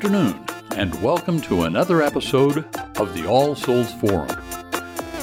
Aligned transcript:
Good 0.00 0.14
afternoon, 0.14 0.44
and 0.76 1.02
welcome 1.02 1.40
to 1.40 1.64
another 1.64 2.02
episode 2.02 2.58
of 2.98 3.14
the 3.14 3.26
All 3.26 3.56
Souls 3.56 3.92
Forum. 3.94 4.28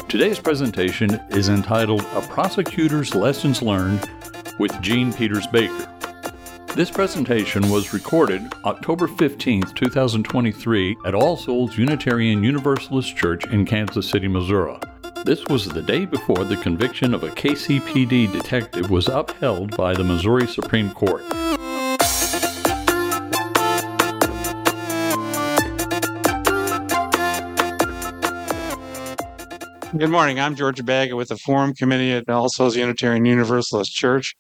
Today's 0.09 0.38
presentation 0.38 1.12
is 1.30 1.48
entitled 1.48 2.02
A 2.14 2.21
Prosecutor's 2.21 3.16
Lessons 3.16 3.62
Learned 3.62 4.09
with 4.59 4.77
Jean 4.82 5.14
Peters 5.14 5.48
Baker. 5.48 5.90
This 6.76 6.91
presentation 6.91 7.70
was 7.70 7.94
recorded 7.94 8.52
October 8.66 9.08
15, 9.08 9.62
2023, 9.62 10.98
at 11.05 11.16
All 11.16 11.38
Souls 11.38 11.77
Unitarian 11.77 12.44
Universalist 12.44 13.16
Church 13.16 13.46
in 13.48 13.66
Kansas 13.66 14.10
City, 14.10 14.27
Missouri. 14.27 14.76
This 15.23 15.46
was 15.46 15.70
the 15.70 15.82
day 15.82 16.04
before 16.05 16.44
the 16.44 16.57
conviction 16.57 17.13
of 17.13 17.23
a 17.23 17.30
KCPD 17.30 18.34
detective 18.34 18.90
was 18.90 19.07
upheld 19.07 19.77
by 19.77 19.94
the 19.94 20.04
Missouri 20.04 20.48
Supreme 20.48 20.91
Court. 20.91 21.23
Good 29.98 30.09
morning. 30.09 30.41
I'm 30.41 30.55
George 30.55 30.84
Baga 30.84 31.16
with 31.16 31.30
the 31.30 31.38
Forum 31.38 31.73
Committee 31.73 32.12
at 32.12 32.30
All 32.30 32.49
Souls 32.49 32.76
Unitarian 32.76 33.23
Universalist 33.23 33.94
Church. 33.94 34.35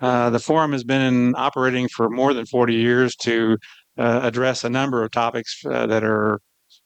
Uh, 0.00 0.30
the 0.30 0.38
forum 0.38 0.70
has 0.70 0.84
been 0.84 1.34
operating 1.36 1.88
for 1.88 2.08
more 2.08 2.32
than 2.32 2.46
40 2.46 2.74
years 2.74 3.16
to 3.16 3.58
uh, 3.98 4.20
address 4.22 4.62
a 4.62 4.70
number 4.70 5.02
of 5.02 5.10
topics 5.10 5.60
uh, 5.68 5.86
that 5.86 6.04
are 6.04 6.38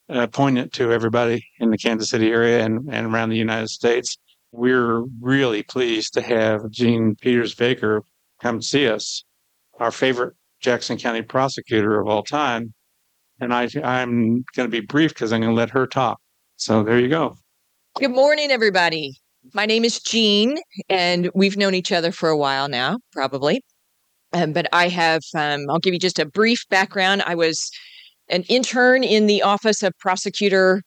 uh, 0.08 0.26
poignant 0.28 0.72
to 0.72 0.92
everybody 0.92 1.44
in 1.60 1.68
the 1.68 1.76
Kansas 1.76 2.08
City 2.08 2.30
area 2.30 2.64
and, 2.64 2.88
and 2.90 3.12
around 3.12 3.28
the 3.28 3.36
United 3.36 3.68
States. 3.68 4.16
We're 4.50 5.02
really 5.20 5.62
pleased 5.62 6.14
to 6.14 6.22
have 6.22 6.70
Jean 6.70 7.16
Peters 7.16 7.54
Baker 7.54 8.02
come 8.40 8.62
see 8.62 8.88
us, 8.88 9.24
our 9.78 9.90
favorite 9.90 10.34
Jackson 10.60 10.96
County 10.96 11.20
prosecutor 11.20 12.00
of 12.00 12.08
all 12.08 12.22
time. 12.22 12.72
And 13.40 13.52
I, 13.52 13.68
I'm 13.84 14.42
going 14.54 14.64
to 14.64 14.68
be 14.68 14.80
brief 14.80 15.12
because 15.12 15.34
I'm 15.34 15.42
going 15.42 15.52
to 15.52 15.56
let 15.56 15.70
her 15.70 15.86
talk. 15.86 16.18
So 16.56 16.82
there 16.82 16.98
you 16.98 17.08
go. 17.08 17.36
Good 17.98 18.10
morning, 18.10 18.50
everybody. 18.50 19.16
My 19.54 19.64
name 19.64 19.82
is 19.82 19.98
Jean, 20.00 20.58
and 20.90 21.30
we've 21.34 21.56
known 21.56 21.74
each 21.74 21.92
other 21.92 22.12
for 22.12 22.28
a 22.28 22.36
while 22.36 22.68
now, 22.68 22.98
probably. 23.10 23.62
Um, 24.34 24.52
but 24.52 24.66
I 24.70 24.88
have, 24.88 25.22
um, 25.34 25.62
I'll 25.70 25.78
give 25.78 25.94
you 25.94 25.98
just 25.98 26.18
a 26.18 26.26
brief 26.26 26.62
background. 26.68 27.22
I 27.24 27.34
was 27.34 27.70
an 28.28 28.42
intern 28.50 29.02
in 29.02 29.26
the 29.26 29.40
Office 29.40 29.82
of 29.82 29.94
Prosecutor 29.98 30.82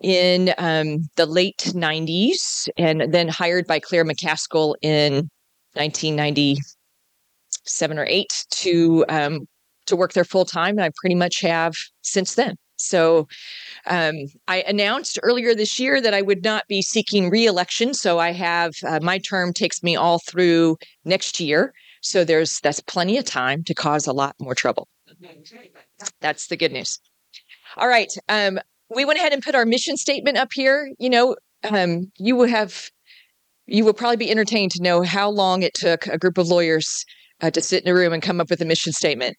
in 0.00 0.52
um, 0.58 1.06
the 1.14 1.26
late 1.26 1.58
90s, 1.58 2.68
and 2.76 3.14
then 3.14 3.28
hired 3.28 3.68
by 3.68 3.78
Claire 3.78 4.04
McCaskill 4.04 4.74
in 4.82 5.30
1997 5.74 7.98
or 7.98 8.06
8 8.08 8.26
to 8.50 9.04
um, 9.08 9.46
to 9.86 9.94
work 9.94 10.12
there 10.12 10.24
full 10.24 10.44
time. 10.44 10.76
And 10.76 10.86
I 10.86 10.90
pretty 11.00 11.14
much 11.14 11.40
have 11.42 11.74
since 12.02 12.34
then. 12.34 12.56
So 12.76 13.26
um, 13.86 14.14
I 14.48 14.62
announced 14.62 15.18
earlier 15.22 15.54
this 15.54 15.78
year 15.78 16.00
that 16.00 16.14
I 16.14 16.22
would 16.22 16.44
not 16.44 16.64
be 16.68 16.82
seeking 16.82 17.30
reelection. 17.30 17.94
So 17.94 18.18
I 18.18 18.32
have 18.32 18.72
uh, 18.86 19.00
my 19.02 19.18
term 19.18 19.52
takes 19.52 19.82
me 19.82 19.96
all 19.96 20.18
through 20.18 20.76
next 21.04 21.40
year. 21.40 21.72
So 22.02 22.24
there's 22.24 22.60
that's 22.60 22.80
plenty 22.80 23.18
of 23.18 23.24
time 23.24 23.64
to 23.64 23.74
cause 23.74 24.06
a 24.06 24.12
lot 24.12 24.36
more 24.38 24.54
trouble. 24.54 24.88
That's 26.20 26.46
the 26.48 26.56
good 26.56 26.72
news. 26.72 26.98
All 27.76 27.88
right. 27.88 28.12
Um, 28.28 28.58
we 28.94 29.04
went 29.04 29.18
ahead 29.18 29.32
and 29.32 29.42
put 29.42 29.54
our 29.54 29.66
mission 29.66 29.96
statement 29.96 30.36
up 30.36 30.48
here. 30.52 30.92
You 30.98 31.10
know, 31.10 31.36
um, 31.68 32.12
you 32.18 32.36
will 32.36 32.48
have 32.48 32.90
you 33.66 33.84
will 33.84 33.94
probably 33.94 34.16
be 34.16 34.30
entertained 34.30 34.70
to 34.72 34.82
know 34.82 35.02
how 35.02 35.28
long 35.28 35.62
it 35.62 35.74
took 35.74 36.06
a 36.06 36.18
group 36.18 36.38
of 36.38 36.46
lawyers 36.48 37.04
uh, 37.40 37.50
to 37.50 37.60
sit 37.60 37.82
in 37.82 37.90
a 37.90 37.94
room 37.94 38.12
and 38.12 38.22
come 38.22 38.40
up 38.40 38.48
with 38.50 38.60
a 38.60 38.64
mission 38.64 38.92
statement 38.92 39.36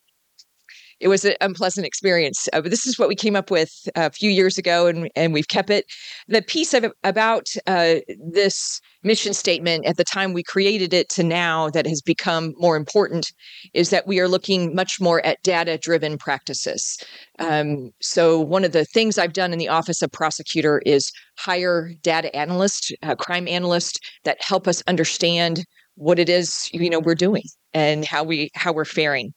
it 1.00 1.08
was 1.08 1.26
an 1.26 1.36
unpleasant 1.42 1.86
experience. 1.86 2.48
Uh, 2.54 2.62
but 2.62 2.72
this 2.72 2.86
is 2.88 2.98
what 2.98 3.08
we 3.08 3.16
came 3.16 3.36
up 3.36 3.52
with 3.52 3.72
a 3.96 4.12
few 4.12 4.30
years 4.30 4.58
ago, 4.58 4.88
and 4.88 5.10
and 5.16 5.34
we've 5.34 5.48
kept 5.48 5.70
it. 5.70 5.86
The 6.28 6.42
piece 6.42 6.74
of 6.74 6.92
about 7.04 7.48
uh, 7.68 7.96
this 8.32 8.82
mission 9.04 9.34
statement 9.34 9.86
at 9.86 9.98
the 9.98 10.04
time 10.04 10.34
we 10.34 10.44
created 10.44 10.94
it 10.94 11.08
to 11.10 11.24
now 11.24 11.70
that 11.70 11.86
has 11.86 12.02
become 12.02 12.54
more 12.58 12.76
important 12.76 13.32
is 13.74 13.90
that 13.90 14.08
we 14.08 14.20
are 14.20 14.28
looking 14.28 14.76
much 14.76 15.00
more 15.00 15.26
at 15.26 15.42
data 15.44 15.78
driven 15.78 16.18
practices. 16.18 16.98
Um, 17.40 17.92
so 18.02 18.40
one 18.40 18.66
of 18.66 18.72
the 18.72 18.86
things 18.86 19.18
I've 19.18 19.34
done 19.34 19.54
in 19.54 19.60
the 19.60 19.70
office 19.70 20.02
of 20.02 20.12
prosecutor 20.12 20.82
is 20.86 21.12
hire 21.38 21.94
data 22.02 22.36
analysts, 22.36 22.92
uh, 23.04 23.16
crime 23.16 23.48
analysts 23.48 24.00
that 24.24 24.38
help 24.42 24.68
us 24.68 24.84
understand 24.88 25.64
what 25.98 26.20
it 26.20 26.30
is 26.30 26.70
you 26.72 26.90
know 26.90 27.00
we're 27.00 27.16
doing 27.16 27.44
and 27.74 28.06
how 28.06 28.24
we 28.24 28.50
how 28.54 28.72
we're 28.72 28.86
faring 28.86 29.34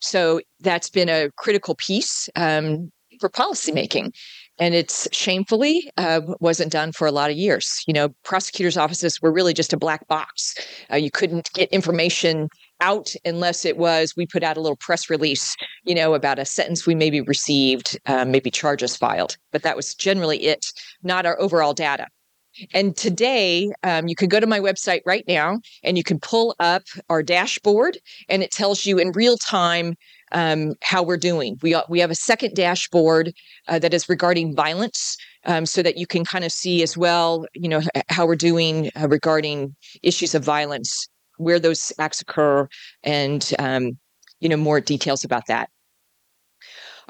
so 0.00 0.40
that's 0.60 0.90
been 0.90 1.08
a 1.08 1.30
critical 1.36 1.74
piece 1.74 2.28
um, 2.36 2.90
for 3.20 3.28
policymaking. 3.28 4.14
And 4.60 4.74
it's 4.74 5.06
shamefully 5.12 5.88
uh, 5.96 6.20
wasn't 6.40 6.72
done 6.72 6.90
for 6.90 7.06
a 7.06 7.12
lot 7.12 7.30
of 7.30 7.36
years. 7.36 7.84
You 7.86 7.94
know, 7.94 8.08
prosecutors' 8.24 8.76
offices 8.76 9.22
were 9.22 9.32
really 9.32 9.54
just 9.54 9.72
a 9.72 9.76
black 9.76 10.08
box. 10.08 10.56
Uh, 10.90 10.96
you 10.96 11.12
couldn't 11.12 11.52
get 11.52 11.70
information 11.70 12.48
out 12.80 13.14
unless 13.24 13.64
it 13.64 13.76
was 13.76 14.14
we 14.16 14.26
put 14.26 14.42
out 14.42 14.56
a 14.56 14.60
little 14.60 14.76
press 14.76 15.08
release, 15.08 15.56
you 15.84 15.94
know, 15.94 16.14
about 16.14 16.38
a 16.38 16.44
sentence 16.44 16.86
we 16.86 16.94
maybe 16.94 17.20
received, 17.20 17.98
uh, 18.06 18.24
maybe 18.24 18.50
charges 18.50 18.96
filed. 18.96 19.36
But 19.52 19.62
that 19.62 19.76
was 19.76 19.94
generally 19.94 20.38
it, 20.46 20.66
not 21.02 21.26
our 21.26 21.40
overall 21.40 21.74
data. 21.74 22.08
And 22.72 22.96
today, 22.96 23.70
um, 23.82 24.08
you 24.08 24.14
can 24.14 24.28
go 24.28 24.40
to 24.40 24.46
my 24.46 24.60
website 24.60 25.00
right 25.06 25.24
now 25.28 25.60
and 25.82 25.96
you 25.96 26.04
can 26.04 26.18
pull 26.20 26.54
up 26.60 26.82
our 27.08 27.22
dashboard, 27.22 27.98
and 28.28 28.42
it 28.42 28.50
tells 28.50 28.86
you 28.86 28.98
in 28.98 29.12
real 29.12 29.36
time 29.36 29.94
um, 30.32 30.74
how 30.82 31.02
we're 31.02 31.16
doing. 31.16 31.56
We 31.62 31.76
we 31.88 32.00
have 32.00 32.10
a 32.10 32.14
second 32.14 32.54
dashboard 32.54 33.32
uh, 33.68 33.78
that 33.78 33.94
is 33.94 34.08
regarding 34.08 34.54
violence, 34.54 35.16
um, 35.44 35.66
so 35.66 35.82
that 35.82 35.96
you 35.96 36.06
can 36.06 36.24
kind 36.24 36.44
of 36.44 36.52
see 36.52 36.82
as 36.82 36.96
well, 36.96 37.46
you 37.54 37.68
know, 37.68 37.82
how 38.08 38.26
we're 38.26 38.36
doing 38.36 38.90
uh, 39.00 39.08
regarding 39.08 39.74
issues 40.02 40.34
of 40.34 40.44
violence, 40.44 41.08
where 41.38 41.58
those 41.58 41.92
acts 41.98 42.20
occur, 42.20 42.68
and 43.02 43.54
um, 43.58 43.98
you 44.40 44.48
know 44.48 44.56
more 44.56 44.80
details 44.80 45.24
about 45.24 45.46
that. 45.46 45.70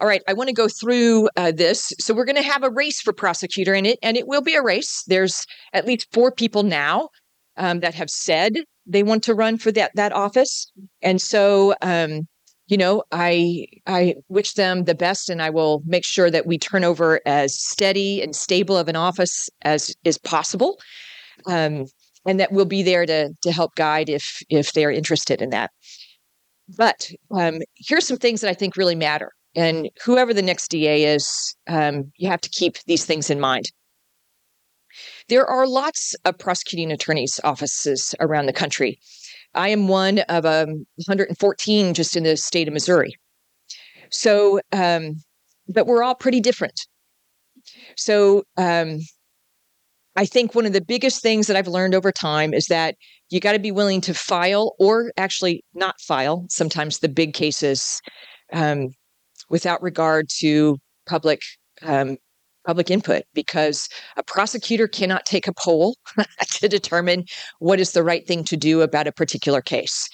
All 0.00 0.06
right, 0.06 0.22
I 0.28 0.32
want 0.32 0.48
to 0.48 0.54
go 0.54 0.68
through 0.68 1.28
uh, 1.36 1.50
this. 1.50 1.92
So 1.98 2.14
we're 2.14 2.24
going 2.24 2.36
to 2.36 2.42
have 2.42 2.62
a 2.62 2.70
race 2.70 3.00
for 3.00 3.12
prosecutor 3.12 3.74
in 3.74 3.84
it, 3.84 3.98
and 4.02 4.16
it 4.16 4.28
will 4.28 4.42
be 4.42 4.54
a 4.54 4.62
race. 4.62 5.02
There's 5.08 5.44
at 5.72 5.86
least 5.86 6.06
four 6.12 6.30
people 6.30 6.62
now 6.62 7.08
um, 7.56 7.80
that 7.80 7.94
have 7.94 8.08
said 8.08 8.52
they 8.86 9.02
want 9.02 9.24
to 9.24 9.34
run 9.34 9.58
for 9.58 9.72
that 9.72 9.90
that 9.96 10.12
office, 10.12 10.70
and 11.02 11.20
so 11.20 11.74
um, 11.82 12.28
you 12.68 12.76
know, 12.76 13.02
I 13.10 13.66
I 13.86 14.14
wish 14.28 14.52
them 14.52 14.84
the 14.84 14.94
best, 14.94 15.30
and 15.30 15.42
I 15.42 15.50
will 15.50 15.82
make 15.86 16.04
sure 16.04 16.30
that 16.30 16.46
we 16.46 16.58
turn 16.58 16.84
over 16.84 17.20
as 17.26 17.54
steady 17.54 18.22
and 18.22 18.36
stable 18.36 18.76
of 18.76 18.88
an 18.88 18.96
office 18.96 19.48
as 19.62 19.94
is 20.04 20.18
possible, 20.18 20.78
um, 21.46 21.86
and 22.26 22.38
that 22.38 22.52
we'll 22.52 22.66
be 22.66 22.82
there 22.82 23.06
to 23.06 23.30
to 23.42 23.52
help 23.52 23.74
guide 23.74 24.08
if 24.08 24.42
if 24.50 24.74
they're 24.74 24.92
interested 24.92 25.40
in 25.42 25.50
that. 25.50 25.70
But 26.76 27.10
um, 27.30 27.60
here's 27.74 28.06
some 28.06 28.18
things 28.18 28.42
that 28.42 28.50
I 28.50 28.54
think 28.54 28.76
really 28.76 28.94
matter. 28.94 29.32
And 29.54 29.90
whoever 30.04 30.34
the 30.34 30.42
next 30.42 30.68
DA 30.68 31.04
is, 31.04 31.56
um, 31.68 32.12
you 32.16 32.28
have 32.28 32.40
to 32.42 32.50
keep 32.50 32.78
these 32.86 33.04
things 33.04 33.30
in 33.30 33.40
mind. 33.40 33.66
There 35.28 35.46
are 35.46 35.66
lots 35.66 36.14
of 36.24 36.38
prosecuting 36.38 36.90
attorneys' 36.92 37.40
offices 37.44 38.14
around 38.20 38.46
the 38.46 38.52
country. 38.52 38.98
I 39.54 39.68
am 39.68 39.88
one 39.88 40.20
of 40.20 40.44
um, 40.44 40.86
114 41.06 41.94
just 41.94 42.16
in 42.16 42.24
the 42.24 42.36
state 42.36 42.68
of 42.68 42.74
Missouri. 42.74 43.14
So, 44.10 44.60
um, 44.72 45.16
but 45.68 45.86
we're 45.86 46.02
all 46.02 46.14
pretty 46.14 46.40
different. 46.40 46.80
So, 47.96 48.44
um, 48.56 49.00
I 50.16 50.24
think 50.24 50.54
one 50.54 50.66
of 50.66 50.72
the 50.72 50.80
biggest 50.80 51.22
things 51.22 51.46
that 51.46 51.56
I've 51.56 51.68
learned 51.68 51.94
over 51.94 52.10
time 52.10 52.52
is 52.52 52.66
that 52.66 52.96
you 53.30 53.38
got 53.38 53.52
to 53.52 53.60
be 53.60 53.70
willing 53.70 54.00
to 54.00 54.14
file 54.14 54.74
or 54.80 55.12
actually 55.16 55.62
not 55.74 56.00
file 56.00 56.44
sometimes 56.48 56.98
the 56.98 57.08
big 57.08 57.34
cases 57.34 58.00
um, 58.52 58.88
without 59.50 59.82
regard 59.82 60.28
to 60.40 60.78
public 61.06 61.40
um, 61.82 62.16
public 62.66 62.90
input 62.90 63.22
because 63.32 63.88
a 64.18 64.22
prosecutor 64.22 64.86
cannot 64.86 65.24
take 65.24 65.48
a 65.48 65.54
poll 65.54 65.96
to 66.50 66.68
determine 66.68 67.24
what 67.60 67.80
is 67.80 67.92
the 67.92 68.02
right 68.02 68.26
thing 68.26 68.44
to 68.44 68.58
do 68.58 68.82
about 68.82 69.06
a 69.06 69.12
particular 69.12 69.62
case. 69.62 70.08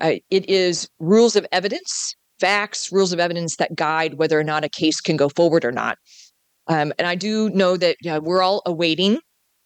Uh, 0.00 0.14
it 0.30 0.48
is 0.48 0.88
rules 0.98 1.36
of 1.36 1.46
evidence, 1.52 2.14
facts, 2.40 2.90
rules 2.90 3.12
of 3.12 3.20
evidence 3.20 3.56
that 3.56 3.74
guide 3.74 4.14
whether 4.14 4.38
or 4.38 4.44
not 4.44 4.64
a 4.64 4.70
case 4.70 5.02
can 5.02 5.18
go 5.18 5.28
forward 5.28 5.66
or 5.66 5.72
not. 5.72 5.98
Um, 6.66 6.94
and 6.98 7.06
I 7.06 7.14
do 7.14 7.50
know 7.50 7.76
that 7.76 7.96
uh, 8.08 8.20
we're 8.22 8.42
all 8.42 8.62
awaiting 8.64 9.18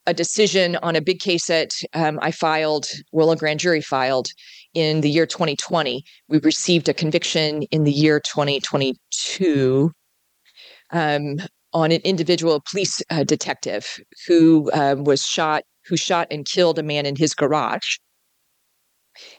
a 0.07 0.15
decision 0.15 0.77
on 0.83 0.97
a 0.97 1.01
big 1.01 1.21
case 1.21 1.47
that 1.47 1.73
um, 1.95 2.19
I 2.23 2.31
filed, 2.33 2.87
well, 3.13 3.31
a 3.31 3.37
grand 3.37 3.61
jury 3.61 3.81
filed 3.81 4.29
in 4.75 5.01
the 5.01 5.11
year 5.11 5.27
2020. 5.27 6.05
We 6.29 6.39
received 6.39 6.89
a 6.89 6.95
conviction 6.95 7.63
in 7.65 7.85
the 7.85 7.93
year 7.93 8.21
2022 8.21 9.93
um, 10.91 11.37
on 11.73 11.93
an 11.93 12.01
individual 12.05 12.63
police 12.69 13.01
uh, 13.11 13.25
detective 13.25 14.01
who 14.27 14.71
um, 14.73 15.05
was 15.05 15.23
shot, 15.23 15.63
who 15.87 15.97
shot 15.97 16.27
and 16.31 16.45
killed 16.47 16.79
a 16.79 16.83
man 16.83 17.07
in 17.07 17.17
his 17.17 17.35
garage. 17.35 17.97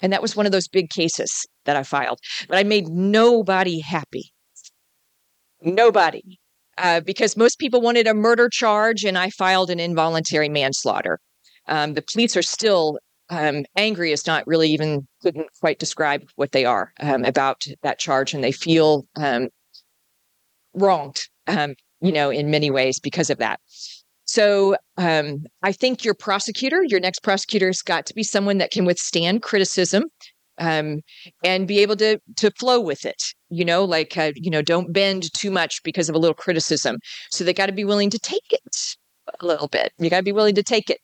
And 0.01 0.13
that 0.13 0.21
was 0.21 0.36
one 0.36 0.45
of 0.45 0.51
those 0.51 0.68
big 0.68 0.89
cases 0.89 1.45
that 1.66 1.75
I 1.75 1.83
filed. 1.83 2.19
But 2.48 2.57
I 2.57 2.63
made 2.63 2.88
nobody 2.88 3.80
happy. 3.80 4.31
Nobody. 5.62 6.39
Uh, 6.78 7.00
because 7.02 7.38
most 7.38 7.60
people 7.60 7.81
wanted 7.81 8.08
a 8.08 8.14
murder 8.14 8.50
charge, 8.50 9.04
and 9.04 9.18
I 9.18 9.30
filed 9.30 9.70
an 9.70 9.80
involuntary 9.80 10.50
manslaughter. 10.50 11.20
Um, 11.68 11.94
the 11.94 12.02
police 12.02 12.36
are 12.36 12.42
still 12.42 12.98
um, 13.30 13.66
angry, 13.75 14.12
is 14.12 14.25
not 14.25 14.46
really 14.48 14.70
even 14.70 15.08
couldn't 15.22 15.48
quite 15.60 15.80
describe 15.80 16.24
what 16.36 16.52
they 16.52 16.66
are 16.66 16.92
um, 17.00 17.24
about 17.25 17.66
that 17.84 18.00
charge, 18.00 18.34
and 18.34 18.44
they 18.44 18.52
feel 18.52 19.06
um, 19.16 19.50
wronged, 20.74 21.28
um, 21.48 21.75
you 22.02 22.12
know, 22.12 22.30
in 22.30 22.50
many 22.50 22.72
ways 22.72 23.00
because 23.00 23.30
of 23.30 23.38
that. 23.38 23.60
So 24.26 24.76
um, 24.98 25.44
I 25.62 25.74
think 25.74 26.04
your 26.04 26.16
prosecutor, 26.16 26.84
your 26.84 27.00
next 27.00 27.19
prosecutor, 27.19 27.68
has 27.68 27.81
got 27.81 28.06
to 28.08 28.16
be 28.16 28.24
someone 28.24 28.58
that 28.58 28.72
can 28.72 28.86
withstand 28.86 29.44
criticism 29.44 30.06
um, 30.63 31.01
and 31.44 31.68
be 31.68 31.80
able 31.80 31.95
to 31.98 32.19
to 32.38 32.51
flow 32.51 32.80
with 32.80 33.06
it. 33.06 33.21
You 33.50 33.65
know, 33.65 33.83
like 33.83 34.18
uh, 34.18 34.31
you 34.36 34.50
know, 34.50 34.62
don't 34.62 34.94
bend 34.94 35.31
too 35.33 35.51
much 35.51 35.83
because 35.83 36.10
of 36.10 36.15
a 36.15 36.19
little 36.19 36.33
criticism. 36.33 36.98
So 37.30 37.44
they 37.44 37.54
got 37.54 37.68
to 37.68 37.74
be 37.74 37.86
willing 37.86 38.10
to 38.10 38.19
take 38.19 38.51
it 38.51 38.95
a 39.39 39.45
little 39.45 39.68
bit. 39.68 39.92
You 40.00 40.10
got 40.10 40.18
to 40.18 40.24
be 40.24 40.31
willing 40.31 40.56
to 40.56 40.63
take 40.63 40.89
it. 40.89 41.00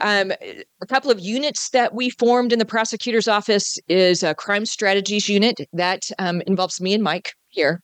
Um, 0.00 0.32
a 0.80 0.86
couple 0.86 1.10
of 1.10 1.18
units 1.18 1.70
that 1.70 1.92
we 1.92 2.10
formed 2.10 2.52
in 2.52 2.60
the 2.60 2.64
prosecutor's 2.64 3.26
office 3.26 3.78
is 3.88 4.22
a 4.22 4.34
crime 4.34 4.64
strategies 4.64 5.28
unit 5.28 5.56
that 5.72 6.04
um, 6.20 6.40
involves 6.46 6.80
me 6.80 6.94
and 6.94 7.02
Mike 7.02 7.32
here. 7.48 7.80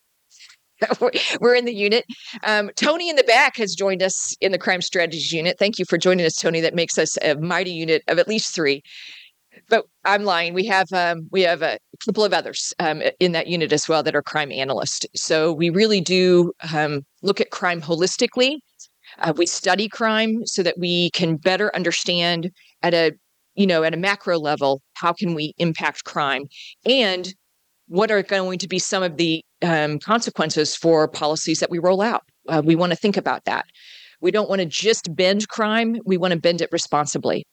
We're 1.40 1.54
in 1.54 1.64
the 1.64 1.74
unit. 1.74 2.04
Um, 2.44 2.70
Tony 2.76 3.08
in 3.08 3.16
the 3.16 3.24
back 3.24 3.56
has 3.56 3.74
joined 3.74 4.02
us 4.02 4.36
in 4.40 4.52
the 4.52 4.58
crime 4.58 4.80
strategies 4.80 5.32
unit. 5.32 5.58
Thank 5.58 5.78
you 5.78 5.84
for 5.88 5.98
joining 5.98 6.26
us, 6.26 6.34
Tony. 6.34 6.60
That 6.60 6.74
makes 6.74 6.98
us 6.98 7.16
a 7.22 7.34
mighty 7.34 7.72
unit 7.72 8.02
of 8.06 8.18
at 8.18 8.28
least 8.28 8.54
three. 8.54 8.82
But 9.68 9.86
I'm 10.04 10.24
lying. 10.24 10.54
We 10.54 10.66
have 10.66 10.92
um, 10.92 11.28
we 11.30 11.42
have 11.42 11.62
a 11.62 11.78
couple 12.04 12.24
of 12.24 12.32
others 12.32 12.72
um, 12.78 13.02
in 13.20 13.32
that 13.32 13.46
unit 13.46 13.72
as 13.72 13.88
well 13.88 14.02
that 14.02 14.14
are 14.14 14.22
crime 14.22 14.52
analysts. 14.52 15.06
So 15.14 15.52
we 15.52 15.70
really 15.70 16.00
do 16.00 16.52
um, 16.72 17.02
look 17.22 17.40
at 17.40 17.50
crime 17.50 17.80
holistically. 17.80 18.58
Uh, 19.18 19.32
we 19.36 19.46
study 19.46 19.88
crime 19.88 20.44
so 20.44 20.62
that 20.62 20.78
we 20.78 21.10
can 21.10 21.36
better 21.36 21.74
understand 21.74 22.50
at 22.82 22.94
a 22.94 23.12
you 23.54 23.66
know 23.66 23.82
at 23.82 23.94
a 23.94 23.96
macro 23.96 24.38
level 24.38 24.82
how 24.94 25.12
can 25.12 25.34
we 25.34 25.54
impact 25.58 26.04
crime 26.04 26.44
and 26.84 27.34
what 27.86 28.10
are 28.10 28.22
going 28.22 28.58
to 28.58 28.68
be 28.68 28.78
some 28.78 29.02
of 29.02 29.16
the 29.16 29.42
um, 29.62 29.98
consequences 29.98 30.74
for 30.74 31.06
policies 31.06 31.60
that 31.60 31.70
we 31.70 31.78
roll 31.78 32.00
out. 32.00 32.22
Uh, 32.48 32.62
we 32.64 32.74
want 32.74 32.90
to 32.90 32.96
think 32.96 33.16
about 33.16 33.44
that. 33.44 33.66
We 34.20 34.30
don't 34.30 34.48
want 34.48 34.60
to 34.60 34.66
just 34.66 35.14
bend 35.14 35.48
crime, 35.48 35.96
we 36.04 36.16
want 36.16 36.32
to 36.32 36.40
bend 36.40 36.62
it 36.62 36.70
responsibly. 36.72 37.44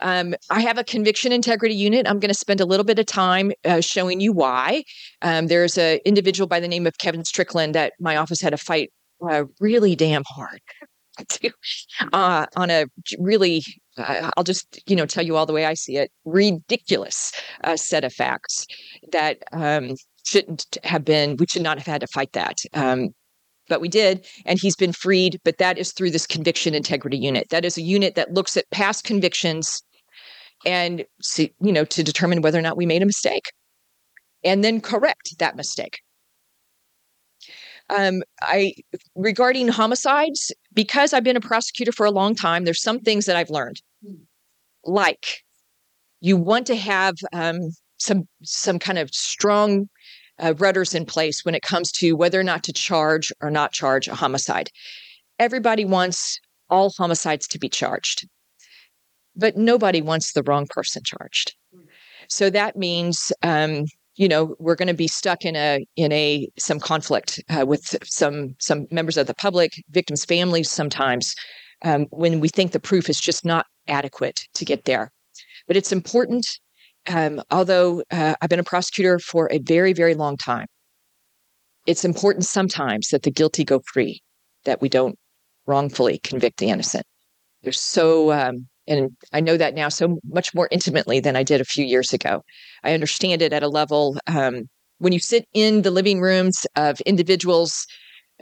Um, 0.00 0.34
I 0.48 0.60
have 0.60 0.78
a 0.78 0.84
conviction 0.84 1.32
integrity 1.32 1.74
unit. 1.74 2.06
I'm 2.06 2.18
going 2.18 2.30
to 2.30 2.34
spend 2.34 2.60
a 2.60 2.64
little 2.64 2.84
bit 2.84 2.98
of 2.98 3.06
time 3.06 3.52
uh, 3.64 3.80
showing 3.80 4.20
you 4.20 4.32
why. 4.32 4.84
Um, 5.22 5.48
there's 5.48 5.76
an 5.76 5.98
individual 6.04 6.46
by 6.46 6.60
the 6.60 6.68
name 6.68 6.86
of 6.86 6.98
Kevin 6.98 7.24
Strickland 7.24 7.74
that 7.74 7.92
my 8.00 8.16
office 8.16 8.40
had 8.40 8.50
to 8.50 8.56
fight 8.56 8.90
uh, 9.28 9.44
really 9.60 9.94
damn 9.94 10.24
hard 10.26 10.60
to, 11.28 11.50
uh, 12.12 12.46
on 12.56 12.70
a 12.70 12.86
really 13.18 13.62
I'll 13.98 14.44
just 14.44 14.80
you 14.88 14.96
know 14.96 15.04
tell 15.04 15.24
you 15.24 15.36
all 15.36 15.46
the 15.46 15.52
way 15.52 15.66
I 15.66 15.74
see 15.74 15.96
it 15.96 16.10
ridiculous 16.24 17.32
uh, 17.64 17.76
set 17.76 18.04
of 18.04 18.12
facts 18.12 18.66
that 19.12 19.38
um, 19.52 19.96
shouldn't 20.24 20.78
have 20.84 21.04
been 21.04 21.36
we 21.36 21.46
should 21.46 21.62
not 21.62 21.76
have 21.78 21.86
had 21.86 22.00
to 22.00 22.06
fight 22.06 22.32
that 22.32 22.58
um, 22.72 23.10
but 23.70 23.80
we 23.80 23.88
did 23.88 24.26
and 24.44 24.58
he's 24.58 24.76
been 24.76 24.92
freed 24.92 25.40
but 25.44 25.56
that 25.56 25.78
is 25.78 25.92
through 25.92 26.10
this 26.10 26.26
conviction 26.26 26.74
integrity 26.74 27.16
unit 27.16 27.48
that 27.48 27.64
is 27.64 27.78
a 27.78 27.82
unit 27.82 28.14
that 28.14 28.34
looks 28.34 28.56
at 28.56 28.70
past 28.70 29.04
convictions 29.04 29.82
and 30.66 31.06
see, 31.22 31.54
you 31.62 31.72
know 31.72 31.86
to 31.86 32.02
determine 32.02 32.42
whether 32.42 32.58
or 32.58 32.62
not 32.62 32.76
we 32.76 32.84
made 32.84 33.02
a 33.02 33.06
mistake 33.06 33.50
and 34.44 34.62
then 34.62 34.82
correct 34.82 35.38
that 35.38 35.56
mistake 35.56 36.00
um, 37.90 38.22
I 38.40 38.74
regarding 39.16 39.68
homicides, 39.68 40.52
because 40.72 41.12
I've 41.12 41.24
been 41.24 41.36
a 41.36 41.40
prosecutor 41.40 41.92
for 41.92 42.06
a 42.06 42.10
long 42.10 42.36
time, 42.36 42.64
there's 42.64 42.82
some 42.82 43.00
things 43.00 43.26
that 43.26 43.34
I've 43.34 43.50
learned. 43.50 43.82
Like 44.84 45.42
you 46.20 46.36
want 46.36 46.66
to 46.68 46.76
have 46.76 47.14
um, 47.32 47.58
some 47.98 48.28
some 48.42 48.78
kind 48.78 48.98
of 48.98 49.10
strong 49.10 49.88
uh, 50.42 50.54
rudders 50.58 50.94
in 50.94 51.06
place 51.06 51.44
when 51.44 51.54
it 51.54 51.62
comes 51.62 51.92
to 51.92 52.12
whether 52.12 52.40
or 52.40 52.44
not 52.44 52.64
to 52.64 52.72
charge 52.72 53.32
or 53.40 53.50
not 53.50 53.72
charge 53.72 54.08
a 54.08 54.14
homicide. 54.14 54.70
Everybody 55.38 55.84
wants 55.84 56.40
all 56.68 56.92
homicides 56.96 57.48
to 57.48 57.58
be 57.58 57.68
charged, 57.68 58.28
but 59.34 59.56
nobody 59.56 60.02
wants 60.02 60.32
the 60.32 60.42
wrong 60.42 60.66
person 60.68 61.02
charged. 61.04 61.54
So 62.28 62.50
that 62.50 62.76
means 62.76 63.32
um, 63.42 63.86
you 64.16 64.28
know 64.28 64.54
we're 64.58 64.74
going 64.74 64.88
to 64.88 64.94
be 64.94 65.08
stuck 65.08 65.44
in 65.44 65.56
a 65.56 65.84
in 65.96 66.12
a 66.12 66.48
some 66.58 66.78
conflict 66.78 67.42
uh, 67.48 67.64
with 67.66 67.96
some 68.04 68.54
some 68.58 68.86
members 68.90 69.16
of 69.16 69.26
the 69.26 69.34
public 69.34 69.82
victims 69.90 70.24
families 70.24 70.70
sometimes 70.70 71.34
um, 71.82 72.06
when 72.10 72.40
we 72.40 72.48
think 72.48 72.72
the 72.72 72.80
proof 72.80 73.08
is 73.08 73.20
just 73.20 73.44
not 73.44 73.66
adequate 73.88 74.46
to 74.54 74.64
get 74.64 74.84
there 74.84 75.10
but 75.66 75.76
it's 75.76 75.92
important 75.92 76.46
um, 77.08 77.42
although 77.50 78.02
uh, 78.10 78.34
i've 78.40 78.50
been 78.50 78.60
a 78.60 78.64
prosecutor 78.64 79.18
for 79.18 79.50
a 79.50 79.58
very 79.58 79.92
very 79.92 80.14
long 80.14 80.36
time 80.36 80.66
it's 81.86 82.04
important 82.04 82.44
sometimes 82.44 83.08
that 83.08 83.22
the 83.22 83.30
guilty 83.30 83.64
go 83.64 83.80
free 83.92 84.20
that 84.64 84.80
we 84.80 84.88
don't 84.88 85.16
wrongfully 85.66 86.18
convict 86.22 86.58
the 86.58 86.68
innocent 86.68 87.04
there's 87.62 87.80
so 87.80 88.32
um, 88.32 88.66
and 88.88 89.10
I 89.32 89.40
know 89.40 89.56
that 89.56 89.74
now 89.74 89.88
so 89.88 90.18
much 90.24 90.52
more 90.52 90.68
intimately 90.72 91.20
than 91.20 91.36
I 91.36 91.44
did 91.44 91.60
a 91.60 91.64
few 91.64 91.84
years 91.84 92.12
ago. 92.12 92.42
I 92.82 92.92
understand 92.92 93.40
it 93.40 93.52
at 93.52 93.62
a 93.62 93.68
level 93.68 94.18
um, 94.26 94.68
when 94.98 95.12
you 95.12 95.18
sit 95.18 95.46
in 95.54 95.82
the 95.82 95.90
living 95.90 96.20
rooms 96.20 96.66
of 96.76 97.00
individuals, 97.02 97.86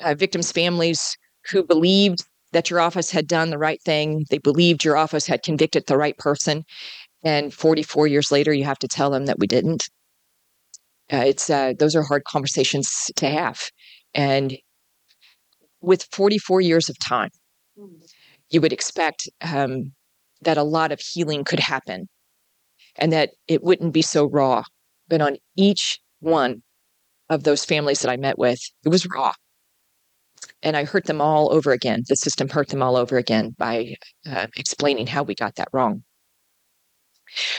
uh, 0.03 0.15
victims' 0.15 0.51
families 0.51 1.17
who 1.51 1.63
believed 1.63 2.25
that 2.53 2.71
your 2.71 2.81
office 2.81 3.11
had 3.11 3.27
done 3.27 3.51
the 3.51 3.59
right 3.59 3.81
thing, 3.83 4.25
they 4.31 4.39
believed 4.39 4.85
your 4.85 4.97
office 4.97 5.27
had 5.27 5.43
convicted 5.43 5.85
the 5.87 5.99
right 5.99 6.17
person, 6.19 6.65
and 7.23 7.53
44 7.53 8.07
years 8.07 8.31
later, 8.31 8.53
you 8.53 8.65
have 8.65 8.79
to 8.79 8.89
tell 8.89 9.11
them 9.11 9.27
that 9.27 9.39
we 9.39 9.47
didn't. 9.47 9.89
Uh, 11.13 11.25
it's 11.27 11.49
uh, 11.49 11.73
those 11.79 11.97
are 11.97 12.03
hard 12.03 12.25
conversations 12.25 13.11
to 13.17 13.29
have, 13.29 13.71
and 14.15 14.57
with 15.81 16.07
44 16.13 16.61
years 16.61 16.89
of 16.89 16.99
time, 16.99 17.31
hmm. 17.79 17.87
you 18.51 18.61
would 18.61 18.73
expect 18.73 19.29
um, 19.41 19.93
that 20.43 20.59
a 20.59 20.63
lot 20.63 20.93
of 20.93 21.01
healing 21.01 21.45
could 21.45 21.61
happen 21.61 22.09
and 22.97 23.13
that 23.13 23.31
it 23.47 23.63
wouldn't 23.63 23.93
be 23.93 24.03
so 24.03 24.29
raw. 24.29 24.63
But 25.09 25.21
on 25.21 25.37
each 25.57 26.01
one 26.21 26.63
of 27.31 27.45
those 27.45 27.65
families 27.65 28.01
that 28.01 28.11
I 28.11 28.17
met 28.17 28.39
with, 28.39 28.61
it 28.85 28.89
was 28.89 29.07
raw. 29.07 29.33
And 30.63 30.77
I 30.77 30.85
hurt 30.85 31.07
them 31.07 31.21
all 31.21 31.53
over 31.53 31.73
again. 31.73 32.03
The 32.09 32.17
system 32.17 32.49
hurt 32.49 32.69
them 32.69 32.83
all 32.83 32.97
over 32.97 33.17
again 33.17 33.55
by 33.59 33.95
uh, 34.29 34.49
explaining 34.57 35.07
how 35.07 35.23
we 35.23 35.35
got 35.35 35.55
that 35.57 35.69
wrong. 35.73 36.03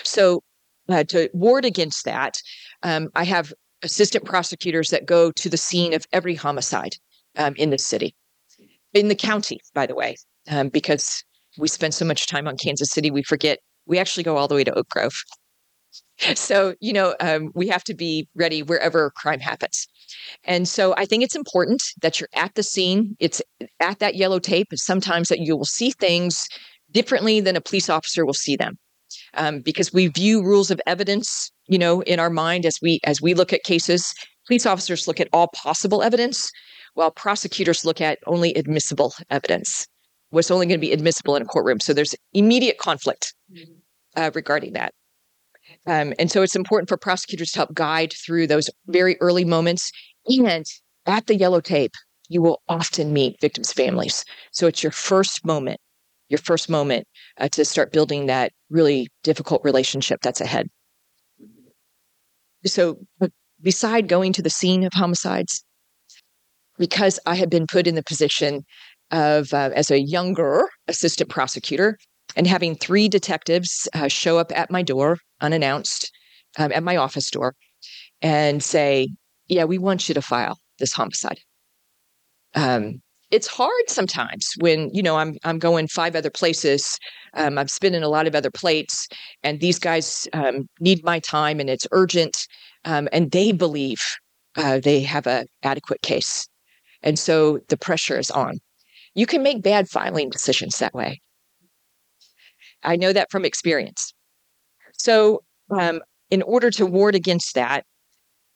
So, 0.04 0.42
uh, 0.88 1.04
to 1.06 1.30
ward 1.34 1.66
against 1.66 2.06
that, 2.06 2.42
um, 2.84 3.10
I 3.16 3.24
have 3.24 3.54
assistant 3.84 4.26
prosecutors 4.26 4.90
that 4.90 5.06
go 5.06 5.32
to 5.32 5.50
the 5.50 5.58
scene 5.58 5.94
of 5.94 6.06
every 6.12 6.36
homicide 6.36 6.96
um, 7.38 7.56
in 7.56 7.70
the 7.70 7.78
city, 7.78 8.16
in 8.94 9.08
the 9.08 9.16
county, 9.16 9.60
by 9.74 9.86
the 9.86 9.96
way, 9.96 10.16
um, 10.50 10.70
because 10.70 11.24
we 11.58 11.68
spend 11.68 11.94
so 11.94 12.06
much 12.06 12.28
time 12.28 12.48
on 12.48 12.58
Kansas 12.58 12.90
City, 12.90 13.12
we 13.12 13.24
forget 13.24 13.60
we 13.86 13.98
actually 13.98 14.24
go 14.24 14.38
all 14.38 14.48
the 14.48 14.56
way 14.56 14.64
to 14.64 14.74
Oak 14.74 14.90
Grove. 14.90 15.14
So, 16.36 16.76
you 16.82 16.92
know, 16.92 17.16
um, 17.22 17.52
we 17.56 17.70
have 17.70 17.84
to 17.86 17.94
be 17.94 18.28
ready 18.36 18.62
wherever 18.62 19.10
crime 19.12 19.40
happens. 19.40 19.88
And 20.44 20.68
so 20.68 20.94
I 20.98 21.06
think 21.06 21.24
it's 21.24 21.36
important 21.36 21.82
that 22.02 22.20
you're 22.20 22.30
at 22.34 22.56
the 22.56 22.64
scene. 22.64 23.16
It's 23.20 23.42
at 23.80 24.00
that 24.00 24.16
yellow 24.16 24.38
tape. 24.38 24.68
Sometimes 24.76 25.30
that 25.30 25.40
you 25.40 25.56
will 25.56 25.64
see 25.66 25.92
things 25.92 26.46
differently 26.92 27.40
than 27.40 27.56
a 27.56 27.62
police 27.62 27.90
officer 27.90 28.26
will 28.26 28.34
see 28.34 28.58
them. 28.58 28.78
Um, 29.36 29.60
because 29.60 29.94
we 29.94 30.08
view 30.08 30.44
rules 30.44 30.72
of 30.72 30.82
evidence, 30.88 31.52
you 31.68 31.78
know, 31.78 32.02
in 32.02 32.20
our 32.20 32.30
mind 32.30 32.66
as 32.66 32.78
we 32.82 33.00
as 33.04 33.22
we 33.22 33.34
look 33.34 33.54
at 33.54 33.64
cases. 33.64 34.14
Police 34.48 34.66
officers 34.66 35.08
look 35.08 35.20
at 35.20 35.30
all 35.32 35.50
possible 35.50 36.02
evidence, 36.02 36.50
while 36.96 37.12
prosecutors 37.12 37.86
look 37.86 38.02
at 38.02 38.18
only 38.26 38.54
admissible 38.56 39.14
evidence 39.30 39.86
what's 40.32 40.52
only 40.52 40.66
going 40.66 40.80
to 40.80 40.86
be 40.86 40.94
admissible 40.94 41.36
in 41.36 41.42
a 41.42 41.46
courtroom. 41.46 41.80
So 41.80 41.94
there's 41.94 42.16
immediate 42.34 42.78
conflict 42.78 43.34
uh, 44.16 44.32
regarding 44.34 44.74
that. 44.74 44.94
Um, 45.86 46.14
and 46.20 46.32
so 46.32 46.42
it's 46.42 46.56
important 46.56 46.90
for 46.90 46.98
prosecutors 46.98 47.52
to 47.52 47.60
help 47.60 47.74
guide 47.74 48.14
through 48.14 48.48
those 48.48 48.70
very 48.88 49.18
early 49.22 49.46
moments. 49.46 49.92
And 50.28 50.66
at 51.06 51.28
the 51.28 51.36
yellow 51.36 51.62
tape, 51.62 51.94
you 52.28 52.42
will 52.42 52.62
often 52.68 53.14
meet 53.14 53.40
victims' 53.42 53.74
families. 53.74 54.24
So 54.52 54.68
it's 54.68 54.84
your 54.84 54.92
first 54.92 55.46
moment, 55.46 55.80
your 56.30 56.38
first 56.38 56.70
moment 56.70 57.08
uh, 57.40 57.50
to 57.50 57.66
start 57.66 57.92
building 57.92 58.28
that 58.28 58.52
really 58.70 59.08
difficult 59.24 59.62
relationship 59.64 60.20
that's 60.22 60.42
ahead. 60.42 60.68
So, 62.66 63.00
beside 63.62 64.08
going 64.08 64.34
to 64.34 64.42
the 64.42 64.50
scene 64.50 64.84
of 64.84 64.92
homicides, 64.94 65.64
because 66.78 67.20
I 67.26 67.36
had 67.36 67.50
been 67.50 67.68
put 67.68 67.88
in 67.88 67.96
the 67.96 68.04
position 68.04 68.64
of 69.12 69.54
uh, 69.54 69.72
as 69.76 69.92
a 69.92 70.00
younger 70.00 70.70
assistant 70.88 71.30
prosecutor 71.30 71.98
and 72.36 72.46
having 72.48 72.76
three 72.76 73.08
detectives 73.08 73.88
uh, 73.94 74.08
show 74.08 74.38
up 74.38 74.52
at 74.56 74.70
my 74.70 74.84
door 74.84 75.18
unannounced 75.42 76.12
um, 76.58 76.72
at 76.72 76.84
my 76.84 76.96
office 76.96 77.30
door 77.32 77.56
and 78.22 78.62
say 78.62 79.08
yeah, 79.50 79.66
we 79.66 79.78
want 79.78 80.08
you 80.08 80.14
to 80.14 80.22
file 80.22 80.58
this 80.78 80.94
homicide. 80.94 81.40
Um, 82.56 83.02
it's 83.32 83.48
hard 83.48 83.90
sometimes 83.90 84.54
when 84.60 84.90
you 84.94 85.04
know 85.04 85.18
I'm 85.18 85.38
I'm 85.44 85.60
going 85.60 85.88
five 85.88 86.16
other 86.16 86.30
places. 86.30 86.98
Um, 87.36 87.58
I'm 87.58 87.68
spinning 87.68 88.04
a 88.04 88.10
lot 88.10 88.28
of 88.28 88.36
other 88.36 88.52
plates, 88.52 89.08
and 89.44 89.60
these 89.60 89.80
guys 89.80 90.28
um, 90.34 90.68
need 90.80 91.04
my 91.04 91.20
time, 91.20 91.60
and 91.60 91.70
it's 91.70 91.88
urgent, 91.92 92.48
um, 92.86 93.08
and 93.12 93.32
they 93.32 93.52
believe 93.52 94.02
uh, 94.58 94.80
they 94.80 95.02
have 95.02 95.28
a 95.28 95.46
adequate 95.64 96.02
case, 96.02 96.48
and 97.04 97.20
so 97.20 97.60
the 97.70 97.78
pressure 97.78 98.18
is 98.18 98.32
on. 98.32 98.60
You 99.16 99.26
can 99.26 99.44
make 99.44 99.62
bad 99.62 99.90
filing 99.90 100.30
decisions 100.30 100.78
that 100.80 100.94
way. 100.94 101.22
I 102.84 102.96
know 102.96 103.14
that 103.14 103.32
from 103.32 103.46
experience. 103.46 104.14
So, 104.94 105.44
um, 105.72 106.02
in 106.30 106.42
order 106.44 106.72
to 106.72 106.86
ward 106.86 107.16
against 107.16 107.56
that, 107.56 107.86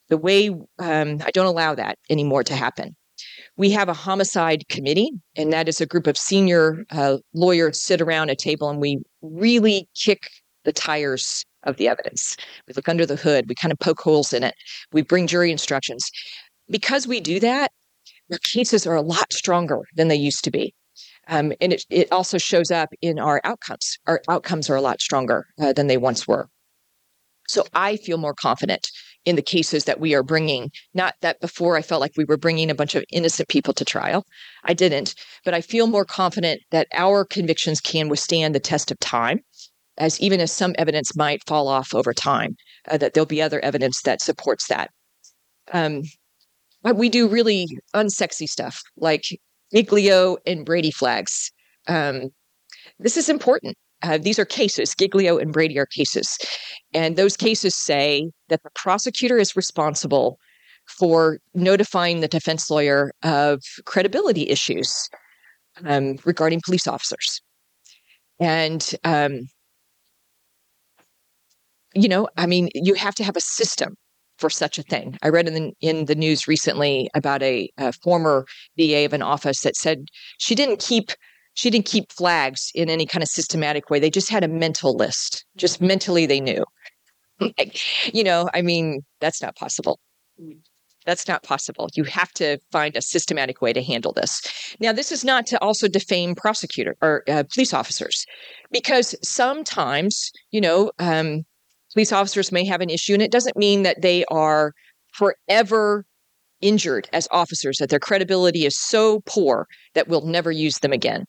the 0.09 0.17
way 0.17 0.49
um, 0.49 1.19
I 1.25 1.31
don't 1.31 1.45
allow 1.45 1.75
that 1.75 1.97
anymore 2.09 2.43
to 2.43 2.55
happen 2.55 2.95
we 3.57 3.69
have 3.71 3.89
a 3.89 3.93
homicide 3.93 4.67
committee, 4.69 5.11
and 5.35 5.53
that 5.53 5.67
is 5.67 5.79
a 5.79 5.85
group 5.85 6.07
of 6.07 6.17
senior 6.17 6.85
uh, 6.91 7.17
lawyers 7.33 7.81
sit 7.81 8.01
around 8.01 8.29
a 8.29 8.35
table 8.35 8.69
and 8.69 8.79
we 8.79 8.99
really 9.21 9.87
kick 9.95 10.29
the 10.63 10.73
tires 10.73 11.45
of 11.63 11.77
the 11.77 11.87
evidence. 11.87 12.35
We 12.67 12.73
look 12.73 12.89
under 12.89 13.05
the 13.05 13.15
hood, 13.15 13.45
we 13.47 13.55
kind 13.55 13.71
of 13.71 13.79
poke 13.79 14.01
holes 14.01 14.33
in 14.33 14.43
it, 14.43 14.55
we 14.91 15.01
bring 15.01 15.27
jury 15.27 15.51
instructions. 15.51 16.09
Because 16.69 17.07
we 17.07 17.19
do 17.19 17.39
that, 17.41 17.71
our 18.31 18.39
cases 18.39 18.87
are 18.87 18.95
a 18.95 19.01
lot 19.01 19.31
stronger 19.31 19.81
than 19.95 20.07
they 20.07 20.15
used 20.15 20.43
to 20.45 20.51
be. 20.51 20.73
Um, 21.27 21.53
and 21.61 21.73
it, 21.73 21.85
it 21.89 22.11
also 22.11 22.37
shows 22.37 22.71
up 22.71 22.89
in 23.01 23.19
our 23.19 23.39
outcomes. 23.43 23.97
Our 24.07 24.21
outcomes 24.29 24.69
are 24.69 24.75
a 24.75 24.81
lot 24.81 25.01
stronger 25.01 25.45
uh, 25.59 25.73
than 25.73 25.87
they 25.87 25.97
once 25.97 26.27
were. 26.27 26.49
So 27.47 27.65
I 27.73 27.97
feel 27.97 28.17
more 28.17 28.33
confident 28.33 28.89
in 29.25 29.35
the 29.35 29.41
cases 29.41 29.85
that 29.85 29.99
we 29.99 30.13
are 30.13 30.23
bringing. 30.23 30.71
Not 30.93 31.15
that 31.21 31.39
before 31.39 31.77
I 31.77 31.81
felt 31.81 32.01
like 32.01 32.13
we 32.17 32.25
were 32.25 32.37
bringing 32.37 32.69
a 32.69 32.75
bunch 32.75 32.95
of 32.95 33.03
innocent 33.11 33.49
people 33.49 33.73
to 33.73 33.85
trial. 33.85 34.25
I 34.65 34.73
didn't, 34.73 35.15
but 35.45 35.53
I 35.53 35.61
feel 35.61 35.87
more 35.87 36.05
confident 36.05 36.61
that 36.71 36.87
our 36.93 37.25
convictions 37.25 37.79
can 37.79 38.09
withstand 38.09 38.53
the 38.53 38.59
test 38.59 38.91
of 38.91 38.99
time, 38.99 39.39
as 39.97 40.19
even 40.19 40.39
as 40.39 40.51
some 40.51 40.75
evidence 40.77 41.15
might 41.15 41.45
fall 41.47 41.67
off 41.67 41.93
over 41.93 42.13
time, 42.13 42.55
uh, 42.89 42.97
that 42.97 43.13
there'll 43.13 43.25
be 43.25 43.41
other 43.41 43.63
evidence 43.63 44.01
that 44.01 44.21
supports 44.21 44.67
that. 44.67 44.89
Um, 45.71 46.03
but 46.81 46.97
we 46.97 47.09
do 47.09 47.27
really 47.27 47.67
unsexy 47.93 48.47
stuff 48.47 48.81
like 48.97 49.23
Giglio 49.73 50.37
and 50.45 50.65
Brady 50.65 50.91
flags. 50.91 51.51
Um, 51.87 52.29
this 52.99 53.15
is 53.15 53.29
important 53.29 53.77
uh, 54.03 54.17
these 54.17 54.37
are 54.37 54.45
cases. 54.45 54.93
Giglio 54.95 55.37
and 55.37 55.51
Brady 55.51 55.79
are 55.79 55.85
cases. 55.85 56.37
And 56.93 57.15
those 57.15 57.37
cases 57.37 57.75
say 57.75 58.31
that 58.49 58.61
the 58.63 58.69
prosecutor 58.75 59.37
is 59.37 59.55
responsible 59.55 60.37
for 60.85 61.39
notifying 61.53 62.19
the 62.19 62.27
defense 62.27 62.69
lawyer 62.69 63.13
of 63.23 63.61
credibility 63.85 64.49
issues 64.49 65.09
um, 65.85 66.17
regarding 66.25 66.61
police 66.63 66.87
officers. 66.87 67.41
And, 68.39 68.93
um, 69.05 69.47
you 71.95 72.09
know, 72.09 72.27
I 72.37 72.45
mean, 72.45 72.69
you 72.73 72.95
have 72.95 73.15
to 73.15 73.23
have 73.23 73.37
a 73.37 73.41
system 73.41 73.95
for 74.37 74.49
such 74.49 74.77
a 74.77 74.83
thing. 74.83 75.17
I 75.21 75.29
read 75.29 75.47
in 75.47 75.53
the, 75.53 75.73
in 75.79 76.05
the 76.05 76.15
news 76.15 76.47
recently 76.47 77.09
about 77.13 77.41
a, 77.43 77.69
a 77.77 77.93
former 77.93 78.45
DA 78.75 79.05
of 79.05 79.13
an 79.13 79.21
office 79.21 79.61
that 79.61 79.75
said 79.75 80.07
she 80.39 80.55
didn't 80.55 80.79
keep 80.79 81.11
she 81.53 81.69
didn't 81.69 81.85
keep 81.85 82.11
flags 82.11 82.71
in 82.73 82.89
any 82.89 83.05
kind 83.05 83.23
of 83.23 83.29
systematic 83.29 83.89
way. 83.89 83.99
They 83.99 84.09
just 84.09 84.29
had 84.29 84.43
a 84.43 84.47
mental 84.47 84.95
list. 84.95 85.45
Just 85.55 85.81
mentally, 85.81 86.25
they 86.25 86.39
knew. 86.39 86.63
you 88.13 88.23
know, 88.23 88.49
I 88.53 88.61
mean, 88.61 89.01
that's 89.19 89.41
not 89.41 89.55
possible. 89.55 89.99
That's 91.05 91.27
not 91.27 91.43
possible. 91.43 91.89
You 91.95 92.05
have 92.05 92.31
to 92.33 92.59
find 92.71 92.95
a 92.95 93.01
systematic 93.01 93.61
way 93.61 93.73
to 93.73 93.83
handle 93.83 94.13
this. 94.13 94.41
Now, 94.79 94.93
this 94.93 95.11
is 95.11 95.25
not 95.25 95.45
to 95.47 95.61
also 95.61 95.87
defame 95.87 96.33
prosecutor 96.35 96.95
or 97.01 97.23
uh, 97.27 97.43
police 97.53 97.73
officers, 97.73 98.25
because 98.71 99.15
sometimes, 99.21 100.31
you 100.51 100.61
know, 100.61 100.91
um, 100.99 101.43
police 101.93 102.11
officers 102.11 102.51
may 102.51 102.65
have 102.65 102.81
an 102.81 102.89
issue, 102.89 103.13
and 103.13 103.21
it 103.21 103.31
doesn't 103.31 103.57
mean 103.57 103.83
that 103.83 104.01
they 104.01 104.23
are 104.25 104.73
forever 105.13 106.05
injured 106.61 107.09
as 107.11 107.27
officers, 107.31 107.77
that 107.77 107.89
their 107.89 107.99
credibility 107.99 108.65
is 108.65 108.79
so 108.79 109.21
poor 109.25 109.67
that 109.93 110.07
we'll 110.07 110.25
never 110.25 110.51
use 110.51 110.79
them 110.79 110.93
again. 110.93 111.25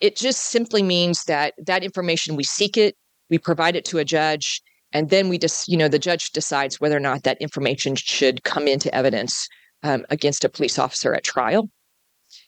It 0.00 0.16
just 0.16 0.44
simply 0.50 0.82
means 0.82 1.24
that 1.24 1.54
that 1.66 1.82
information 1.82 2.36
we 2.36 2.44
seek 2.44 2.76
it, 2.76 2.96
we 3.30 3.38
provide 3.38 3.76
it 3.76 3.84
to 3.86 3.98
a 3.98 4.04
judge, 4.04 4.62
and 4.92 5.10
then 5.10 5.28
we 5.28 5.38
just, 5.38 5.68
you 5.68 5.76
know, 5.76 5.88
the 5.88 5.98
judge 5.98 6.30
decides 6.30 6.80
whether 6.80 6.96
or 6.96 7.00
not 7.00 7.24
that 7.24 7.40
information 7.40 7.94
should 7.94 8.44
come 8.44 8.68
into 8.68 8.94
evidence 8.94 9.48
um, 9.82 10.04
against 10.10 10.44
a 10.44 10.48
police 10.48 10.78
officer 10.78 11.14
at 11.14 11.24
trial. 11.24 11.68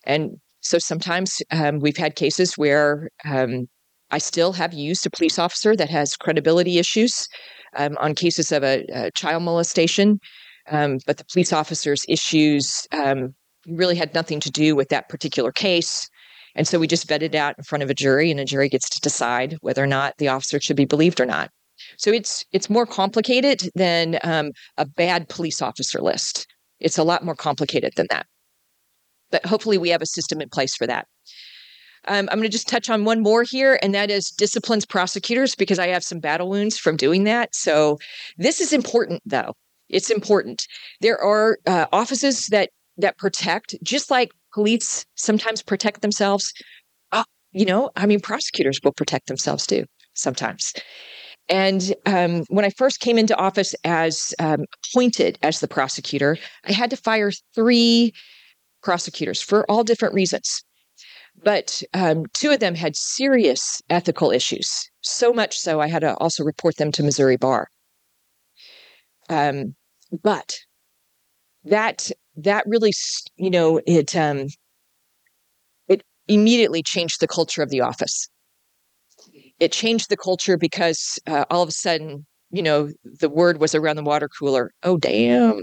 And 0.04 0.38
so 0.60 0.78
sometimes 0.78 1.42
um, 1.50 1.80
we've 1.80 1.96
had 1.96 2.16
cases 2.16 2.56
where 2.56 3.10
um, 3.24 3.68
I 4.10 4.18
still 4.18 4.52
have 4.52 4.74
used 4.74 5.06
a 5.06 5.10
police 5.10 5.38
officer 5.38 5.76
that 5.76 5.90
has 5.90 6.16
credibility 6.16 6.78
issues 6.78 7.28
um, 7.76 7.96
on 8.00 8.14
cases 8.14 8.52
of 8.52 8.64
a, 8.64 8.84
a 8.92 9.10
child 9.12 9.42
molestation, 9.42 10.18
um, 10.70 10.98
but 11.06 11.18
the 11.18 11.24
police 11.32 11.52
officer's 11.52 12.04
issues 12.08 12.86
um, 12.92 13.34
really 13.66 13.96
had 13.96 14.14
nothing 14.14 14.40
to 14.40 14.50
do 14.50 14.74
with 14.74 14.88
that 14.88 15.08
particular 15.08 15.52
case. 15.52 16.08
And 16.54 16.66
so 16.66 16.78
we 16.78 16.86
just 16.86 17.08
vet 17.08 17.22
it 17.22 17.34
out 17.34 17.56
in 17.58 17.64
front 17.64 17.82
of 17.82 17.90
a 17.90 17.94
jury, 17.94 18.30
and 18.30 18.40
a 18.40 18.44
jury 18.44 18.68
gets 18.68 18.88
to 18.90 19.00
decide 19.00 19.56
whether 19.60 19.82
or 19.82 19.86
not 19.86 20.16
the 20.18 20.28
officer 20.28 20.60
should 20.60 20.76
be 20.76 20.84
believed 20.84 21.20
or 21.20 21.26
not. 21.26 21.50
So 21.96 22.12
it's 22.12 22.44
it's 22.52 22.70
more 22.70 22.86
complicated 22.86 23.70
than 23.74 24.18
um, 24.22 24.52
a 24.76 24.86
bad 24.86 25.28
police 25.28 25.62
officer 25.62 26.00
list. 26.00 26.46
It's 26.78 26.98
a 26.98 27.04
lot 27.04 27.24
more 27.24 27.34
complicated 27.34 27.92
than 27.96 28.06
that. 28.10 28.26
But 29.30 29.46
hopefully, 29.46 29.78
we 29.78 29.90
have 29.90 30.02
a 30.02 30.06
system 30.06 30.40
in 30.40 30.48
place 30.48 30.74
for 30.74 30.86
that. 30.86 31.06
Um, 32.08 32.28
I'm 32.30 32.38
going 32.38 32.42
to 32.42 32.48
just 32.48 32.68
touch 32.68 32.88
on 32.88 33.04
one 33.04 33.20
more 33.20 33.42
here, 33.42 33.78
and 33.82 33.94
that 33.94 34.10
is 34.10 34.30
disciplines 34.30 34.86
prosecutors 34.86 35.54
because 35.54 35.78
I 35.78 35.88
have 35.88 36.02
some 36.02 36.18
battle 36.18 36.48
wounds 36.48 36.78
from 36.78 36.96
doing 36.96 37.24
that. 37.24 37.54
So 37.54 37.98
this 38.38 38.60
is 38.60 38.72
important, 38.72 39.22
though. 39.26 39.54
It's 39.90 40.10
important. 40.10 40.66
There 41.00 41.18
are 41.18 41.58
uh, 41.66 41.86
offices 41.92 42.46
that 42.46 42.70
that 42.96 43.18
protect, 43.18 43.76
just 43.82 44.10
like 44.10 44.30
police 44.52 45.04
sometimes 45.14 45.62
protect 45.62 46.02
themselves. 46.02 46.52
Uh, 47.12 47.24
you 47.52 47.64
know, 47.64 47.90
I 47.96 48.06
mean, 48.06 48.20
prosecutors 48.20 48.80
will 48.82 48.92
protect 48.92 49.26
themselves 49.26 49.66
too 49.66 49.84
sometimes. 50.14 50.72
And 51.48 51.94
um, 52.06 52.44
when 52.48 52.64
I 52.64 52.70
first 52.70 53.00
came 53.00 53.18
into 53.18 53.36
office 53.36 53.74
as 53.84 54.32
um, 54.38 54.64
appointed 54.84 55.38
as 55.42 55.60
the 55.60 55.68
prosecutor, 55.68 56.38
I 56.64 56.72
had 56.72 56.90
to 56.90 56.96
fire 56.96 57.32
three 57.54 58.12
prosecutors 58.82 59.42
for 59.42 59.68
all 59.70 59.82
different 59.82 60.14
reasons. 60.14 60.62
But 61.42 61.82
um, 61.94 62.24
two 62.34 62.50
of 62.50 62.60
them 62.60 62.74
had 62.74 62.96
serious 62.96 63.80
ethical 63.88 64.30
issues, 64.30 64.90
so 65.00 65.32
much 65.32 65.58
so 65.58 65.80
I 65.80 65.88
had 65.88 66.00
to 66.00 66.14
also 66.16 66.44
report 66.44 66.76
them 66.76 66.92
to 66.92 67.02
Missouri 67.02 67.36
Bar. 67.36 67.68
Um, 69.28 69.74
but 70.22 70.58
that 71.64 72.10
that 72.36 72.64
really, 72.66 72.92
you 73.36 73.50
know, 73.50 73.80
it 73.86 74.16
um, 74.16 74.46
it 75.88 76.02
immediately 76.28 76.82
changed 76.82 77.20
the 77.20 77.28
culture 77.28 77.62
of 77.62 77.70
the 77.70 77.80
office. 77.80 78.28
It 79.58 79.72
changed 79.72 80.08
the 80.08 80.16
culture 80.16 80.56
because 80.56 81.18
uh, 81.26 81.44
all 81.50 81.62
of 81.62 81.68
a 81.68 81.72
sudden, 81.72 82.26
you 82.50 82.62
know, 82.62 82.90
the 83.04 83.28
word 83.28 83.60
was 83.60 83.74
around 83.74 83.96
the 83.96 84.02
water 84.02 84.28
cooler. 84.28 84.72
Oh, 84.82 84.96
damn. 84.96 85.62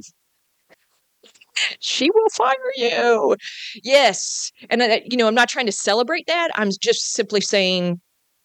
She 1.80 2.12
will 2.12 2.30
fire 2.30 2.54
you. 2.76 3.36
Yes. 3.84 4.52
And, 4.70 4.82
uh, 4.82 5.00
you 5.06 5.18
know, 5.18 5.28
I'm 5.28 5.36
not 5.36 5.50
trying 5.50 5.66
to 5.66 5.72
celebrate 5.72 6.28
that. 6.28 6.50
I'm 6.56 6.70
just 6.80 7.14
simply 7.14 7.42
saying 7.42 8.00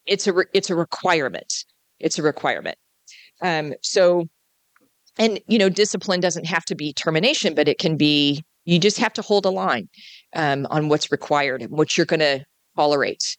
it's 0.07 0.27
a, 0.27 0.33
re- 0.33 0.47
it's 0.55 0.71
a 0.71 0.75
requirement. 0.75 1.65
It's 2.01 2.19
a 2.19 2.23
requirement. 2.23 2.79
Um, 3.43 3.75
so 3.83 4.29
and 5.19 5.41
you 5.47 5.59
know 5.59 5.69
discipline 5.69 6.21
doesn't 6.21 6.47
have 6.47 6.65
to 6.65 6.75
be 6.75 6.93
termination 6.93 7.55
but 7.55 7.69
it 7.69 7.79
can 7.79 7.97
be 7.97 8.43
you 8.65 8.79
just 8.79 8.99
have 8.99 9.13
to 9.15 9.23
hold 9.23 9.45
a 9.45 9.51
line 9.51 9.89
um, 10.35 10.67
on 10.71 10.89
what's 10.89 11.11
required 11.11 11.63
and 11.63 11.71
what 11.71 11.97
you're 11.97 12.07
going 12.07 12.21
to 12.21 12.45
tolerate. 12.77 13.37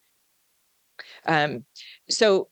Um, 1.25 1.65
so 2.10 2.50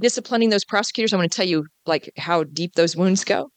disciplining 0.00 0.50
those 0.50 0.64
prosecutors 0.64 1.12
i 1.12 1.16
want 1.16 1.30
to 1.30 1.36
tell 1.36 1.46
you 1.46 1.64
like 1.86 2.10
how 2.16 2.42
deep 2.44 2.74
those 2.74 2.96
wounds 2.96 3.22
go. 3.24 3.50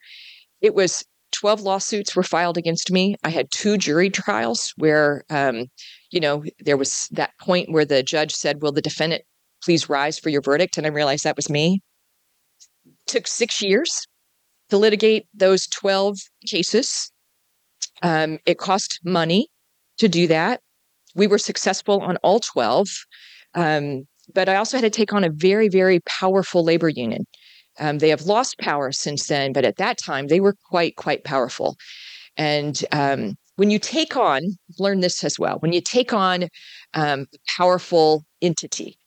It 0.62 0.76
was 0.76 1.04
12 1.32 1.62
lawsuits 1.62 2.16
were 2.16 2.22
filed 2.22 2.58
against 2.58 2.92
me. 2.92 3.16
I 3.24 3.30
had 3.30 3.50
two 3.50 3.78
jury 3.78 4.12
trials 4.12 4.74
where 4.78 5.24
um, 5.32 5.66
you 6.12 6.20
know 6.20 6.44
there 6.60 6.78
was 6.78 7.08
that 7.12 7.32
point 7.40 7.72
where 7.72 7.86
the 7.86 8.04
judge 8.04 8.34
said 8.34 8.62
will 8.62 8.72
the 8.72 8.82
defendant 8.82 9.24
please 9.64 9.90
rise 9.90 10.20
for 10.20 10.30
your 10.30 10.42
verdict? 10.42 10.78
And 10.78 10.86
i 10.86 10.90
realized 10.90 11.24
that 11.24 11.36
was 11.36 11.50
me. 11.50 11.82
Took 13.08 13.26
six 13.26 13.62
years 13.62 14.06
to 14.74 14.78
litigate 14.80 15.28
those 15.36 15.68
12 15.68 16.18
cases. 16.48 17.12
Um, 18.02 18.40
it 18.48 18.58
cost 18.58 19.00
money 19.06 19.48
to 20.00 20.10
do 20.10 20.26
that. 20.26 20.62
We 21.14 21.28
were 21.28 21.38
successful 21.38 22.02
on 22.02 22.18
all 22.18 22.40
12. 22.40 22.88
Um, 23.54 24.08
but 24.34 24.50
I 24.50 24.56
also 24.56 24.78
had 24.78 24.82
to 24.82 24.90
take 24.90 25.14
on 25.14 25.24
a 25.24 25.30
very, 25.30 25.70
very 25.70 26.00
powerful 26.08 26.64
labor 26.64 26.90
union. 26.90 27.28
Um, 27.80 28.00
they 28.00 28.10
have 28.10 28.24
lost 28.24 28.58
power 28.58 28.92
since 28.92 29.28
then, 29.28 29.54
but 29.54 29.64
at 29.64 29.78
that 29.78 30.00
time 30.00 30.26
they 30.26 30.40
were 30.40 30.56
quite, 30.72 30.96
quite 30.96 31.24
powerful. 31.24 31.78
And 32.36 32.84
um, 32.92 33.36
when 33.58 33.70
you 33.70 33.78
take 33.78 34.18
on, 34.18 34.42
learn 34.80 35.02
this 35.02 35.24
as 35.24 35.38
well, 35.38 35.58
when 35.60 35.72
you 35.72 35.82
take 35.82 36.14
on 36.14 36.46
um, 36.96 37.28
a 37.32 37.38
powerful 37.58 38.26
entity, 38.42 38.98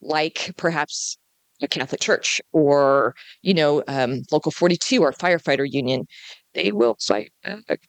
like 0.00 0.52
perhaps 0.56 1.18
a 1.62 1.68
Catholic 1.68 2.00
church 2.00 2.40
or, 2.52 3.14
you 3.42 3.54
know, 3.54 3.82
um, 3.88 4.22
Local 4.30 4.52
42 4.52 5.02
or 5.02 5.12
firefighter 5.12 5.70
union, 5.70 6.06
they 6.54 6.72
will 6.72 6.96
fight 7.00 7.32
back. 7.44 7.80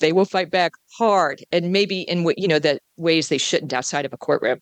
They 0.00 0.12
will 0.12 0.24
fight 0.24 0.50
back 0.50 0.72
hard 0.98 1.44
and 1.52 1.72
maybe 1.72 2.02
in 2.02 2.30
you 2.36 2.48
know, 2.48 2.58
the 2.58 2.80
ways 2.96 3.28
they 3.28 3.38
shouldn't 3.38 3.72
outside 3.72 4.04
of 4.04 4.12
a 4.12 4.16
courtroom. 4.16 4.58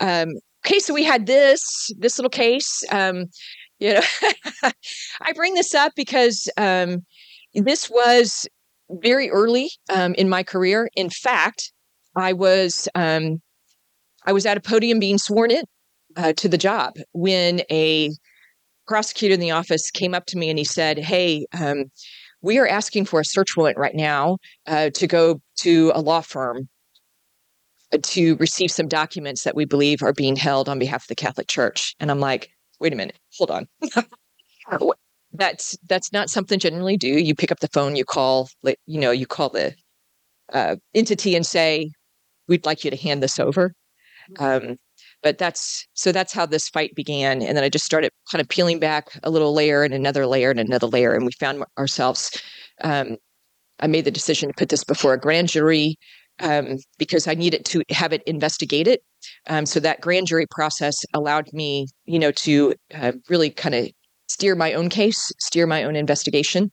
Um, 0.00 0.30
okay, 0.64 0.78
so 0.78 0.92
we 0.92 1.04
had 1.04 1.26
this, 1.26 1.90
this 1.98 2.18
little 2.18 2.30
case. 2.30 2.82
Um, 2.90 3.26
you 3.78 3.94
know, 3.94 4.02
I 5.22 5.32
bring 5.34 5.54
this 5.54 5.74
up 5.74 5.92
because 5.96 6.48
um, 6.56 7.04
this 7.54 7.90
was 7.90 8.46
very 8.90 9.30
early 9.30 9.70
um, 9.92 10.14
in 10.14 10.28
my 10.28 10.42
career. 10.42 10.88
In 10.94 11.10
fact, 11.10 11.72
I 12.14 12.32
was 12.32 12.88
um, 12.94 13.40
I 14.24 14.32
was 14.32 14.46
at 14.46 14.56
a 14.56 14.60
podium 14.60 14.98
being 14.98 15.18
sworn 15.18 15.50
in 15.50 15.64
uh, 16.16 16.32
to 16.34 16.48
the 16.48 16.58
job 16.58 16.94
when 17.12 17.62
a 17.70 18.10
prosecutor 18.86 19.34
in 19.34 19.40
the 19.40 19.50
office 19.50 19.90
came 19.90 20.14
up 20.14 20.26
to 20.26 20.38
me 20.38 20.50
and 20.50 20.58
he 20.58 20.64
said, 20.64 20.98
"Hey." 20.98 21.46
Um, 21.52 21.90
we 22.44 22.58
are 22.58 22.66
asking 22.66 23.04
for 23.04 23.20
a 23.20 23.24
search 23.24 23.56
warrant 23.56 23.78
right 23.78 23.94
now 23.94 24.38
uh, 24.66 24.90
to 24.90 25.06
go 25.06 25.40
to 25.58 25.92
a 25.94 26.00
law 26.00 26.20
firm 26.20 26.68
uh, 27.92 27.98
to 28.02 28.36
receive 28.36 28.70
some 28.70 28.88
documents 28.88 29.44
that 29.44 29.54
we 29.54 29.64
believe 29.64 30.02
are 30.02 30.12
being 30.12 30.36
held 30.36 30.68
on 30.68 30.78
behalf 30.78 31.04
of 31.04 31.08
the 31.08 31.14
Catholic 31.14 31.46
Church. 31.46 31.94
And 32.00 32.10
I'm 32.10 32.20
like, 32.20 32.50
wait 32.80 32.92
a 32.92 32.96
minute, 32.96 33.18
hold 33.38 33.50
on. 33.50 33.68
that's 35.32 35.78
that's 35.88 36.12
not 36.12 36.30
something 36.30 36.58
generally 36.58 36.96
do. 36.96 37.08
You 37.08 37.34
pick 37.34 37.52
up 37.52 37.60
the 37.60 37.68
phone, 37.68 37.96
you 37.96 38.04
call, 38.04 38.48
you 38.86 39.00
know, 39.00 39.10
you 39.10 39.26
call 39.26 39.48
the 39.48 39.74
uh, 40.52 40.76
entity 40.94 41.34
and 41.34 41.46
say, 41.46 41.90
"We'd 42.48 42.66
like 42.66 42.84
you 42.84 42.90
to 42.90 42.96
hand 42.96 43.22
this 43.22 43.38
over." 43.38 43.72
Mm-hmm. 44.32 44.68
Um, 44.70 44.76
but 45.22 45.38
that's 45.38 45.86
so 45.94 46.12
that's 46.12 46.32
how 46.32 46.46
this 46.46 46.68
fight 46.68 46.94
began, 46.94 47.42
and 47.42 47.56
then 47.56 47.64
I 47.64 47.68
just 47.68 47.84
started 47.84 48.10
kind 48.30 48.40
of 48.40 48.48
peeling 48.48 48.78
back 48.78 49.18
a 49.22 49.30
little 49.30 49.54
layer 49.54 49.82
and 49.82 49.94
another 49.94 50.26
layer 50.26 50.50
and 50.50 50.60
another 50.60 50.86
layer, 50.86 51.14
and 51.14 51.24
we 51.24 51.32
found 51.32 51.64
ourselves. 51.78 52.42
Um, 52.82 53.16
I 53.80 53.86
made 53.88 54.04
the 54.04 54.10
decision 54.10 54.48
to 54.48 54.54
put 54.54 54.68
this 54.68 54.84
before 54.84 55.12
a 55.12 55.18
grand 55.18 55.48
jury 55.48 55.96
um, 56.40 56.78
because 56.98 57.26
I 57.26 57.34
needed 57.34 57.64
to 57.66 57.82
have 57.90 58.12
it 58.12 58.22
investigated. 58.24 59.00
Um, 59.48 59.66
so 59.66 59.80
that 59.80 60.00
grand 60.00 60.26
jury 60.26 60.46
process 60.50 61.04
allowed 61.14 61.52
me, 61.52 61.88
you 62.04 62.18
know, 62.18 62.32
to 62.32 62.74
uh, 62.94 63.12
really 63.28 63.50
kind 63.50 63.74
of 63.74 63.88
steer 64.32 64.54
my 64.54 64.72
own 64.72 64.88
case, 64.88 65.30
steer 65.38 65.66
my 65.66 65.84
own 65.84 65.94
investigation. 65.94 66.70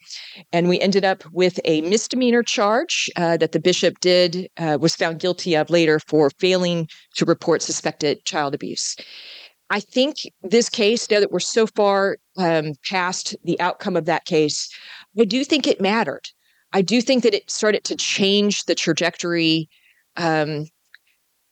And 0.53 0.69
we 0.69 0.79
ended 0.79 1.03
up 1.03 1.23
with 1.31 1.59
a 1.65 1.81
misdemeanor 1.81 2.41
charge 2.41 3.09
uh, 3.17 3.35
that 3.37 3.51
the 3.51 3.59
bishop 3.59 3.99
did, 3.99 4.49
uh, 4.57 4.77
was 4.79 4.95
found 4.95 5.19
guilty 5.19 5.55
of 5.55 5.69
later 5.69 5.99
for 5.99 6.29
failing 6.39 6.87
to 7.15 7.25
report 7.25 7.61
suspected 7.61 8.23
child 8.23 8.55
abuse. 8.55 8.95
I 9.69 9.81
think 9.81 10.15
this 10.41 10.69
case, 10.69 11.09
now 11.11 11.19
that 11.19 11.31
we're 11.31 11.39
so 11.39 11.67
far 11.67 12.17
um, 12.37 12.73
past 12.89 13.35
the 13.43 13.59
outcome 13.59 13.95
of 13.95 14.05
that 14.05 14.25
case, 14.25 14.69
I 15.19 15.25
do 15.25 15.43
think 15.43 15.67
it 15.67 15.81
mattered. 15.81 16.27
I 16.73 16.81
do 16.81 17.01
think 17.01 17.23
that 17.23 17.33
it 17.33 17.51
started 17.51 17.83
to 17.85 17.95
change 17.95 18.65
the 18.65 18.75
trajectory, 18.75 19.69
um, 20.15 20.65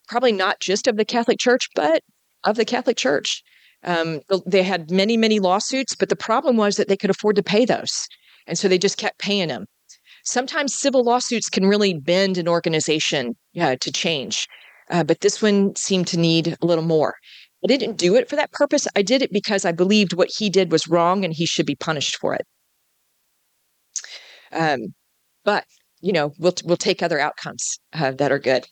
probably 0.08 0.32
not 0.32 0.60
just 0.60 0.86
of 0.86 0.96
the 0.96 1.04
Catholic 1.04 1.38
Church, 1.38 1.68
but 1.74 2.02
of 2.44 2.56
the 2.56 2.64
Catholic 2.64 2.96
Church. 2.96 3.42
Um, 3.84 4.20
they 4.46 4.62
had 4.62 4.90
many, 4.90 5.16
many 5.16 5.38
lawsuits, 5.38 5.94
but 5.94 6.08
the 6.08 6.16
problem 6.16 6.56
was 6.56 6.76
that 6.76 6.88
they 6.88 6.96
could 6.96 7.10
afford 7.10 7.36
to 7.36 7.42
pay 7.42 7.64
those. 7.64 8.06
And 8.46 8.58
so 8.58 8.66
they 8.68 8.78
just 8.78 8.98
kept 8.98 9.18
paying 9.18 9.48
them. 9.48 9.66
Sometimes 10.24 10.74
civil 10.74 11.04
lawsuits 11.04 11.48
can 11.48 11.66
really 11.66 11.94
bend 11.94 12.38
an 12.38 12.48
organization 12.48 13.36
to 13.54 13.92
change, 13.92 14.46
uh, 14.90 15.04
but 15.04 15.20
this 15.20 15.40
one 15.40 15.74
seemed 15.76 16.06
to 16.08 16.18
need 16.18 16.56
a 16.60 16.66
little 16.66 16.84
more. 16.84 17.14
I 17.64 17.66
didn't 17.66 17.96
do 17.96 18.14
it 18.14 18.28
for 18.28 18.36
that 18.36 18.52
purpose. 18.52 18.86
I 18.94 19.02
did 19.02 19.22
it 19.22 19.32
because 19.32 19.64
I 19.64 19.72
believed 19.72 20.12
what 20.12 20.30
he 20.36 20.48
did 20.48 20.70
was 20.70 20.86
wrong 20.86 21.24
and 21.24 21.32
he 21.34 21.46
should 21.46 21.66
be 21.66 21.74
punished 21.74 22.16
for 22.16 22.34
it. 22.34 22.46
Um, 24.52 24.94
but 25.44 25.64
you 26.00 26.12
know, 26.12 26.32
we'll 26.38 26.54
we'll 26.64 26.76
take 26.76 27.02
other 27.02 27.18
outcomes 27.18 27.78
uh, 27.92 28.12
that 28.12 28.30
are 28.30 28.38
good. 28.38 28.66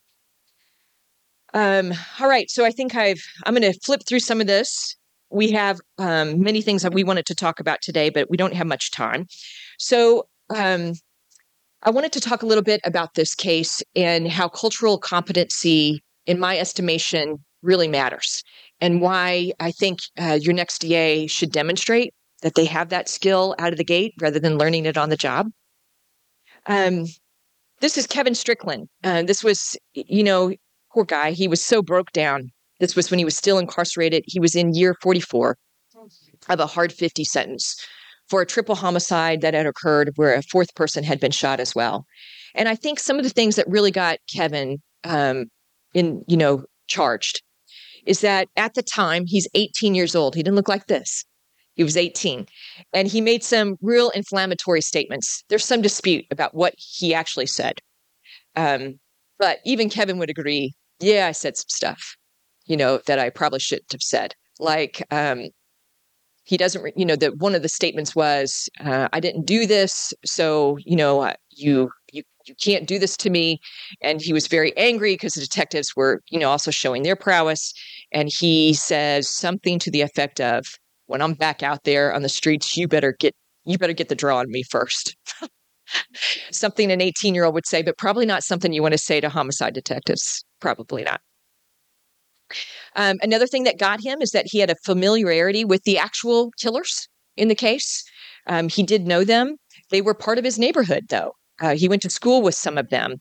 Um, 1.57 1.95
all 2.21 2.29
right, 2.29 2.51
so 2.51 2.67
I 2.67 2.71
think 2.71 2.95
I've 2.95 3.23
I'm 3.47 3.55
going 3.55 3.73
to 3.73 3.81
flip 3.81 4.03
through 4.07 4.21
some 4.21 4.43
of 4.43 4.47
this. 4.47 4.95
We 5.31 5.51
have 5.53 5.81
um, 5.97 6.43
many 6.43 6.61
things 6.61 6.83
that 6.83 6.93
we 6.93 7.03
wanted 7.03 7.25
to 7.27 7.35
talk 7.35 7.61
about 7.61 7.81
today, 7.81 8.11
but 8.11 8.29
we 8.29 8.37
don't 8.37 8.53
have 8.53 8.67
much 8.67 8.91
time. 8.91 9.27
So 9.79 10.29
um, 10.55 10.93
I 11.83 11.89
wanted 11.89 12.13
to 12.13 12.21
talk 12.21 12.43
a 12.43 12.47
little 12.47 12.63
bit 12.63 12.83
about 12.85 13.15
this 13.15 13.35
case 13.35 13.83
and 13.97 14.29
how 14.29 14.49
cultural 14.49 14.99
competency, 14.99 16.03
in 16.27 16.39
my 16.39 16.59
estimation, 16.59 17.43
really 17.63 17.89
matters, 17.89 18.43
and 18.83 19.01
why 19.01 19.53
I 19.59 19.71
think 19.71 20.01
uh, 20.21 20.39
your 20.39 20.53
next 20.53 20.81
DA 20.81 21.27
should 21.27 21.53
demonstrate 21.53 22.13
that 22.43 22.55
they 22.55 22.67
have 22.67 22.91
that 22.91 23.09
skill 23.09 23.55
out 23.59 23.73
of 23.73 23.79
the 23.79 23.85
gate 23.85 24.13
rather 24.21 24.39
than 24.39 24.59
learning 24.59 24.85
it 24.85 24.99
on 24.99 25.09
the 25.09 25.17
job. 25.17 25.49
Um, 26.67 27.07
this 27.81 27.97
is 27.97 28.07
Kevin 28.07 28.35
Strickland. 28.35 28.89
Uh, 29.03 29.23
this 29.23 29.43
was, 29.43 29.75
you 29.95 30.23
know, 30.23 30.53
poor 30.97 31.05
guy. 31.05 31.33
He 31.33 31.47
was 31.47 31.63
so 31.63 31.83
broke 31.83 32.11
down. 32.13 32.51
This 32.81 32.97
was 32.97 33.11
when 33.11 33.19
he 33.19 33.25
was 33.25 33.37
still 33.37 33.59
incarcerated. 33.59 34.25
He 34.27 34.41
was 34.41 34.55
in 34.55 34.75
year 34.75 34.97
44 35.03 35.59
of 36.49 36.61
a 36.61 36.67
hard 36.67 36.91
50 36.91 37.23
sentence 37.23 37.77
for 38.29 38.41
a 38.41 38.47
triple 38.47 38.75
homicide 38.75 39.43
that 39.43 39.53
had 39.53 39.67
occurred 39.67 40.13
where 40.17 40.35
a 40.35 40.43
fourth 40.43 40.75
person 40.75 41.05
had 41.05 41.21
been 41.21 41.31
shot 41.31 41.61
as 41.61 41.75
well. 41.75 42.07
And 42.55 42.67
I 42.67 42.75
think 42.75 42.99
some 42.99 43.19
of 43.19 43.25
the 43.25 43.31
things 43.31 43.57
that 43.57 43.69
really 43.69 43.91
got 43.91 44.19
Kevin 44.35 44.79
um, 45.05 45.47
in, 45.93 46.25
you 46.29 46.37
know, 46.39 46.65
charged 46.89 47.43
is 48.07 48.23
that 48.23 48.49
at 48.57 48.73
the 48.73 48.83
time 48.83 49.25
he's 49.27 49.49
18 49.55 49.95
years 49.95 50.17
old. 50.17 50.35
He 50.35 50.43
didn't 50.43 50.57
look 50.57 50.69
like 50.69 50.87
this. 50.87 51.25
He 51.75 51.85
was 51.85 51.97
18. 51.97 52.47
And 52.95 53.07
he 53.07 53.21
made 53.21 53.45
some 53.45 53.77
real 53.83 54.09
inflammatory 54.11 54.81
statements. 54.81 55.45
There's 55.51 55.65
some 55.65 55.83
dispute 55.83 56.25
about 56.31 56.55
what 56.55 56.73
he 56.79 57.13
actually 57.13 57.47
said. 57.47 57.81
Um, 58.55 58.99
but 59.39 59.59
even 59.67 59.91
Kevin 59.91 60.19
would 60.19 60.31
agree, 60.31 60.73
yeah, 61.01 61.27
I 61.27 61.33
said 61.33 61.57
some 61.57 61.69
stuff, 61.69 62.17
you 62.67 62.77
know, 62.77 63.01
that 63.07 63.19
I 63.19 63.31
probably 63.31 63.61
shouldn't 63.61 63.93
have 63.93 64.03
said. 64.03 64.35
Like, 64.59 65.07
um, 65.11 65.49
he 66.45 66.57
doesn't, 66.57 66.97
you 66.97 67.05
know, 67.05 67.17
that 67.17 67.39
one 67.39 67.55
of 67.55 67.63
the 67.63 67.69
statements 67.69 68.15
was, 68.15 68.69
uh, 68.81 69.09
I 69.13 69.21
didn't 69.21 69.47
do 69.47 69.67
this. 69.67 70.15
So, 70.25 70.79
you 70.85 70.97
know, 70.97 71.23
uh, 71.23 71.35
you, 71.51 71.91
you, 72.13 72.23
you 72.47 72.55
can't 72.63 72.87
do 72.87 72.99
this 72.99 73.17
to 73.19 73.31
me. 73.31 73.59
And 74.01 74.21
he 74.23 74.33
was 74.33 74.47
very 74.47 74.77
angry 74.77 75.15
because 75.15 75.35
the 75.35 75.41
detectives 75.41 75.97
were, 75.97 76.23
you 76.31 76.39
know, 76.39 76.49
also 76.49 76.71
showing 76.71 77.03
their 77.03 77.17
prowess. 77.17 77.75
And 78.13 78.29
he 78.29 78.75
says 78.75 79.29
something 79.29 79.81
to 79.81 79.91
the 79.91 80.03
effect 80.03 80.41
of, 80.41 80.67
when 81.07 81.23
I'm 81.23 81.35
back 81.35 81.63
out 81.63 81.85
there 81.85 82.13
on 82.13 82.23
the 82.23 82.29
streets, 82.29 82.77
you 82.77 82.89
better 82.89 83.15
get 83.19 83.35
you 83.65 83.79
better 83.79 83.93
get 83.93 84.09
the 84.09 84.15
draw 84.15 84.39
on 84.39 84.51
me 84.51 84.63
first. 84.63 85.17
something 86.51 86.91
an 86.91 87.01
18 87.01 87.35
year 87.35 87.45
old 87.45 87.55
would 87.55 87.67
say, 87.67 87.83
but 87.83 87.99
probably 87.99 88.27
not 88.27 88.43
something 88.43 88.73
you 88.73 88.83
want 88.83 88.93
to 88.93 88.99
say 88.99 89.21
to 89.21 89.29
homicide 89.29 89.75
detectives. 89.75 90.45
Probably 90.61 91.05
not. 91.05 91.21
Um, 92.95 93.17
another 93.23 93.47
thing 93.47 93.65
that 93.65 93.79
got 93.79 94.01
him 94.03 94.21
is 94.21 94.31
that 94.31 94.47
he 94.49 94.59
had 94.59 94.71
a 94.71 94.77
familiarity 94.85 95.65
with 95.65 95.83
the 95.83 95.99
actual 95.99 96.51
killers 96.61 97.09
in 97.37 97.49
the 97.49 97.55
case. 97.55 98.05
Um, 98.47 98.69
he 98.69 98.83
did 98.83 99.07
know 99.07 99.25
them. 99.25 99.57
They 99.91 100.01
were 100.01 100.15
part 100.15 100.39
of 100.39 100.45
his 100.45 100.59
neighborhood, 100.59 101.05
though. 101.09 101.33
Uh, 101.61 101.75
he 101.77 101.89
went 101.89 102.03
to 102.03 102.11
school 102.11 102.43
with 102.43 102.55
some 102.55 102.79
of 102.79 102.91
them. 102.91 103.17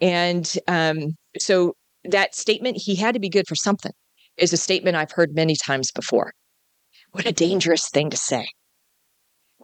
And 0.00 0.52
um, 0.68 1.16
so 1.38 1.74
that 2.04 2.34
statement, 2.34 2.76
he 2.76 2.94
had 2.96 3.14
to 3.14 3.20
be 3.20 3.28
good 3.28 3.46
for 3.46 3.54
something, 3.54 3.92
is 4.36 4.52
a 4.52 4.56
statement 4.56 4.96
I've 4.96 5.12
heard 5.12 5.34
many 5.34 5.56
times 5.56 5.90
before. 5.92 6.32
What 7.12 7.26
a 7.26 7.32
dangerous 7.32 7.88
thing 7.88 8.10
to 8.10 8.16
say. 8.16 8.48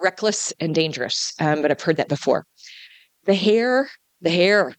Reckless 0.01 0.53
and 0.61 0.75
dangerous. 0.75 1.33
Um, 1.41 1.63
but 1.63 1.71
I've 1.71 1.81
heard 1.81 1.97
that 1.97 2.09
before. 2.09 2.45
The 3.25 3.35
hair, 3.35 3.89
the 4.21 4.31
hair, 4.31 4.75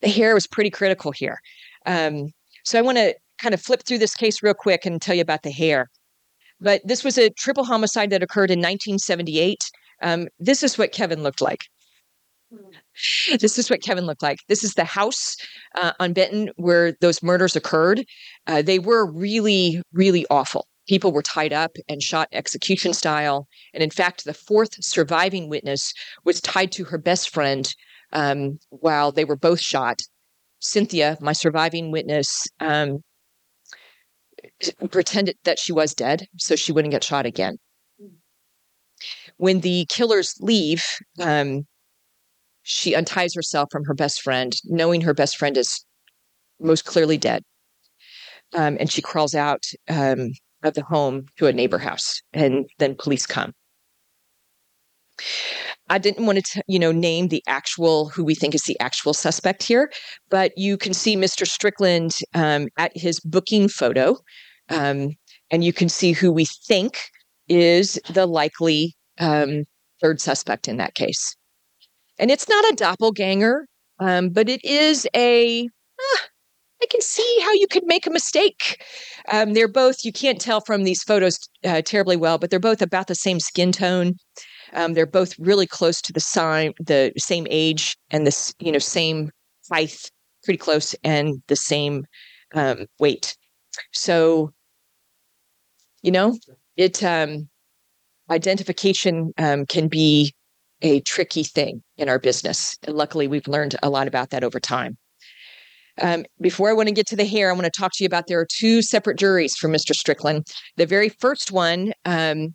the 0.00 0.08
hair 0.08 0.34
was 0.34 0.46
pretty 0.46 0.70
critical 0.70 1.12
here. 1.12 1.38
Um, 1.84 2.30
so 2.64 2.78
I 2.78 2.82
want 2.82 2.98
to 2.98 3.14
kind 3.38 3.54
of 3.54 3.60
flip 3.60 3.82
through 3.84 3.98
this 3.98 4.14
case 4.14 4.42
real 4.42 4.54
quick 4.54 4.86
and 4.86 5.00
tell 5.00 5.14
you 5.14 5.22
about 5.22 5.42
the 5.42 5.50
hair. 5.50 5.88
But 6.60 6.80
this 6.84 7.04
was 7.04 7.18
a 7.18 7.30
triple 7.30 7.64
homicide 7.64 8.10
that 8.10 8.22
occurred 8.22 8.50
in 8.50 8.58
1978. 8.58 9.58
Um, 10.02 10.28
this 10.38 10.62
is 10.62 10.78
what 10.78 10.92
Kevin 10.92 11.22
looked 11.22 11.40
like. 11.40 11.64
This 13.40 13.58
is 13.58 13.68
what 13.68 13.82
Kevin 13.82 14.06
looked 14.06 14.22
like. 14.22 14.38
This 14.48 14.64
is 14.64 14.74
the 14.74 14.84
house 14.84 15.36
uh, 15.74 15.92
on 16.00 16.12
Benton 16.12 16.50
where 16.56 16.92
those 17.00 17.22
murders 17.22 17.56
occurred. 17.56 18.04
Uh, 18.46 18.62
they 18.62 18.78
were 18.78 19.10
really, 19.10 19.82
really 19.92 20.24
awful 20.30 20.66
people 20.86 21.12
were 21.12 21.22
tied 21.22 21.52
up 21.52 21.76
and 21.88 22.02
shot 22.02 22.28
execution 22.32 22.92
style. 22.92 23.48
And 23.74 23.82
in 23.82 23.90
fact, 23.90 24.24
the 24.24 24.34
fourth 24.34 24.82
surviving 24.84 25.48
witness 25.48 25.92
was 26.24 26.40
tied 26.40 26.72
to 26.72 26.84
her 26.84 26.98
best 26.98 27.30
friend 27.30 27.72
um, 28.12 28.58
while 28.70 29.12
they 29.12 29.24
were 29.24 29.36
both 29.36 29.60
shot. 29.60 30.00
Cynthia, 30.60 31.18
my 31.20 31.32
surviving 31.32 31.90
witness, 31.90 32.46
um, 32.60 33.02
pretended 34.90 35.36
that 35.44 35.58
she 35.58 35.72
was 35.72 35.94
dead 35.94 36.26
so 36.38 36.56
she 36.56 36.72
wouldn't 36.72 36.92
get 36.92 37.04
shot 37.04 37.26
again. 37.26 37.58
when 39.36 39.60
the 39.60 39.86
killers 39.88 40.34
leave, 40.40 40.82
um, 41.20 41.66
she 42.62 42.94
unties 42.94 43.34
herself 43.34 43.68
from 43.70 43.84
her 43.84 43.94
best 43.94 44.22
friend, 44.22 44.54
knowing 44.64 45.02
her 45.02 45.14
best 45.14 45.36
friend 45.36 45.56
is 45.56 45.84
most 46.58 46.84
clearly 46.84 47.18
dead. 47.18 47.42
Um, 48.54 48.76
and 48.80 48.90
she 48.90 49.02
crawls 49.02 49.34
out 49.34 49.64
um, 49.88 50.30
of 50.62 50.74
the 50.74 50.82
home 50.82 51.26
to 51.36 51.46
a 51.46 51.52
neighbor 51.52 51.78
house, 51.78 52.22
and 52.32 52.66
then 52.78 52.94
police 52.96 53.26
come. 53.26 53.52
I 55.88 55.98
didn't 55.98 56.26
want 56.26 56.44
to, 56.44 56.62
you 56.66 56.78
know, 56.78 56.92
name 56.92 57.28
the 57.28 57.42
actual 57.46 58.08
who 58.08 58.24
we 58.24 58.34
think 58.34 58.54
is 58.54 58.62
the 58.62 58.78
actual 58.80 59.14
suspect 59.14 59.62
here, 59.62 59.90
but 60.30 60.52
you 60.56 60.76
can 60.76 60.92
see 60.92 61.16
Mr. 61.16 61.46
Strickland 61.46 62.12
um, 62.34 62.68
at 62.76 62.92
his 62.96 63.20
booking 63.20 63.68
photo, 63.68 64.16
um, 64.68 65.10
and 65.50 65.64
you 65.64 65.72
can 65.72 65.88
see 65.88 66.12
who 66.12 66.32
we 66.32 66.46
think 66.66 66.98
is 67.48 68.00
the 68.10 68.26
likely 68.26 68.96
um, 69.18 69.64
third 70.00 70.20
suspect 70.20 70.66
in 70.66 70.76
that 70.78 70.94
case. 70.94 71.36
And 72.18 72.30
it's 72.30 72.48
not 72.48 72.72
a 72.72 72.76
doppelganger, 72.76 73.66
um, 74.00 74.30
but 74.30 74.48
it 74.48 74.64
is 74.64 75.06
a. 75.14 75.68
I 76.82 76.86
can 76.90 77.00
see 77.00 77.40
how 77.42 77.52
you 77.54 77.66
could 77.68 77.84
make 77.86 78.06
a 78.06 78.10
mistake. 78.10 78.84
Um, 79.32 79.54
they're 79.54 79.68
both, 79.68 80.04
you 80.04 80.12
can't 80.12 80.40
tell 80.40 80.60
from 80.60 80.84
these 80.84 81.02
photos 81.02 81.38
uh, 81.64 81.82
terribly 81.82 82.16
well, 82.16 82.38
but 82.38 82.50
they're 82.50 82.60
both 82.60 82.82
about 82.82 83.06
the 83.06 83.14
same 83.14 83.40
skin 83.40 83.72
tone. 83.72 84.14
Um, 84.72 84.94
they're 84.94 85.06
both 85.06 85.38
really 85.38 85.66
close 85.66 86.02
to 86.02 86.12
the 86.12 86.20
same 86.20 86.72
the 86.80 87.12
same 87.16 87.46
age 87.50 87.96
and 88.10 88.26
this 88.26 88.52
you 88.58 88.72
know 88.72 88.78
same 88.78 89.30
height, 89.70 90.10
pretty 90.44 90.58
close, 90.58 90.94
and 91.04 91.42
the 91.46 91.56
same 91.56 92.04
um, 92.54 92.86
weight. 92.98 93.36
So, 93.92 94.52
you 96.02 96.10
know, 96.10 96.38
it 96.76 97.02
um, 97.02 97.48
identification 98.30 99.32
um, 99.38 99.66
can 99.66 99.88
be 99.88 100.34
a 100.82 101.00
tricky 101.00 101.44
thing 101.44 101.82
in 101.96 102.08
our 102.08 102.18
business. 102.18 102.76
And 102.82 102.96
luckily, 102.96 103.28
we've 103.28 103.48
learned 103.48 103.76
a 103.82 103.90
lot 103.90 104.08
about 104.08 104.30
that 104.30 104.44
over 104.44 104.60
time. 104.60 104.98
Um, 106.02 106.24
before 106.40 106.68
I 106.68 106.72
want 106.72 106.88
to 106.88 106.94
get 106.94 107.06
to 107.08 107.16
the 107.16 107.24
hair, 107.24 107.50
I 107.50 107.52
want 107.52 107.64
to 107.64 107.70
talk 107.70 107.92
to 107.94 108.04
you 108.04 108.06
about 108.06 108.26
there 108.26 108.40
are 108.40 108.46
two 108.46 108.82
separate 108.82 109.18
juries 109.18 109.56
for 109.56 109.68
Mr. 109.68 109.94
Strickland. 109.94 110.46
The 110.76 110.86
very 110.86 111.08
first 111.08 111.52
one 111.52 111.92
um, 112.04 112.54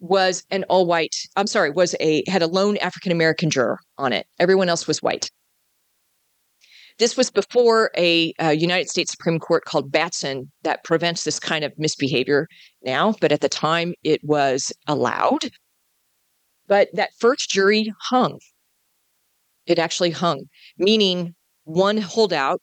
was 0.00 0.44
an 0.50 0.64
all 0.64 0.86
white, 0.86 1.16
I'm 1.36 1.46
sorry, 1.46 1.70
was 1.70 1.94
a 2.00 2.22
had 2.28 2.42
a 2.42 2.46
lone 2.46 2.76
African 2.78 3.12
American 3.12 3.50
juror 3.50 3.78
on 3.98 4.12
it. 4.12 4.26
Everyone 4.38 4.68
else 4.68 4.86
was 4.86 5.02
white. 5.02 5.30
This 6.98 7.16
was 7.16 7.30
before 7.30 7.90
a, 7.96 8.32
a, 8.38 8.54
United 8.54 8.88
States 8.88 9.10
Supreme 9.10 9.38
Court 9.38 9.66
called 9.66 9.92
Batson 9.92 10.50
that 10.62 10.82
prevents 10.82 11.24
this 11.24 11.38
kind 11.38 11.62
of 11.62 11.72
misbehavior 11.76 12.48
now, 12.82 13.14
but 13.20 13.32
at 13.32 13.42
the 13.42 13.50
time 13.50 13.92
it 14.02 14.24
was 14.24 14.72
allowed. 14.86 15.50
But 16.68 16.88
that 16.94 17.10
first 17.18 17.50
jury 17.50 17.92
hung. 18.00 18.38
It 19.66 19.78
actually 19.78 20.10
hung, 20.10 20.44
meaning 20.78 21.34
one 21.64 21.98
holdout 21.98 22.62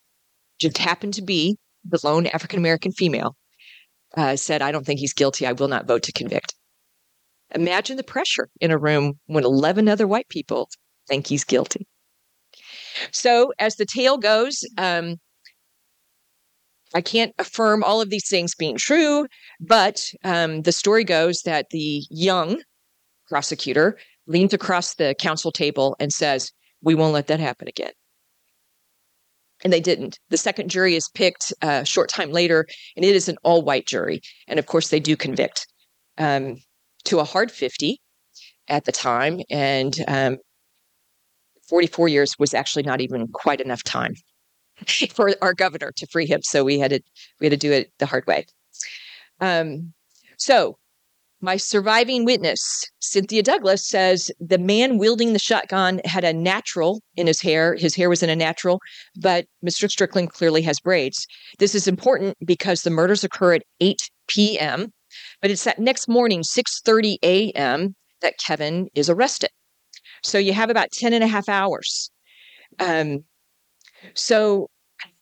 just 0.63 0.78
happened 0.78 1.13
to 1.15 1.21
be 1.21 1.58
the 1.86 1.99
lone 2.04 2.28
African 2.28 2.60
American 2.60 2.91
female, 2.91 3.36
uh, 4.15 4.36
said, 4.36 4.62
I 4.62 4.71
don't 4.71 4.86
think 4.86 4.99
he's 4.99 5.13
guilty. 5.13 5.45
I 5.45 5.52
will 5.52 5.67
not 5.67 5.88
vote 5.88 6.04
to 6.04 6.12
convict. 6.12 6.56
Imagine 7.54 7.97
the 7.97 8.04
pressure 8.04 8.49
in 8.62 8.71
a 8.71 8.78
room 8.78 9.19
when 9.28 9.43
11 9.43 9.88
other 9.88 10.08
white 10.08 10.30
people 10.30 10.69
think 11.08 11.28
he's 11.28 11.43
guilty. 11.43 11.88
So, 13.12 13.54
as 13.60 13.76
the 13.76 13.86
tale 13.86 14.17
goes, 14.17 14.63
um, 14.78 15.17
I 16.95 17.02
can't 17.02 17.34
affirm 17.39 17.84
all 17.84 18.02
of 18.02 18.10
these 18.10 18.30
things 18.30 18.56
being 18.56 18.78
true, 18.78 19.26
but 19.60 20.12
um, 20.23 20.62
the 20.62 20.71
story 20.71 21.04
goes 21.04 21.41
that 21.41 21.67
the 21.71 22.04
young 22.10 22.62
prosecutor 23.28 23.97
leans 24.28 24.54
across 24.54 24.95
the 24.95 25.15
counsel 25.19 25.52
table 25.52 25.95
and 25.99 26.12
says, 26.12 26.52
We 26.82 26.95
won't 26.95 27.13
let 27.13 27.28
that 27.28 27.39
happen 27.39 27.67
again. 27.67 27.91
And 29.63 29.71
they 29.71 29.80
didn't. 29.80 30.19
The 30.30 30.38
second 30.38 30.69
jury 30.69 30.95
is 30.95 31.10
picked 31.13 31.54
uh, 31.62 31.80
a 31.84 31.86
short 31.86 32.10
time 32.10 32.32
later, 32.32 32.67
and 32.95 33.06
it 33.06 33.15
is 33.15 33.30
an 33.30 33.38
all 33.43 33.62
white 33.62 33.88
jury. 33.88 34.21
And 34.47 34.60
of 34.60 34.65
course, 34.65 34.89
they 34.89 34.99
do 34.99 35.15
convict. 35.15 35.67
Um, 36.17 36.58
to 37.06 37.19
a 37.19 37.23
hard 37.23 37.52
50 37.52 37.99
at 38.67 38.86
the 38.86 38.91
time. 38.91 39.41
And 39.49 39.95
um, 40.08 40.38
44 41.67 42.08
years 42.08 42.38
was 42.39 42.54
actually 42.54 42.84
not 42.84 43.02
even 43.02 43.28
quite 43.28 43.62
enough 43.62 43.84
time 43.84 44.15
for 45.10 45.32
our 45.41 45.54
governor 45.54 45.91
to 45.95 46.08
free 46.08 46.26
him. 46.26 46.41
So 46.43 46.63
we 46.63 46.80
had 46.80 46.91
to 46.91 47.02
we 47.39 47.45
had 47.47 47.52
to 47.52 47.58
do 47.58 47.71
it 47.71 47.91
the 47.99 48.06
hard 48.06 48.26
way. 48.28 48.45
Um, 49.39 49.93
so 50.38 50.78
my 51.43 51.58
surviving 51.58 52.23
witness, 52.23 52.89
Cynthia 52.99 53.43
Douglas, 53.43 53.86
says 53.86 54.32
the 54.39 54.58
man 54.58 54.97
wielding 54.97 55.34
the 55.34 55.39
shotgun 55.39 55.99
had 56.06 56.23
a 56.23 56.32
natural 56.32 57.01
in 57.17 57.27
his 57.27 57.41
hair. 57.41 57.75
His 57.75 57.93
hair 57.95 58.10
was 58.10 58.23
in 58.23 58.29
a 58.29 58.36
natural, 58.36 58.79
but 59.19 59.45
Mr. 59.63 59.91
Strickland 59.91 60.32
clearly 60.32 60.62
has 60.62 60.79
braids. 60.79 61.27
This 61.60 61.75
is 61.75 61.86
important 61.86 62.38
because 62.45 62.82
the 62.82 62.89
murders 62.89 63.25
occur 63.25 63.56
at 63.56 63.63
8 63.82 64.10
p.m. 64.27 64.93
But 65.41 65.51
it's 65.51 65.65
that 65.65 65.79
next 65.79 66.08
morning, 66.08 66.43
6:30 66.43 67.17
a.m., 67.23 67.95
that 68.21 68.38
Kevin 68.38 68.88
is 68.95 69.10
arrested. 69.10 69.49
So 70.23 70.38
you 70.38 70.53
have 70.53 70.69
about 70.69 70.91
10 70.91 71.12
and 71.12 71.25
a 71.25 71.27
half 71.27 71.49
hours. 71.49 72.10
Um, 72.79 73.25
so 74.13 74.69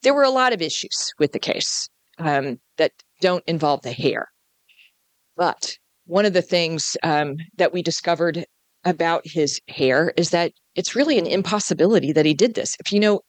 there 0.03 0.13
were 0.13 0.23
a 0.23 0.29
lot 0.29 0.53
of 0.53 0.61
issues 0.61 1.13
with 1.17 1.31
the 1.31 1.39
case 1.39 1.89
um, 2.19 2.59
that 2.77 2.91
don't 3.21 3.43
involve 3.47 3.81
the 3.81 3.91
hair. 3.91 4.27
But 5.35 5.79
one 6.11 6.25
of 6.25 6.33
the 6.33 6.41
things 6.41 6.97
um, 7.03 7.37
that 7.55 7.71
we 7.71 7.81
discovered 7.81 8.45
about 8.83 9.25
his 9.25 9.61
hair 9.69 10.11
is 10.17 10.31
that 10.31 10.51
it's 10.75 10.93
really 10.93 11.17
an 11.17 11.25
impossibility 11.25 12.11
that 12.11 12.25
he 12.25 12.33
did 12.33 12.53
this. 12.53 12.75
If 12.81 12.91
you 12.91 12.99
know 12.99 13.21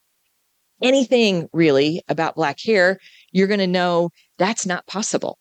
anything 0.83 1.49
really 1.53 2.03
about 2.09 2.35
black 2.35 2.59
hair, 2.61 2.99
you're 3.31 3.47
going 3.47 3.61
to 3.61 3.69
know 3.69 4.11
that's 4.37 4.67
not 4.67 4.85
possible 4.89 5.39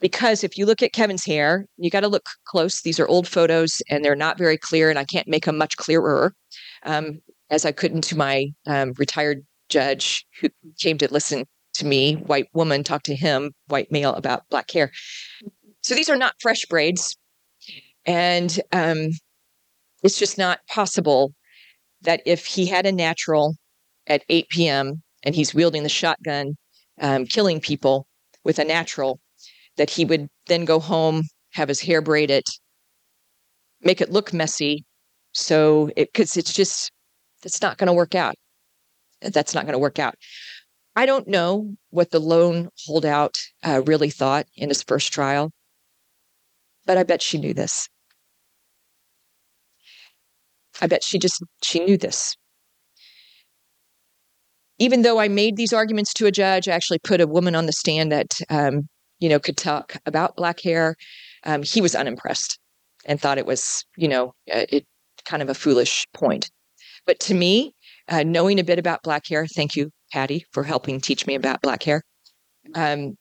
because 0.00 0.42
if 0.42 0.58
you 0.58 0.66
look 0.66 0.82
at 0.82 0.92
Kevin's 0.92 1.24
hair, 1.24 1.66
you 1.76 1.88
got 1.88 2.00
to 2.00 2.08
look 2.08 2.26
close. 2.46 2.82
These 2.82 2.98
are 2.98 3.06
old 3.06 3.28
photos 3.28 3.80
and 3.88 4.04
they're 4.04 4.16
not 4.16 4.36
very 4.36 4.58
clear, 4.58 4.90
and 4.90 4.98
I 4.98 5.04
can't 5.04 5.28
make 5.28 5.44
them 5.44 5.58
much 5.58 5.76
clearer, 5.76 6.34
um, 6.82 7.20
as 7.48 7.64
I 7.64 7.70
couldn't 7.70 8.02
to 8.04 8.16
my 8.16 8.52
um, 8.66 8.92
retired 8.98 9.46
judge 9.68 10.26
who 10.40 10.48
came 10.80 10.98
to 10.98 11.12
listen 11.12 11.44
to 11.76 11.86
me, 11.86 12.14
white 12.14 12.48
woman, 12.54 12.82
talk 12.82 13.02
to 13.04 13.14
him, 13.14 13.52
white 13.68 13.92
male, 13.92 14.14
about 14.14 14.48
black 14.50 14.70
hair. 14.70 14.90
So 15.86 15.94
these 15.94 16.08
are 16.08 16.16
not 16.16 16.34
fresh 16.40 16.64
braids, 16.64 17.16
and 18.04 18.60
um, 18.72 19.10
it's 20.02 20.18
just 20.18 20.36
not 20.36 20.58
possible 20.66 21.32
that 22.02 22.22
if 22.26 22.44
he 22.44 22.66
had 22.66 22.86
a 22.86 22.90
natural 22.90 23.54
at 24.08 24.24
8 24.28 24.48
p.m. 24.48 25.04
and 25.22 25.36
he's 25.36 25.54
wielding 25.54 25.84
the 25.84 25.88
shotgun, 25.88 26.56
um, 27.00 27.24
killing 27.24 27.60
people 27.60 28.08
with 28.42 28.58
a 28.58 28.64
natural, 28.64 29.20
that 29.76 29.90
he 29.90 30.04
would 30.04 30.26
then 30.48 30.64
go 30.64 30.80
home, 30.80 31.22
have 31.52 31.68
his 31.68 31.82
hair 31.82 32.02
braided, 32.02 32.42
make 33.80 34.00
it 34.00 34.10
look 34.10 34.32
messy. 34.32 34.84
So 35.34 35.90
it, 35.94 36.12
cause 36.14 36.36
it's 36.36 36.52
just, 36.52 36.90
it's 37.44 37.62
not 37.62 37.78
going 37.78 37.86
to 37.86 37.92
work 37.92 38.16
out. 38.16 38.34
That's 39.22 39.54
not 39.54 39.66
going 39.66 39.74
to 39.74 39.78
work 39.78 40.00
out. 40.00 40.16
I 40.96 41.06
don't 41.06 41.28
know 41.28 41.76
what 41.90 42.10
the 42.10 42.18
lone 42.18 42.70
holdout 42.86 43.36
uh, 43.62 43.82
really 43.86 44.10
thought 44.10 44.46
in 44.56 44.68
his 44.68 44.82
first 44.82 45.12
trial, 45.12 45.52
but 46.86 46.98
I 46.98 47.02
bet 47.02 47.22
she 47.22 47.38
knew 47.38 47.54
this. 47.54 47.88
I 50.80 50.86
bet 50.86 51.02
she 51.02 51.18
just 51.18 51.42
she 51.62 51.80
knew 51.80 51.96
this. 51.96 52.36
Even 54.78 55.02
though 55.02 55.18
I 55.18 55.28
made 55.28 55.56
these 55.56 55.72
arguments 55.72 56.12
to 56.14 56.26
a 56.26 56.30
judge, 56.30 56.68
I 56.68 56.72
actually 56.72 56.98
put 56.98 57.20
a 57.20 57.26
woman 57.26 57.54
on 57.54 57.64
the 57.64 57.72
stand 57.72 58.12
that 58.12 58.34
um, 58.50 58.88
you 59.18 59.28
know, 59.28 59.38
could 59.38 59.56
talk 59.56 59.96
about 60.06 60.36
black 60.36 60.60
hair. 60.60 60.96
Um, 61.44 61.62
he 61.62 61.80
was 61.80 61.94
unimpressed 61.94 62.58
and 63.04 63.20
thought 63.20 63.38
it 63.38 63.46
was, 63.46 63.84
you 63.96 64.08
know, 64.08 64.34
uh, 64.52 64.66
it 64.68 64.86
kind 65.24 65.42
of 65.42 65.48
a 65.48 65.54
foolish 65.54 66.06
point. 66.12 66.50
But 67.06 67.20
to 67.20 67.34
me, 67.34 67.72
uh, 68.08 68.22
knowing 68.22 68.58
a 68.58 68.64
bit 68.64 68.78
about 68.78 69.02
black 69.02 69.26
hair, 69.28 69.46
thank 69.46 69.76
you, 69.76 69.90
Patty, 70.12 70.44
for 70.52 70.64
helping 70.64 71.00
teach 71.00 71.26
me 71.26 71.34
about 71.34 71.62
black 71.62 71.82
hair. 71.82 72.02
Um, 72.74 73.16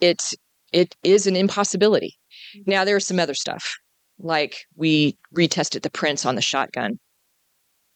it 0.00 0.22
it 0.74 0.96
is 1.04 1.26
an 1.26 1.36
impossibility. 1.36 2.16
Now 2.66 2.84
there's 2.84 3.06
some 3.06 3.20
other 3.20 3.34
stuff, 3.34 3.76
like 4.18 4.66
we 4.76 5.16
retested 5.34 5.82
the 5.82 5.90
prints 5.90 6.26
on 6.26 6.34
the 6.34 6.42
shotgun, 6.42 6.98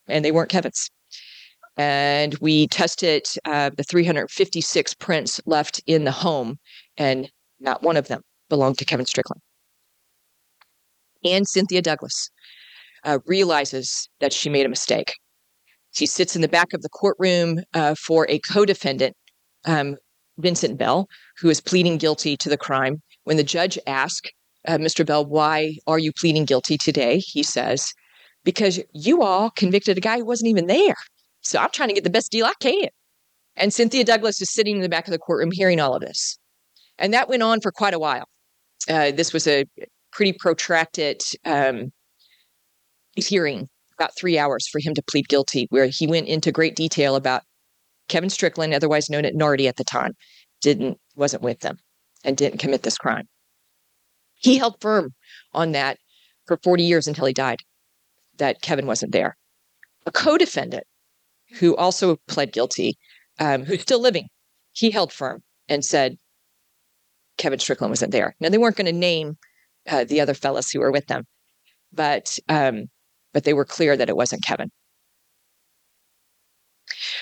and 0.07 0.25
they 0.25 0.33
weren't 0.33 0.51
Kevin's 0.51 0.89
and 1.79 2.37
we 2.41 2.67
tested 2.67 3.27
uh, 3.45 3.71
the 3.77 3.85
356 3.85 4.95
prints 4.95 5.41
left 5.47 5.81
in 5.87 6.05
the 6.05 6.11
home, 6.11 6.59
and 6.97 7.31
not 7.61 7.83
one 7.85 7.97
of 7.97 8.09
them 8.09 8.21
belonged 8.49 8.79
to 8.79 8.85
Kevin 8.85 9.07
Strickland. 9.07 9.41
And 11.25 11.47
Cynthia 11.47 11.81
Douglas 11.81 12.31
uh, 13.05 13.21
realizes 13.27 14.09
that 14.19 14.33
she 14.33 14.51
made 14.51 14.67
a 14.67 14.69
mistake. 14.69 15.15
She 15.93 16.05
sits 16.05 16.35
in 16.35 16.43
the 16.43 16.49
back 16.49 16.73
of 16.73 16.83
the 16.83 16.89
courtroom 16.89 17.61
uh, 17.75 17.95
for 17.95 18.27
a 18.29 18.41
co 18.41 18.65
defendant, 18.65 19.17
um, 19.65 19.97
Vincent 20.39 20.79
Bell, 20.79 21.09
who 21.39 21.49
is 21.49 21.61
pleading 21.61 21.99
guilty 21.99 22.37
to 22.37 22.49
the 22.49 22.57
crime. 22.57 23.03
When 23.25 23.37
the 23.37 23.45
judge 23.45 23.79
asks, 23.87 24.31
uh, 24.67 24.79
Mr. 24.79 25.05
Bell, 25.05 25.25
why 25.25 25.77
are 25.87 25.99
you 25.99 26.13
pleading 26.13 26.45
guilty 26.45 26.77
today? 26.77 27.19
He 27.19 27.43
says, 27.43 27.93
because 28.45 28.81
you 28.93 29.23
all 29.23 29.51
convicted 29.51 29.99
a 29.99 30.01
guy 30.01 30.19
who 30.19 30.25
wasn't 30.25 30.49
even 30.49 30.67
there. 30.67 30.97
So 31.43 31.59
I'm 31.59 31.71
trying 31.71 31.89
to 31.89 31.95
get 31.95 32.05
the 32.05 32.11
best 32.11 32.31
deal 32.31 32.47
I 32.47 32.55
can. 32.61 32.89
And 33.57 33.73
Cynthia 33.73 34.05
Douglas 34.05 34.41
is 34.41 34.53
sitting 34.53 34.77
in 34.77 34.83
the 34.83 34.89
back 34.89 35.07
of 35.07 35.13
the 35.13 35.19
courtroom 35.19 35.51
hearing 35.53 35.81
all 35.81 35.95
of 35.95 36.01
this. 36.01 36.39
And 36.99 37.13
that 37.13 37.29
went 37.29 37.43
on 37.43 37.61
for 37.61 37.73
quite 37.73 37.95
a 37.95 37.99
while. 37.99 38.27
Uh, 38.89 39.11
this 39.11 39.33
was 39.33 39.47
a 39.47 39.65
pretty 40.13 40.33
protracted 40.33 41.23
um, 41.45 41.93
hearing, 43.17 43.69
about 43.99 44.17
three 44.17 44.39
hours 44.39 44.69
for 44.69 44.81
him 44.81 44.95
to 44.95 45.03
plead 45.03 45.29
guilty, 45.29 45.67
where 45.71 45.87
he 45.87 46.07
went 46.07 46.29
into 46.29 46.53
great 46.53 46.77
detail 46.77 47.17
about 47.17 47.43
Kevin 48.09 48.31
Strickland, 48.31 48.75
otherwise 48.75 49.11
known 49.11 49.25
as 49.25 49.35
Nardi 49.35 49.69
at 49.69 49.77
the 49.77 49.85
time, 49.85 50.15
didn't 50.61 50.99
wasn't 51.17 51.43
with 51.43 51.61
them 51.61 51.79
and 52.25 52.37
didn't 52.37 52.59
commit 52.59 52.83
this 52.83 52.99
crime. 52.99 53.29
He 54.35 54.59
held 54.59 54.81
firm 54.81 55.15
on 55.53 55.73
that 55.73 55.99
for 56.47 56.59
40 56.63 56.83
years 56.83 57.07
until 57.07 57.27
he 57.27 57.33
died, 57.33 57.59
that 58.39 58.63
Kevin 58.63 58.87
wasn't 58.87 59.13
there. 59.13 59.37
A 60.07 60.11
co-defendant 60.11 60.85
who 61.59 61.77
also 61.77 62.17
pled 62.29 62.53
guilty, 62.53 62.97
um, 63.39 63.65
who's 63.65 63.83
still 63.83 64.01
living, 64.01 64.29
he 64.73 64.91
held 64.91 65.13
firm 65.13 65.43
and 65.69 65.85
said 65.85 66.17
Kevin 67.37 67.59
Strickland 67.59 67.91
wasn't 67.91 68.13
there. 68.13 68.35
Now 68.41 68.49
they 68.49 68.59
weren't 68.59 68.77
going 68.77 68.87
to 68.87 68.93
name 68.93 69.37
uh, 69.89 70.05
the 70.05 70.21
other 70.21 70.35
fellows 70.35 70.71
who 70.71 70.81
were 70.81 70.93
with 70.93 71.07
them, 71.07 71.25
but 71.93 72.39
um, 72.49 72.87
but 73.33 73.45
they 73.45 73.55
were 73.55 73.65
clear 73.65 73.97
that 73.97 74.09
it 74.09 74.17
wasn't 74.17 74.45
Kevin. 74.45 74.71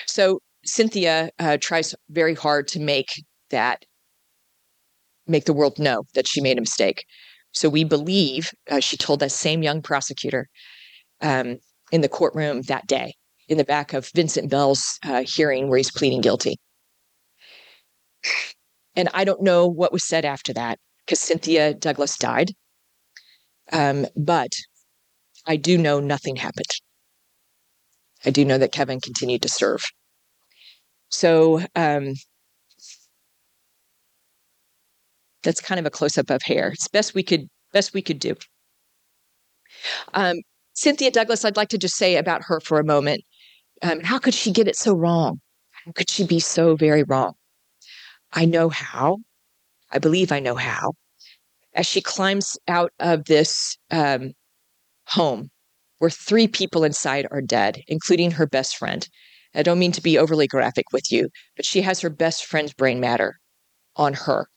So 0.05 0.39
Cynthia 0.67 1.31
uh, 1.39 1.57
tries 1.59 1.95
very 2.09 2.35
hard 2.35 2.67
to 2.69 2.79
make 2.79 3.23
that 3.49 3.85
make 5.25 5.45
the 5.45 5.53
world 5.53 5.79
know 5.79 6.03
that 6.13 6.27
she 6.27 6.41
made 6.41 6.57
a 6.57 6.61
mistake. 6.61 7.05
So 7.51 7.69
we 7.69 7.83
believe 7.83 8.51
uh, 8.69 8.79
she 8.79 8.97
told 8.97 9.19
that 9.21 9.31
same 9.31 9.63
young 9.63 9.81
prosecutor 9.81 10.47
um, 11.21 11.57
in 11.91 12.01
the 12.01 12.09
courtroom 12.09 12.61
that 12.63 12.87
day, 12.87 13.13
in 13.47 13.57
the 13.57 13.63
back 13.63 13.93
of 13.93 14.09
Vincent 14.13 14.49
Bell's 14.49 14.99
uh, 15.03 15.23
hearing 15.25 15.69
where 15.69 15.77
he's 15.77 15.91
pleading 15.91 16.21
guilty. 16.21 16.57
And 18.95 19.09
I 19.13 19.23
don't 19.23 19.41
know 19.41 19.67
what 19.67 19.93
was 19.93 20.07
said 20.07 20.25
after 20.25 20.53
that 20.53 20.79
because 21.05 21.19
Cynthia 21.19 21.73
Douglas 21.73 22.17
died. 22.17 22.51
Um, 23.71 24.05
but 24.15 24.51
I 25.45 25.55
do 25.55 25.77
know 25.77 25.99
nothing 25.99 26.35
happened. 26.35 26.67
I 28.25 28.31
do 28.31 28.43
know 28.43 28.57
that 28.57 28.71
Kevin 28.71 28.99
continued 28.99 29.41
to 29.43 29.49
serve. 29.49 29.83
So 31.09 31.61
um, 31.75 32.13
that's 35.43 35.61
kind 35.61 35.79
of 35.79 35.85
a 35.85 35.89
close 35.89 36.17
up 36.17 36.29
of 36.29 36.41
hair. 36.43 36.69
It's 36.69 36.87
best 36.87 37.13
we 37.13 37.23
could 37.23 37.47
best 37.73 37.93
we 37.93 38.01
could 38.01 38.19
do. 38.19 38.35
Um, 40.13 40.37
Cynthia 40.73 41.11
Douglas, 41.11 41.43
I'd 41.43 41.57
like 41.57 41.69
to 41.69 41.77
just 41.77 41.95
say 41.95 42.17
about 42.17 42.43
her 42.43 42.59
for 42.59 42.79
a 42.79 42.85
moment. 42.85 43.23
Um, 43.81 44.01
how 44.01 44.19
could 44.19 44.33
she 44.33 44.51
get 44.51 44.67
it 44.67 44.75
so 44.75 44.93
wrong? 44.93 45.39
How 45.85 45.91
could 45.91 46.09
she 46.09 46.25
be 46.25 46.39
so 46.39 46.75
very 46.75 47.03
wrong? 47.03 47.33
I 48.33 48.45
know 48.45 48.69
how. 48.69 49.19
I 49.91 49.99
believe 49.99 50.31
I 50.31 50.39
know 50.39 50.55
how. 50.55 50.93
As 51.73 51.85
she 51.85 52.01
climbs 52.01 52.57
out 52.67 52.91
of 52.99 53.25
this 53.25 53.77
um, 53.91 54.33
home, 55.07 55.49
where 55.99 56.09
three 56.09 56.47
people 56.47 56.83
inside 56.83 57.27
are 57.31 57.41
dead, 57.41 57.81
including 57.87 58.31
her 58.31 58.45
best 58.45 58.77
friend. 58.77 59.07
I 59.57 59.63
don't 59.63 59.79
mean 59.79 59.91
to 59.93 60.01
be 60.01 60.17
overly 60.17 60.47
graphic 60.47 60.85
with 60.93 61.11
you, 61.11 61.29
but 61.55 61.65
she 61.65 61.81
has 61.81 61.99
her 62.01 62.09
best 62.09 62.45
friend's 62.45 62.73
brain 62.73 62.99
matter 62.99 63.39
on 63.95 64.13
her 64.13 64.47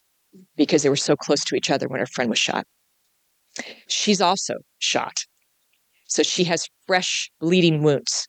because 0.55 0.83
they 0.83 0.89
were 0.89 0.95
so 0.95 1.15
close 1.15 1.43
to 1.45 1.55
each 1.55 1.71
other 1.71 1.87
when 1.87 1.99
her 1.99 2.05
friend 2.05 2.29
was 2.29 2.39
shot. 2.39 2.65
She's 3.87 4.21
also 4.21 4.55
shot. 4.79 5.25
So 6.05 6.23
she 6.23 6.43
has 6.45 6.67
fresh 6.85 7.31
bleeding 7.39 7.83
wounds. 7.83 8.27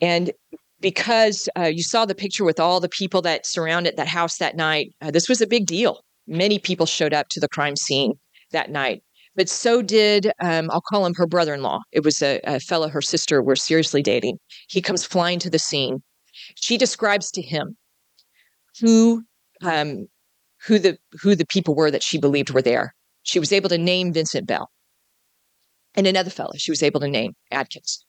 And 0.00 0.32
because 0.80 1.48
uh, 1.58 1.64
you 1.64 1.82
saw 1.82 2.04
the 2.04 2.14
picture 2.14 2.44
with 2.44 2.60
all 2.60 2.80
the 2.80 2.88
people 2.88 3.22
that 3.22 3.46
surrounded 3.46 3.96
that 3.96 4.08
house 4.08 4.36
that 4.38 4.56
night, 4.56 4.94
uh, 5.00 5.10
this 5.10 5.28
was 5.28 5.40
a 5.40 5.46
big 5.46 5.66
deal. 5.66 6.00
Many 6.26 6.58
people 6.58 6.86
showed 6.86 7.14
up 7.14 7.28
to 7.30 7.40
the 7.40 7.48
crime 7.48 7.76
scene 7.76 8.12
that 8.52 8.70
night. 8.70 9.02
But 9.36 9.48
so 9.48 9.82
did, 9.82 10.32
um, 10.40 10.70
I'll 10.70 10.80
call 10.80 11.04
him 11.04 11.14
her 11.14 11.26
brother 11.26 11.54
in 11.54 11.62
law. 11.62 11.80
It 11.92 12.04
was 12.04 12.22
a, 12.22 12.40
a 12.44 12.58
fellow 12.58 12.88
her 12.88 13.02
sister 13.02 13.42
were 13.42 13.56
seriously 13.56 14.02
dating. 14.02 14.38
He 14.68 14.80
comes 14.80 15.04
flying 15.04 15.38
to 15.40 15.50
the 15.50 15.58
scene. 15.58 16.02
She 16.54 16.78
describes 16.78 17.30
to 17.32 17.42
him 17.42 17.76
who 18.80 19.22
um, 19.62 20.06
who 20.66 20.78
the 20.78 20.98
who 21.20 21.34
the 21.34 21.46
people 21.46 21.74
were 21.74 21.90
that 21.90 22.02
she 22.02 22.18
believed 22.18 22.50
were 22.50 22.62
there. 22.62 22.94
She 23.22 23.38
was 23.38 23.52
able 23.52 23.68
to 23.68 23.78
name 23.78 24.12
Vincent 24.12 24.46
Bell 24.46 24.70
and 25.96 26.06
another 26.06 26.30
fellow 26.30 26.52
she 26.56 26.70
was 26.70 26.82
able 26.82 27.00
to 27.00 27.08
name 27.08 27.34
Adkins. 27.50 28.04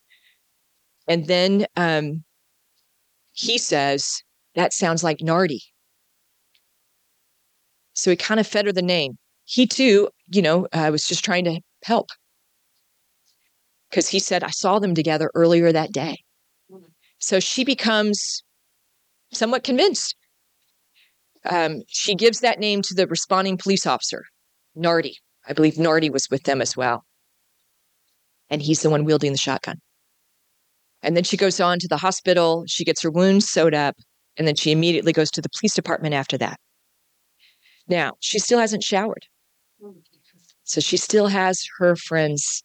And 1.08 1.26
then 1.26 1.66
um, 1.76 2.24
he 3.32 3.58
says 3.58 4.22
that 4.54 4.72
sounds 4.72 5.02
like 5.02 5.20
Nardi. 5.20 5.62
So 7.94 8.10
he 8.10 8.16
kind 8.16 8.38
of 8.38 8.46
fed 8.46 8.66
her 8.66 8.72
the 8.72 8.82
name. 8.82 9.18
He 9.50 9.66
too, 9.66 10.10
you 10.28 10.42
know, 10.42 10.66
uh, 10.72 10.90
was 10.92 11.08
just 11.08 11.24
trying 11.24 11.44
to 11.44 11.60
help 11.82 12.10
because 13.88 14.08
he 14.08 14.18
said 14.18 14.44
I 14.44 14.50
saw 14.50 14.78
them 14.78 14.94
together 14.94 15.30
earlier 15.34 15.72
that 15.72 15.90
day. 15.90 16.18
So 17.18 17.40
she 17.40 17.64
becomes 17.64 18.42
somewhat 19.32 19.64
convinced 19.64 20.14
um, 21.48 21.82
she 21.88 22.14
gives 22.14 22.40
that 22.40 22.58
name 22.58 22.82
to 22.82 22.94
the 22.94 23.06
responding 23.06 23.56
police 23.56 23.86
officer, 23.86 24.24
Nardi. 24.74 25.16
I 25.48 25.54
believe 25.54 25.78
Nardi 25.78 26.10
was 26.10 26.28
with 26.30 26.42
them 26.42 26.60
as 26.60 26.76
well. 26.76 27.04
And 28.50 28.60
he's 28.60 28.82
the 28.82 28.90
one 28.90 29.04
wielding 29.04 29.32
the 29.32 29.38
shotgun. 29.38 29.78
And 31.02 31.16
then 31.16 31.24
she 31.24 31.36
goes 31.36 31.58
on 31.58 31.78
to 31.78 31.88
the 31.88 31.96
hospital. 31.96 32.64
She 32.66 32.84
gets 32.84 33.02
her 33.02 33.10
wounds 33.10 33.48
sewed 33.48 33.74
up. 33.74 33.94
And 34.36 34.46
then 34.46 34.56
she 34.56 34.72
immediately 34.72 35.12
goes 35.12 35.30
to 35.32 35.40
the 35.40 35.48
police 35.58 35.74
department 35.74 36.14
after 36.14 36.36
that. 36.38 36.58
Now, 37.88 38.12
she 38.20 38.38
still 38.38 38.58
hasn't 38.58 38.82
showered. 38.82 39.24
So 40.68 40.80
she 40.80 40.98
still 40.98 41.28
has 41.28 41.66
her 41.78 41.96
friend's 41.96 42.62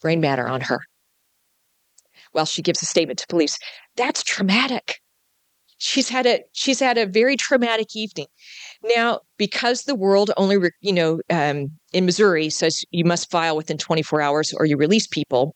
brain 0.00 0.20
matter 0.20 0.46
on 0.48 0.60
her. 0.62 0.80
While 2.32 2.44
she 2.44 2.60
gives 2.60 2.82
a 2.82 2.86
statement 2.86 3.20
to 3.20 3.26
police. 3.28 3.56
That's 3.96 4.22
traumatic. 4.22 5.00
She's 5.78 6.08
had 6.08 6.26
a 6.26 6.40
she's 6.52 6.80
had 6.80 6.98
a 6.98 7.06
very 7.06 7.36
traumatic 7.36 7.94
evening. 7.94 8.26
Now 8.82 9.20
because 9.38 9.84
the 9.84 9.94
world 9.94 10.32
only 10.36 10.58
re, 10.58 10.70
you 10.80 10.92
know 10.92 11.20
um, 11.30 11.70
in 11.92 12.04
missouri 12.04 12.50
says 12.50 12.84
you 12.90 13.04
must 13.04 13.30
file 13.30 13.56
within 13.56 13.78
24 13.78 14.20
hours 14.20 14.52
or 14.52 14.66
you 14.66 14.76
release 14.76 15.06
people 15.06 15.54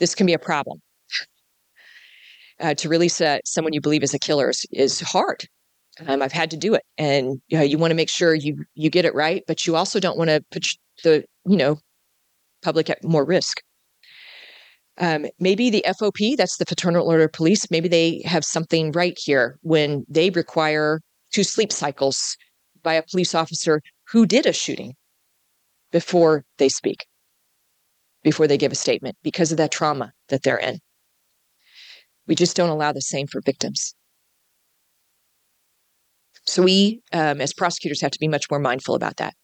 this 0.00 0.14
can 0.14 0.26
be 0.26 0.32
a 0.32 0.38
problem. 0.38 0.80
Uh, 2.60 2.74
to 2.74 2.88
release 2.88 3.20
a, 3.20 3.40
someone 3.44 3.72
you 3.72 3.80
believe 3.80 4.02
is 4.02 4.14
a 4.14 4.18
killer 4.18 4.50
is, 4.50 4.66
is 4.72 5.00
hard 5.00 5.46
um, 6.06 6.22
i've 6.22 6.32
had 6.32 6.50
to 6.50 6.56
do 6.56 6.74
it 6.74 6.82
and 6.98 7.40
you, 7.48 7.58
know, 7.58 7.64
you 7.64 7.78
want 7.78 7.90
to 7.90 7.96
make 7.96 8.08
sure 8.08 8.34
you 8.34 8.64
you 8.74 8.90
get 8.90 9.04
it 9.04 9.14
right 9.14 9.42
but 9.46 9.66
you 9.66 9.76
also 9.76 10.00
don't 10.00 10.18
want 10.18 10.28
to 10.28 10.44
put 10.50 10.66
the 11.02 11.24
you 11.46 11.56
know 11.56 11.78
public 12.62 12.88
at 12.90 13.02
more 13.04 13.24
risk 13.24 13.60
um, 14.98 15.26
maybe 15.40 15.70
the 15.70 15.84
FOP, 15.86 16.36
that's 16.36 16.58
the 16.58 16.66
Fraternal 16.66 17.06
Order 17.06 17.24
of 17.24 17.32
Police, 17.32 17.70
maybe 17.70 17.88
they 17.88 18.22
have 18.24 18.44
something 18.44 18.92
right 18.92 19.18
here 19.18 19.58
when 19.62 20.04
they 20.08 20.30
require 20.30 21.00
two 21.32 21.42
sleep 21.42 21.72
cycles 21.72 22.36
by 22.82 22.94
a 22.94 23.02
police 23.02 23.34
officer 23.34 23.80
who 24.08 24.24
did 24.24 24.46
a 24.46 24.52
shooting 24.52 24.94
before 25.90 26.44
they 26.58 26.68
speak, 26.68 27.06
before 28.22 28.46
they 28.46 28.58
give 28.58 28.70
a 28.70 28.76
statement 28.76 29.16
because 29.22 29.50
of 29.50 29.58
that 29.58 29.72
trauma 29.72 30.12
that 30.28 30.44
they're 30.44 30.58
in. 30.58 30.78
We 32.26 32.34
just 32.36 32.56
don't 32.56 32.70
allow 32.70 32.92
the 32.92 33.02
same 33.02 33.26
for 33.26 33.40
victims. 33.40 33.94
So 36.46 36.62
we, 36.62 37.00
um, 37.12 37.40
as 37.40 37.52
prosecutors, 37.52 38.00
have 38.00 38.12
to 38.12 38.18
be 38.18 38.28
much 38.28 38.50
more 38.50 38.60
mindful 38.60 38.94
about 38.94 39.16
that. 39.16 39.34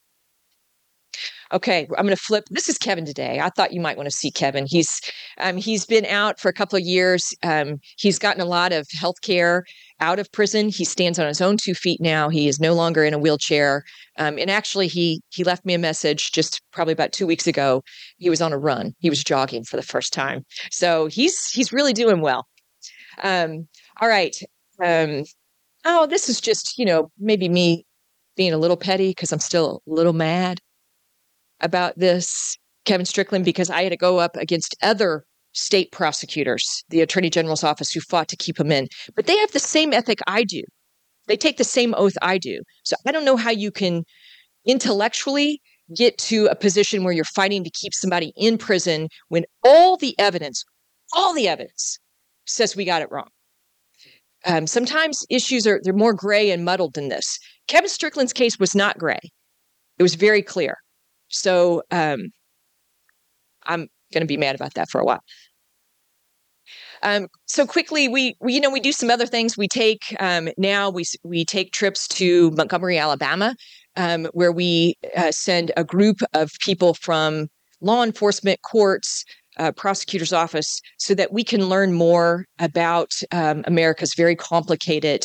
Okay, 1.53 1.89
I'm 1.99 2.07
going 2.07 2.17
to 2.17 2.23
flip. 2.23 2.45
This 2.51 2.69
is 2.69 2.79
Kevin 2.79 3.05
today. 3.05 3.41
I 3.41 3.49
thought 3.51 3.73
you 3.73 3.81
might 3.81 3.97
want 3.97 4.09
to 4.09 4.15
see 4.15 4.31
Kevin. 4.31 4.67
He's 4.69 5.01
um, 5.39 5.57
he's 5.57 5.85
been 5.85 6.07
out 6.07 6.39
for 6.39 6.49
a 6.49 6.53
couple 6.53 6.77
of 6.77 6.85
years. 6.85 7.35
Um, 7.43 7.79
he's 7.99 8.21
gotten 8.21 8.41
a 8.41 8.45
lot 8.45 8.73
of 8.73 8.87
health 8.93 9.21
care 9.23 9.65
out 9.99 10.21
of 10.21 10.31
prison. 10.31 10.69
He 10.69 10.85
stands 10.85 11.19
on 11.19 11.27
his 11.27 11.41
own 11.41 11.57
two 11.57 11.75
feet 11.75 12.01
now. 12.01 12.29
He 12.29 12.47
is 12.47 12.61
no 12.61 12.73
longer 12.73 13.05
in 13.05 13.15
a 13.15 13.19
wheelchair. 13.19 13.83
Um, 14.17 14.39
and 14.39 14.49
actually, 14.49 14.87
he 14.87 15.23
he 15.31 15.43
left 15.43 15.65
me 15.67 15.75
a 15.75 15.79
message 15.79 16.31
just 16.31 16.63
probably 16.71 16.93
about 16.93 17.13
two 17.13 17.27
weeks 17.27 17.49
ago. 17.49 17.83
He 18.19 18.31
was 18.31 18.41
on 18.41 18.53
a 18.53 18.59
run. 18.59 18.93
He 19.01 19.11
was 19.11 19.25
jogging 19.25 19.65
for 19.65 19.77
the 19.77 19.83
first 19.83 20.13
time. 20.13 20.45
So 20.71 21.07
he's 21.07 21.51
he's 21.51 21.73
really 21.73 21.93
doing 21.93 22.21
well. 22.21 22.47
Um, 23.25 23.67
all 24.01 24.09
right. 24.09 24.37
Oh, 25.85 26.07
this 26.07 26.29
is 26.29 26.41
just 26.41 26.79
you 26.79 26.85
know 26.85 27.11
maybe 27.19 27.49
me 27.49 27.87
being 28.37 28.53
a 28.53 28.59
little 28.59 28.77
petty 28.77 29.11
because 29.11 29.33
I'm 29.33 29.41
still 29.41 29.83
a 29.87 29.91
little 29.91 30.13
mad 30.13 30.61
about 31.61 31.99
this, 31.99 32.57
Kevin 32.85 33.07
Strickland, 33.07 33.45
because 33.45 33.71
I 33.71 33.83
had 33.83 33.91
to 33.91 33.97
go 33.97 34.19
up 34.19 34.37
against 34.37 34.77
other 34.83 35.25
state 35.53 35.93
prosecutors, 35.93 36.85
the 36.89 37.01
attorney 37.01 37.31
general's 37.31 37.65
office, 37.65 37.93
who 37.93 38.01
fought 38.01 38.29
to 38.29 38.37
keep 38.37 38.59
him 38.59 38.73
in. 38.73 38.89
But 39.15 39.27
they 39.27 39.37
have 39.39 39.53
the 39.53 39.59
same 39.59 39.93
ethic 39.93 40.21
I 40.27 40.45
do. 40.45 40.63
They 41.27 41.37
take 41.37 41.59
the 41.59 41.65
same 41.65 41.95
oath 41.97 42.17
I 42.23 42.39
do. 42.39 42.63
So 42.85 42.97
I 43.07 43.13
don't 43.13 43.25
know 43.25 43.37
how 43.37 43.51
you 43.51 43.71
can 43.71 44.05
intellectually 44.67 45.61
get 45.95 46.17
to 46.19 46.47
a 46.47 46.55
position 46.55 47.05
where 47.05 47.13
you're 47.13 47.25
fighting 47.25 47.65
to 47.65 47.71
keep 47.71 47.95
somebody 47.95 48.33
in 48.37 48.59
prison 48.59 49.09
when 49.29 49.45
all 49.65 49.97
the 49.97 50.19
evidence, 50.19 50.65
all 51.15 51.35
the 51.35 51.49
evidence 51.49 51.99
says 52.47 52.77
we 52.77 52.85
got 52.85 53.03
it 53.03 53.11
wrong. 53.11 53.29
Um, 54.47 54.67
sometimes 54.67 55.25
issues 55.29 55.67
are 55.67 55.81
they're 55.83 55.93
more 55.93 56.15
gray 56.15 56.51
and 56.51 56.65
muddled 56.65 56.95
than 56.95 57.09
this. 57.09 57.39
Kevin 57.69 57.91
Strickland's 57.91 58.33
case 58.33 58.59
was 58.59 58.75
not 58.75 58.99
gray; 58.99 59.21
it 59.99 60.03
was 60.03 60.15
very 60.15 60.43
clear. 60.43 60.79
So 61.29 61.83
um, 61.91 62.31
I'm 63.65 63.89
going 64.13 64.23
to 64.23 64.27
be 64.27 64.37
mad 64.37 64.55
about 64.55 64.75
that 64.75 64.91
for 64.91 65.01
a 65.01 65.05
while. 65.05 65.23
Um, 67.03 67.29
so 67.47 67.67
quickly, 67.67 68.09
we, 68.09 68.37
we 68.41 68.55
you 68.55 68.61
know 68.61 68.71
we 68.71 68.81
do 68.81 68.93
some 68.93 69.11
other 69.11 69.27
things. 69.27 69.57
We 69.57 69.69
take 69.69 70.15
um, 70.21 70.49
now 70.59 70.91
we 70.91 71.05
we 71.23 71.45
take 71.45 71.73
trips 71.73 72.09
to 72.09 72.51
Montgomery, 72.53 72.99
Alabama, 72.99 73.55
um, 73.97 74.27
where 74.33 74.53
we 74.53 74.95
uh, 75.17 75.33
send 75.33 75.73
a 75.77 75.85
group 75.85 76.21
of 76.35 76.51
people 76.61 76.95
from 76.95 77.49
law 77.81 78.03
enforcement, 78.03 78.61
courts, 78.63 79.25
uh, 79.61 79.73
prosecutor's 79.73 80.33
office, 80.33 80.81
so 80.99 81.15
that 81.15 81.33
we 81.33 81.45
can 81.45 81.69
learn 81.69 81.93
more 81.93 82.47
about 82.59 83.13
um, 83.31 83.63
America's 83.67 84.15
very 84.17 84.35
complicated 84.35 85.25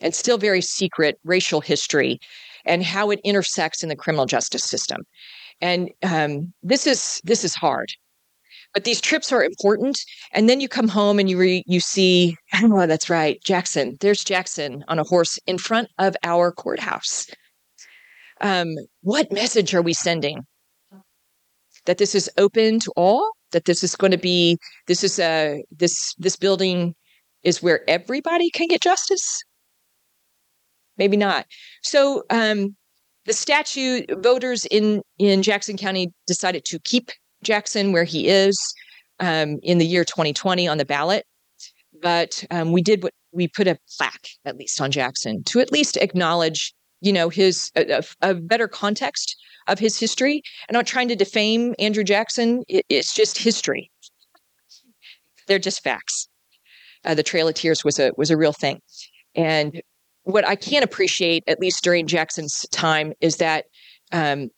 and 0.00 0.14
still 0.14 0.38
very 0.38 0.62
secret 0.62 1.18
racial 1.24 1.60
history 1.60 2.18
and 2.64 2.82
how 2.82 3.10
it 3.10 3.20
intersects 3.24 3.82
in 3.82 3.88
the 3.88 3.96
criminal 3.96 4.26
justice 4.26 4.64
system. 4.64 5.02
And 5.60 5.90
um, 6.02 6.52
this 6.62 6.86
is 6.86 7.20
this 7.24 7.44
is 7.44 7.54
hard 7.54 7.90
but 8.76 8.84
these 8.84 9.00
trips 9.00 9.32
are 9.32 9.42
important. 9.42 9.98
And 10.32 10.50
then 10.50 10.60
you 10.60 10.68
come 10.68 10.88
home 10.88 11.18
and 11.18 11.30
you 11.30 11.38
re, 11.38 11.62
you 11.66 11.80
see, 11.80 12.36
oh, 12.62 12.86
that's 12.86 13.08
right, 13.08 13.42
Jackson. 13.42 13.96
There's 14.00 14.22
Jackson 14.22 14.84
on 14.88 14.98
a 14.98 15.04
horse 15.04 15.38
in 15.46 15.56
front 15.56 15.88
of 15.98 16.14
our 16.22 16.52
courthouse. 16.52 17.26
Um, 18.42 18.74
what 19.00 19.32
message 19.32 19.74
are 19.74 19.80
we 19.80 19.94
sending? 19.94 20.44
That 21.86 21.96
this 21.96 22.14
is 22.14 22.30
open 22.36 22.80
to 22.80 22.92
all. 22.96 23.32
That 23.52 23.64
this 23.64 23.82
is 23.82 23.96
going 23.96 24.10
to 24.10 24.18
be 24.18 24.58
this 24.86 25.04
is 25.04 25.18
a 25.18 25.64
this 25.70 26.14
this 26.18 26.36
building 26.36 26.94
is 27.42 27.62
where 27.62 27.88
everybody 27.88 28.50
can 28.50 28.68
get 28.68 28.80
justice. 28.80 29.42
Maybe 30.98 31.16
not. 31.16 31.46
So 31.82 32.24
um, 32.30 32.74
the 33.26 33.32
statute 33.32 34.10
voters 34.22 34.64
in 34.66 35.02
in 35.18 35.42
Jackson 35.42 35.76
County 35.76 36.12
decided 36.26 36.64
to 36.66 36.78
keep 36.80 37.10
Jackson 37.42 37.92
where 37.92 38.04
he 38.04 38.28
is 38.28 38.56
um, 39.20 39.58
in 39.62 39.78
the 39.78 39.86
year 39.86 40.04
2020 40.04 40.66
on 40.66 40.78
the 40.78 40.84
ballot. 40.84 41.24
But 42.02 42.44
um, 42.50 42.72
we 42.72 42.82
did 42.82 43.02
what 43.02 43.12
we 43.32 43.48
put 43.48 43.68
a 43.68 43.78
plaque 43.96 44.28
at 44.44 44.56
least 44.56 44.80
on 44.80 44.90
Jackson 44.90 45.42
to 45.44 45.60
at 45.60 45.72
least 45.72 45.96
acknowledge, 45.96 46.74
you 47.00 47.12
know, 47.12 47.28
his 47.28 47.70
a, 47.76 48.02
a 48.22 48.34
better 48.34 48.68
context 48.68 49.36
of 49.66 49.78
his 49.78 49.98
history. 49.98 50.42
I'm 50.68 50.74
not 50.74 50.86
trying 50.86 51.08
to 51.08 51.16
defame 51.16 51.74
Andrew 51.78 52.04
Jackson. 52.04 52.62
It, 52.68 52.84
it's 52.88 53.14
just 53.14 53.38
history. 53.38 53.90
They're 55.46 55.58
just 55.58 55.82
facts. 55.82 56.28
Uh, 57.04 57.14
the 57.14 57.22
Trail 57.22 57.48
of 57.48 57.54
Tears 57.54 57.84
was 57.84 57.98
a 57.98 58.12
was 58.16 58.30
a 58.30 58.36
real 58.36 58.52
thing, 58.52 58.80
and 59.34 59.80
what 60.24 60.46
I 60.46 60.56
can 60.56 60.82
appreciate, 60.82 61.44
at 61.46 61.60
least 61.60 61.84
during 61.84 62.08
Jackson's 62.08 62.66
time, 62.72 63.12
is 63.20 63.36
that 63.36 63.66
um, 64.10 64.48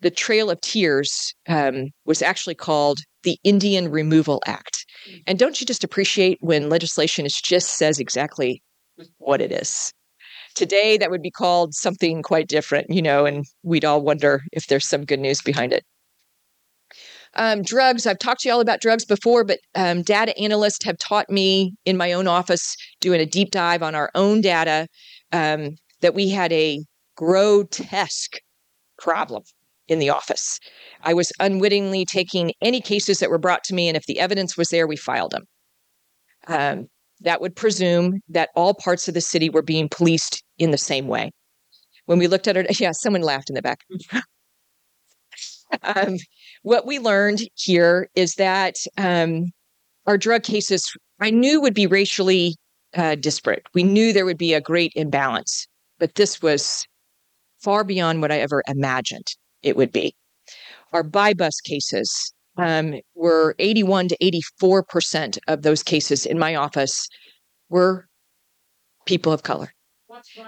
the 0.00 0.10
Trail 0.10 0.50
of 0.50 0.60
Tears 0.62 1.34
um, 1.46 1.90
was 2.06 2.22
actually 2.22 2.54
called 2.54 2.98
the 3.22 3.38
Indian 3.44 3.90
Removal 3.90 4.40
Act. 4.46 4.86
And 5.26 5.38
don't 5.38 5.60
you 5.60 5.66
just 5.66 5.84
appreciate 5.84 6.38
when 6.40 6.70
legislation 6.70 7.26
is 7.26 7.38
just 7.38 7.76
says 7.76 7.98
exactly 7.98 8.62
what 9.18 9.42
it 9.42 9.52
is? 9.52 9.92
Today, 10.58 10.98
that 10.98 11.12
would 11.12 11.22
be 11.22 11.30
called 11.30 11.72
something 11.72 12.20
quite 12.20 12.48
different, 12.48 12.90
you 12.90 13.00
know, 13.00 13.24
and 13.24 13.46
we'd 13.62 13.84
all 13.84 14.02
wonder 14.02 14.42
if 14.50 14.66
there's 14.66 14.88
some 14.88 15.04
good 15.04 15.20
news 15.20 15.40
behind 15.40 15.72
it. 15.72 15.84
Um, 17.34 17.62
drugs, 17.62 18.08
I've 18.08 18.18
talked 18.18 18.40
to 18.40 18.48
you 18.48 18.54
all 18.54 18.60
about 18.60 18.80
drugs 18.80 19.04
before, 19.04 19.44
but 19.44 19.60
um, 19.76 20.02
data 20.02 20.36
analysts 20.36 20.84
have 20.84 20.98
taught 20.98 21.30
me 21.30 21.76
in 21.84 21.96
my 21.96 22.12
own 22.12 22.26
office 22.26 22.74
doing 23.00 23.20
a 23.20 23.24
deep 23.24 23.52
dive 23.52 23.84
on 23.84 23.94
our 23.94 24.10
own 24.16 24.40
data 24.40 24.88
um, 25.30 25.76
that 26.00 26.16
we 26.16 26.28
had 26.28 26.52
a 26.52 26.80
grotesque 27.14 28.40
problem 28.98 29.44
in 29.86 30.00
the 30.00 30.10
office. 30.10 30.58
I 31.04 31.14
was 31.14 31.30
unwittingly 31.38 32.04
taking 32.04 32.52
any 32.60 32.80
cases 32.80 33.20
that 33.20 33.30
were 33.30 33.38
brought 33.38 33.62
to 33.64 33.74
me, 33.74 33.86
and 33.86 33.96
if 33.96 34.06
the 34.06 34.18
evidence 34.18 34.56
was 34.56 34.70
there, 34.70 34.88
we 34.88 34.96
filed 34.96 35.30
them. 35.30 35.44
Um, 36.48 36.88
that 37.20 37.40
would 37.40 37.56
presume 37.56 38.20
that 38.28 38.50
all 38.54 38.74
parts 38.74 39.08
of 39.08 39.14
the 39.14 39.20
city 39.20 39.50
were 39.50 39.62
being 39.62 39.88
policed 39.88 40.42
in 40.58 40.70
the 40.70 40.78
same 40.78 41.08
way. 41.08 41.30
When 42.06 42.18
we 42.18 42.26
looked 42.26 42.48
at 42.48 42.56
it, 42.56 42.80
yeah, 42.80 42.92
someone 42.92 43.22
laughed 43.22 43.50
in 43.50 43.54
the 43.54 43.62
back. 43.62 43.80
um, 45.82 46.16
what 46.62 46.86
we 46.86 46.98
learned 46.98 47.42
here 47.54 48.08
is 48.14 48.34
that 48.34 48.76
um, 48.96 49.50
our 50.06 50.16
drug 50.16 50.42
cases, 50.42 50.90
I 51.20 51.30
knew 51.30 51.60
would 51.60 51.74
be 51.74 51.86
racially 51.86 52.54
uh, 52.96 53.16
disparate. 53.16 53.66
We 53.74 53.82
knew 53.82 54.12
there 54.12 54.24
would 54.24 54.38
be 54.38 54.54
a 54.54 54.60
great 54.60 54.92
imbalance, 54.96 55.66
but 55.98 56.14
this 56.14 56.40
was 56.40 56.86
far 57.60 57.84
beyond 57.84 58.22
what 58.22 58.32
I 58.32 58.38
ever 58.38 58.62
imagined 58.68 59.26
it 59.62 59.76
would 59.76 59.92
be. 59.92 60.14
Our 60.92 61.02
buy 61.02 61.34
bust 61.34 61.62
cases 61.64 62.32
um, 62.58 63.00
were 63.14 63.54
81 63.58 64.08
to 64.08 64.16
84% 64.62 65.38
of 65.48 65.62
those 65.62 65.82
cases 65.82 66.26
in 66.26 66.38
my 66.38 66.54
office 66.54 67.08
were 67.70 68.06
people 69.06 69.32
of 69.32 69.42
color. 69.42 69.72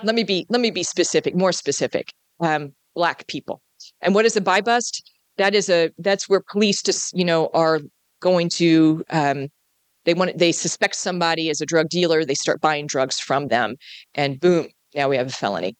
Let 0.03 0.15
me 0.15 0.25
be 0.25 0.47
let 0.49 0.61
me 0.61 0.71
be 0.71 0.83
specific, 0.83 1.35
more 1.35 1.53
specific. 1.53 2.13
Um, 2.41 2.73
black 2.95 3.27
people. 3.29 3.61
And 4.01 4.15
what 4.15 4.25
is 4.25 4.37
a 4.37 4.41
buy 4.41 4.61
bust? 4.61 5.09
That 5.39 5.55
is 5.55 5.69
a 5.69 5.91
that's 5.99 6.29
where 6.29 6.43
police 6.51 6.83
just 6.83 7.17
you 7.17 7.25
know 7.25 7.49
are 7.55 7.81
going 8.21 8.49
to 8.51 9.05
um, 9.11 9.49
they 10.05 10.15
want 10.15 10.37
they 10.39 10.53
suspect 10.53 10.97
somebody 10.97 11.51
as 11.51 11.61
a 11.61 11.67
drug 11.67 11.89
dealer. 11.89 12.25
They 12.25 12.35
start 12.35 12.61
buying 12.61 12.87
drugs 12.87 13.21
from 13.21 13.49
them, 13.49 13.77
and 14.15 14.41
boom, 14.41 14.69
now 14.95 15.09
we 15.09 15.17
have 15.17 15.29
a 15.29 15.31
felony. 15.31 15.77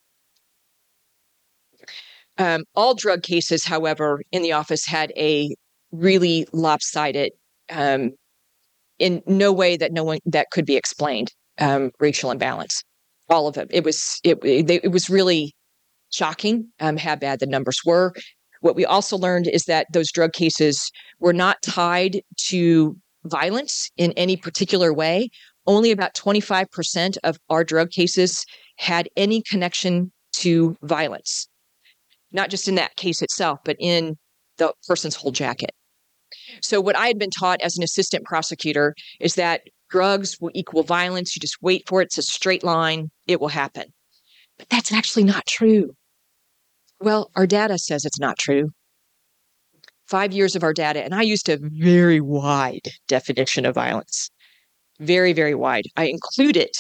Um, 2.39 2.65
all 2.75 2.95
drug 2.95 3.23
cases, 3.23 3.65
however, 3.65 4.23
in 4.33 4.43
the 4.43 4.53
office 4.53 4.87
had 4.87 5.13
a 5.17 5.55
really 5.93 6.47
lopsided, 6.53 7.33
um, 7.71 8.13
in 8.99 9.23
no 9.27 9.53
way 9.53 9.77
that 9.77 9.93
no 9.93 10.05
one 10.05 10.19
that 10.27 10.51
could 10.51 10.67
be 10.67 10.77
explained, 10.77 11.33
um, 11.59 11.91
racial 12.01 12.31
imbalance. 12.31 12.83
All 13.29 13.47
of 13.47 13.57
it. 13.57 13.69
It 13.71 13.85
was 13.85 14.21
it, 14.25 14.39
it 14.45 14.91
was 14.91 15.09
really 15.09 15.55
shocking 16.11 16.69
um, 16.81 16.97
how 16.97 17.15
bad 17.17 17.41
the 17.41 17.47
numbers 17.47 17.81
were. 17.85 18.13
What 18.61 18.77
we 18.77 18.85
also 18.85 19.17
learned 19.17 19.47
is 19.47 19.65
that 19.65 19.87
those 19.93 20.11
drug 20.11 20.33
cases 20.33 20.91
were 21.21 21.33
not 21.33 21.63
tied 21.63 22.21
to 22.49 22.97
violence 23.25 23.91
in 23.97 24.13
any 24.13 24.37
particular 24.37 24.93
way. 24.93 25.29
Only 25.67 25.93
about 25.93 26.15
25% 26.15 27.17
of 27.23 27.39
our 27.49 27.63
drug 27.63 27.91
cases 27.91 28.45
had 28.77 29.09
any 29.17 29.43
connection 29.43 30.11
to 30.33 30.77
violence 30.83 31.49
not 32.33 32.51
just 32.51 32.69
in 32.69 32.77
that 32.77 32.97
case 32.97 33.23
itself, 33.23 33.61
but 33.65 33.77
in 33.79 34.17
the 34.59 34.73
person's 34.87 35.17
whole 35.17 35.33
jacket. 35.33 35.73
So, 36.63 36.81
what 36.81 36.97
I 36.97 37.07
had 37.07 37.19
been 37.19 37.31
taught 37.31 37.61
as 37.61 37.77
an 37.77 37.83
assistant 37.83 38.25
prosecutor 38.25 38.95
is 39.21 39.35
that 39.35 39.63
drugs 39.91 40.37
will 40.41 40.51
equal 40.55 40.83
violence. 40.83 41.35
You 41.35 41.41
just 41.41 41.63
wait 41.63 41.83
for 41.87 42.01
it. 42.01 42.07
It's 42.07 42.19
a 42.19 42.23
straight 42.23 42.65
line. 42.65 43.11
It 43.27 43.41
will 43.41 43.49
happen. 43.49 43.93
But 44.59 44.69
that's 44.69 44.93
actually 44.93 45.25
not 45.25 45.47
true. 45.47 45.91
Well, 47.01 47.31
our 47.35 47.47
data 47.47 47.79
says 47.79 48.05
it's 48.05 48.21
not 48.21 48.39
true. 48.39 48.71
Five 50.07 50.33
years 50.33 50.57
of 50.57 50.63
our 50.63 50.75
data, 50.75 51.03
and 51.03 51.15
I 51.15 51.23
used 51.23 51.49
a 51.49 51.59
very 51.61 52.21
wide 52.21 52.89
definition 53.09 53.65
of 53.65 53.75
violence. 53.75 54.31
Very, 54.99 55.33
very 55.33 55.55
wide. 55.55 55.85
I 55.97 56.07
included 56.07 56.71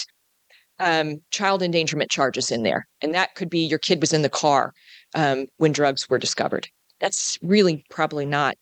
um, 0.81 1.20
child 1.31 1.62
endangerment 1.62 2.11
charges 2.11 2.51
in 2.51 2.62
there. 2.62 2.89
And 3.03 3.14
that 3.14 3.35
could 3.37 3.51
be 3.51 3.61
your 3.61 3.79
kid 3.79 4.01
was 4.01 4.12
in 4.12 4.22
the 4.22 4.29
car 4.29 4.72
um, 5.14 5.47
when 5.59 5.72
drugs 5.72 6.09
were 6.09 6.18
discovered. 6.18 6.68
That's 7.01 7.39
really 7.43 7.85
probably 7.91 8.27
not 8.27 8.57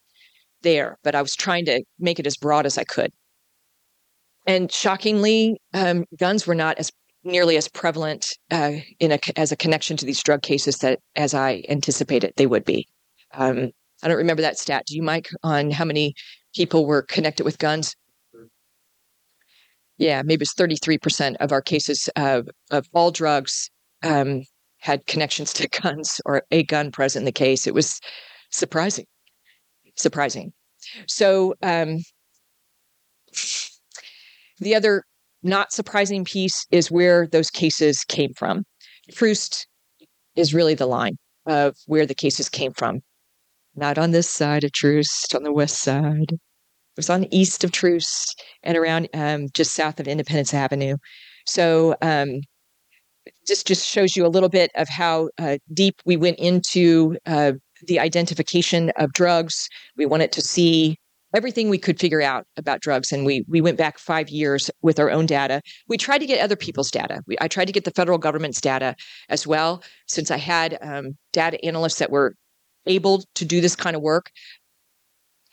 there, 0.63 0.99
but 1.03 1.15
I 1.15 1.23
was 1.23 1.35
trying 1.37 1.65
to 1.67 1.83
make 1.99 2.19
it 2.19 2.27
as 2.27 2.37
broad 2.37 2.67
as 2.67 2.79
I 2.79 2.85
could. 2.85 3.13
And 4.47 4.73
shockingly, 4.73 5.61
um, 5.75 6.05
guns 6.19 6.47
were 6.47 6.55
not 6.55 6.79
as 6.79 6.91
nearly 7.25 7.57
as 7.57 7.69
prevalent 7.69 8.37
uh, 8.51 8.73
in 9.01 9.13
a, 9.13 9.19
as 9.37 9.53
a 9.53 9.57
connection 9.57 9.97
to 9.97 10.07
these 10.07 10.23
drug 10.23 10.43
cases 10.43 10.79
that 10.79 11.01
as 11.17 11.35
I 11.35 11.63
anticipated 11.69 12.33
they 12.37 12.47
would 12.47 12.65
be. 12.65 12.89
Um, 13.35 13.71
I 14.03 14.09
don't 14.09 14.17
remember 14.17 14.43
that 14.43 14.59
stat. 14.59 14.85
Do 14.87 14.97
you, 14.97 15.03
Mike, 15.03 15.29
on 15.43 15.71
how 15.71 15.85
many 15.85 16.15
people 16.55 16.87
were 16.87 17.03
connected 17.03 17.45
with 17.45 17.59
guns? 17.59 17.95
Yeah, 19.99 20.23
maybe 20.23 20.43
it's 20.43 20.55
33% 20.55 21.37
of 21.41 21.51
our 21.51 21.61
cases 21.61 22.09
of, 22.15 22.49
of 22.71 22.87
all 22.95 23.11
drugs 23.11 23.69
um, 24.05 24.45
had 24.79 25.07
connections 25.07 25.53
to 25.55 25.69
guns 25.83 26.21
or 26.25 26.43
a 26.51 26.63
gun 26.63 26.93
present 26.93 27.23
in 27.23 27.27
the 27.27 27.33
case. 27.33 27.67
It 27.67 27.75
was 27.75 28.01
surprising, 28.51 29.07
surprising. 29.99 30.53
So 31.07 31.55
um, 31.63 31.99
the 34.59 34.75
other 34.75 35.05
not 35.43 35.73
surprising 35.73 36.25
piece 36.25 36.67
is 36.71 36.91
where 36.91 37.27
those 37.27 37.51
cases 37.51 38.05
came 38.05 38.33
from. 38.35 38.65
Troost 39.13 39.67
is 40.37 40.55
really 40.55 40.75
the 40.75 40.87
line. 40.87 41.17
of 41.49 41.75
where 41.87 42.07
the 42.07 42.15
cases 42.15 42.49
came 42.49 42.73
from. 42.73 43.01
Not 43.75 43.99
on 43.99 44.11
this 44.11 44.29
side 44.29 44.65
of 44.65 44.73
Troost, 44.73 45.35
on 45.35 45.43
the 45.45 45.53
west 45.53 45.81
side. 45.83 46.31
It 46.33 46.97
was 46.97 47.11
on 47.11 47.23
the 47.23 47.37
east 47.37 47.65
of 47.65 47.73
Troost 47.73 48.43
and 48.63 48.77
around 48.77 49.09
um, 49.15 49.47
just 49.55 49.73
south 49.73 49.99
of 50.01 50.07
Independence 50.09 50.53
Avenue. 50.53 50.97
So 51.47 51.97
um, 52.03 52.41
just 53.47 53.67
just 53.67 53.87
shows 53.89 54.17
you 54.17 54.27
a 54.27 54.29
little 54.29 54.49
bit 54.49 54.71
of 54.75 54.89
how 54.89 55.31
uh, 55.39 55.59
deep 55.73 55.95
we 56.05 56.17
went 56.17 56.39
into 56.39 57.17
uh, 57.25 57.53
the 57.87 58.01
identification 58.01 58.91
of 58.97 59.13
drugs. 59.13 59.69
We 59.97 60.07
wanted 60.07 60.33
to 60.33 60.43
see 60.43 60.99
everything 61.35 61.69
we 61.69 61.79
could 61.79 62.01
figure 62.01 62.23
out 62.23 62.47
about 62.57 62.81
drugs 62.81 63.13
and 63.13 63.27
we 63.27 63.45
we 63.49 63.61
went 63.61 63.77
back 63.77 63.99
5 63.99 64.31
years 64.31 64.71
with 64.83 64.99
our 64.99 65.11
own 65.11 65.27
data. 65.27 65.61
We 65.87 65.99
tried 65.99 66.19
to 66.19 66.27
get 66.27 66.41
other 66.41 66.57
people's 66.57 66.91
data. 66.91 67.23
We, 67.27 67.37
i 67.41 67.49
tried 67.49 67.67
to 67.67 67.73
get 67.73 67.85
the 67.85 67.91
federal 67.91 68.19
government's 68.19 68.61
data 68.61 68.97
as 69.29 69.47
well. 69.47 69.83
Since 70.07 70.31
i 70.31 70.39
had 70.39 70.79
um, 70.81 71.17
data 71.33 71.63
analysts 71.65 71.99
that 71.99 72.11
were 72.11 72.35
able 72.87 73.25
to 73.35 73.45
do 73.45 73.61
this 73.61 73.77
kind 73.77 73.95
of 73.97 74.03
work 74.03 74.31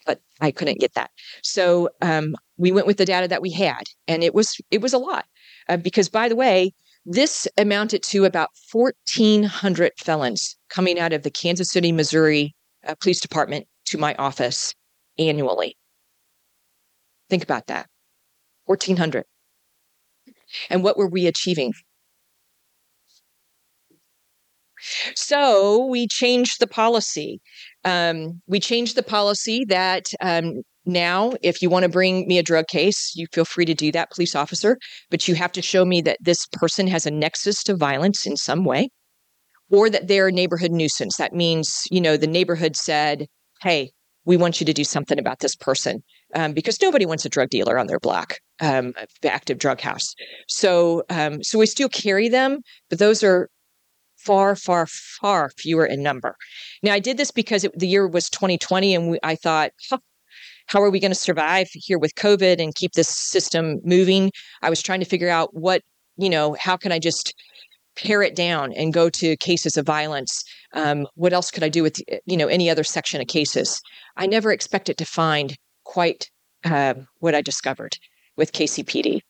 but 0.06 0.22
i 0.40 0.52
couldn't 0.52 0.80
get 0.80 0.94
that. 0.94 1.12
So 1.44 1.90
um, 2.02 2.36
we 2.58 2.72
went 2.72 2.88
with 2.88 2.98
the 2.98 3.06
data 3.06 3.28
that 3.28 3.42
we 3.42 3.52
had 3.52 3.84
and 4.08 4.24
it 4.24 4.34
was 4.34 4.60
it 4.72 4.82
was 4.82 4.94
a 4.94 4.98
lot. 4.98 5.26
Uh, 5.68 5.78
because 5.78 6.10
by 6.10 6.30
the 6.30 6.36
way 6.36 6.74
this 7.06 7.48
amounted 7.58 8.02
to 8.04 8.26
about 8.26 8.50
1,400 8.72 9.92
felons 9.98 10.58
coming 10.70 11.00
out 11.00 11.14
of 11.14 11.24
the 11.24 11.30
Kansas 11.30 11.70
City, 11.70 11.92
Missouri 11.92 12.56
uh, 12.86 12.96
Police 12.96 13.20
Department 13.20 13.68
to 13.86 13.98
my 13.98 14.16
office 14.16 14.74
annually. 15.20 15.78
Think 17.30 17.44
about 17.44 17.68
that 17.68 17.88
1,400. 18.66 19.26
And 20.70 20.84
what 20.84 20.98
were 20.98 21.08
we 21.08 21.28
achieving? 21.28 21.74
So 25.16 25.86
we 25.86 26.08
changed 26.08 26.60
the 26.60 26.68
policy. 26.68 27.42
Um, 27.86 28.42
we 28.48 28.60
changed 28.60 28.96
the 28.96 29.04
policy 29.04 29.64
that 29.66 30.08
um, 30.22 30.62
now, 30.86 31.34
if 31.42 31.62
you 31.62 31.70
want 31.70 31.84
to 31.84 31.90
bring 31.90 32.28
me 32.28 32.38
a 32.38 32.44
drug 32.44 32.68
case, 32.68 33.14
you 33.16 33.26
feel 33.32 33.46
free 33.46 33.66
to 33.66 33.74
do 33.74 33.92
that, 33.92 34.12
police 34.12 34.36
officer, 34.36 34.78
but 35.10 35.28
you 35.28 35.36
have 35.36 35.52
to 35.54 35.62
show 35.62 35.86
me 35.86 36.02
that 36.02 36.18
this 36.22 36.46
person 36.52 36.88
has 36.88 37.06
a 37.06 37.12
nexus 37.12 37.64
to 37.64 37.76
violence 37.76 38.26
in 38.26 38.38
some 38.38 38.66
way 38.66 38.90
or 39.72 39.90
that 39.90 40.08
they're 40.08 40.28
a 40.28 40.32
neighborhood 40.32 40.72
nuisance. 40.72 41.18
That 41.18 41.34
means, 41.34 41.84
you 41.90 42.00
know, 42.00 42.18
the 42.18 42.28
neighborhood 42.28 42.76
said, 42.76 43.26
hey, 43.62 43.92
we 44.26 44.38
want 44.38 44.60
you 44.60 44.66
to 44.66 44.74
do 44.74 44.84
something 44.84 45.20
about 45.20 45.40
this 45.40 45.56
person 45.56 46.04
um, 46.36 46.54
because 46.54 46.82
nobody 46.82 47.06
wants 47.06 47.26
a 47.26 47.30
drug 47.30 47.50
dealer 47.50 47.78
on 47.78 47.88
their 47.88 48.00
block, 48.00 48.38
um, 48.62 48.94
active 49.24 49.58
drug 49.58 49.82
house. 49.82 50.14
So, 50.48 51.04
um, 51.10 51.44
so 51.44 51.60
we 51.60 51.66
still 51.66 51.90
carry 51.90 52.30
them, 52.30 52.60
but 52.90 53.00
those 53.00 53.24
are 53.24 53.50
far, 54.26 54.56
far, 54.56 54.88
far 54.88 55.50
fewer 55.58 55.86
in 55.86 56.04
number. 56.04 56.36
Now, 56.84 56.94
I 56.94 57.00
did 57.00 57.18
this 57.18 57.32
because 57.32 57.64
it, 57.64 57.78
the 57.78 57.88
year 57.88 58.08
was 58.08 58.30
2020, 58.30 58.96
and 58.96 59.12
we, 59.12 59.20
I 59.24 59.36
thought, 59.36 59.72
huh, 59.90 60.00
how 60.68 60.82
are 60.82 60.90
we 60.90 61.00
going 61.00 61.12
to 61.12 61.16
survive 61.16 61.68
here 61.74 62.00
with 62.00 62.16
COVID 62.16 62.62
and 62.62 62.74
keep 62.76 62.94
this 62.94 63.10
system 63.10 63.80
moving? 63.84 64.32
I 64.62 64.70
was 64.70 64.82
trying 64.82 65.00
to 65.00 65.06
figure 65.06 65.30
out 65.30 65.54
what, 65.54 65.82
you 66.18 66.30
know, 66.30 66.56
how 66.60 66.76
can 66.76 66.92
I 66.92 67.00
just 67.00 67.34
pare 67.96 68.22
it 68.22 68.36
down 68.36 68.74
and 68.74 68.94
go 68.94 69.10
to 69.10 69.38
cases 69.38 69.78
of 69.78 69.86
violence? 69.86 70.44
Um, 70.74 71.08
what 71.16 71.34
else 71.34 71.52
could 71.52 71.64
I 71.64 71.70
do 71.70 71.84
with, 71.84 72.02
eh, 72.08 72.18
you 72.26 72.36
know, 72.36 72.48
any 72.48 72.70
other 72.70 72.84
section 72.84 73.22
of 73.22 73.28
cases? 73.28 73.82
I 74.18 74.28
never 74.28 74.52
expected 74.52 74.98
to 74.98 75.06
find 75.06 75.56
quite 75.84 76.30
uh, 76.66 76.96
what 77.20 77.36
I 77.36 77.42
discovered 77.42 77.98
with 78.36 78.52
KCPD. 78.52 79.22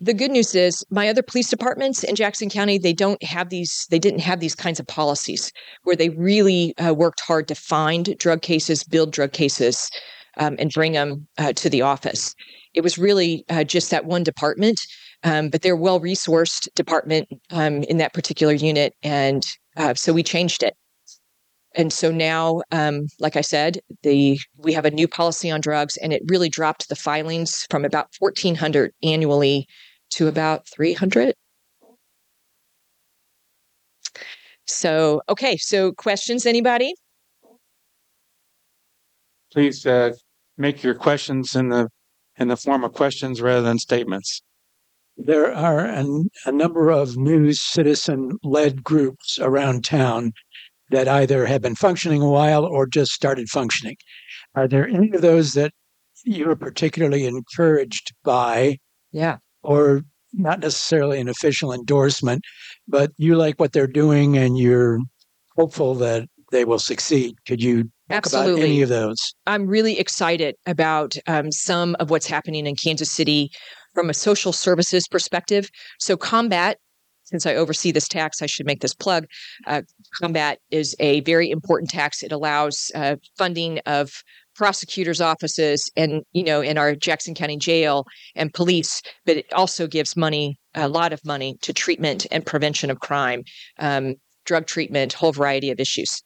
The 0.00 0.14
good 0.14 0.32
news 0.32 0.54
is 0.54 0.84
my 0.90 1.08
other 1.08 1.22
police 1.22 1.48
departments 1.48 2.02
in 2.02 2.16
Jackson 2.16 2.50
County, 2.50 2.78
they 2.78 2.92
don't 2.92 3.22
have 3.22 3.48
these, 3.50 3.86
they 3.90 3.98
didn't 3.98 4.20
have 4.20 4.40
these 4.40 4.54
kinds 4.54 4.80
of 4.80 4.86
policies 4.86 5.52
where 5.84 5.94
they 5.94 6.08
really 6.10 6.76
uh, 6.78 6.92
worked 6.92 7.20
hard 7.20 7.46
to 7.48 7.54
find 7.54 8.16
drug 8.18 8.42
cases, 8.42 8.82
build 8.82 9.12
drug 9.12 9.32
cases, 9.32 9.88
um, 10.36 10.56
and 10.58 10.72
bring 10.72 10.92
them 10.92 11.26
uh, 11.38 11.52
to 11.52 11.70
the 11.70 11.82
office. 11.82 12.34
It 12.74 12.80
was 12.80 12.98
really 12.98 13.44
uh, 13.48 13.62
just 13.62 13.90
that 13.90 14.04
one 14.04 14.24
department, 14.24 14.80
um, 15.22 15.48
but 15.48 15.62
they're 15.62 15.76
well 15.76 16.00
resourced 16.00 16.68
department 16.74 17.28
um, 17.50 17.84
in 17.84 17.98
that 17.98 18.14
particular 18.14 18.52
unit, 18.52 18.94
and 19.04 19.46
uh, 19.76 19.94
so 19.94 20.12
we 20.12 20.24
changed 20.24 20.64
it. 20.64 20.74
And 21.76 21.92
so 21.92 22.12
now, 22.12 22.62
um, 22.70 23.08
like 23.18 23.36
I 23.36 23.40
said, 23.40 23.80
the 24.02 24.38
we 24.56 24.72
have 24.72 24.84
a 24.84 24.90
new 24.90 25.08
policy 25.08 25.50
on 25.50 25.60
drugs, 25.60 25.96
and 25.96 26.12
it 26.12 26.22
really 26.28 26.48
dropped 26.48 26.88
the 26.88 26.96
filings 26.96 27.66
from 27.68 27.84
about 27.84 28.08
1,400 28.18 28.92
annually 29.02 29.66
to 30.10 30.28
about 30.28 30.68
300. 30.68 31.34
So, 34.66 35.20
okay, 35.28 35.56
so 35.56 35.92
questions, 35.92 36.46
anybody? 36.46 36.94
Please 39.52 39.84
uh, 39.84 40.12
make 40.56 40.82
your 40.82 40.94
questions 40.94 41.54
in 41.54 41.68
the 41.68 41.88
in 42.36 42.48
the 42.48 42.56
form 42.56 42.84
of 42.84 42.92
questions 42.92 43.40
rather 43.40 43.62
than 43.62 43.78
statements. 43.78 44.42
There 45.16 45.54
are 45.54 45.78
an, 45.78 46.30
a 46.44 46.50
number 46.50 46.90
of 46.90 47.16
new 47.16 47.52
citizen 47.52 48.36
led 48.42 48.82
groups 48.82 49.38
around 49.40 49.84
town 49.84 50.32
that 50.94 51.08
either 51.08 51.46
have 51.46 51.62
been 51.62 51.74
functioning 51.74 52.22
a 52.22 52.28
while 52.28 52.64
or 52.64 52.86
just 52.86 53.12
started 53.12 53.48
functioning. 53.48 53.96
Are 54.54 54.68
there 54.68 54.88
any 54.88 55.10
of 55.12 55.22
those 55.22 55.52
that 55.52 55.72
you're 56.24 56.56
particularly 56.56 57.26
encouraged 57.26 58.12
by? 58.22 58.78
Yeah. 59.12 59.38
Or 59.62 60.02
not 60.32 60.60
necessarily 60.60 61.20
an 61.20 61.28
official 61.28 61.72
endorsement, 61.72 62.42
but 62.88 63.12
you 63.16 63.36
like 63.36 63.58
what 63.58 63.72
they're 63.72 63.86
doing 63.86 64.36
and 64.36 64.58
you're 64.58 64.98
hopeful 65.56 65.94
that 65.96 66.28
they 66.50 66.64
will 66.64 66.78
succeed. 66.78 67.36
Could 67.46 67.62
you 67.62 67.90
Absolutely. 68.10 68.52
about 68.52 68.64
any 68.64 68.82
of 68.82 68.88
those? 68.88 69.18
I'm 69.46 69.66
really 69.66 69.98
excited 69.98 70.56
about 70.66 71.16
um, 71.26 71.50
some 71.50 71.96
of 72.00 72.10
what's 72.10 72.26
happening 72.26 72.66
in 72.66 72.76
Kansas 72.76 73.10
City 73.10 73.50
from 73.94 74.10
a 74.10 74.14
social 74.14 74.52
services 74.52 75.06
perspective. 75.08 75.68
So, 75.98 76.16
Combat, 76.16 76.78
since 77.34 77.46
I 77.46 77.56
oversee 77.56 77.90
this 77.90 78.06
tax, 78.06 78.42
I 78.42 78.46
should 78.46 78.64
make 78.64 78.80
this 78.80 78.94
plug. 78.94 79.26
Uh, 79.66 79.82
Combat 80.22 80.60
is 80.70 80.94
a 81.00 81.20
very 81.22 81.50
important 81.50 81.90
tax. 81.90 82.22
It 82.22 82.30
allows 82.30 82.92
uh, 82.94 83.16
funding 83.36 83.80
of 83.86 84.22
prosecutors' 84.54 85.20
offices 85.20 85.90
and, 85.96 86.22
you 86.32 86.44
know, 86.44 86.60
in 86.60 86.78
our 86.78 86.94
Jackson 86.94 87.34
County 87.34 87.56
Jail 87.56 88.04
and 88.36 88.54
police, 88.54 89.02
but 89.26 89.36
it 89.36 89.52
also 89.52 89.88
gives 89.88 90.16
money, 90.16 90.60
a 90.76 90.86
lot 90.86 91.12
of 91.12 91.24
money 91.24 91.56
to 91.62 91.72
treatment 91.72 92.24
and 92.30 92.46
prevention 92.46 92.88
of 92.88 93.00
crime, 93.00 93.42
um, 93.80 94.14
drug 94.44 94.66
treatment, 94.66 95.12
whole 95.12 95.32
variety 95.32 95.72
of 95.72 95.80
issues. 95.80 96.22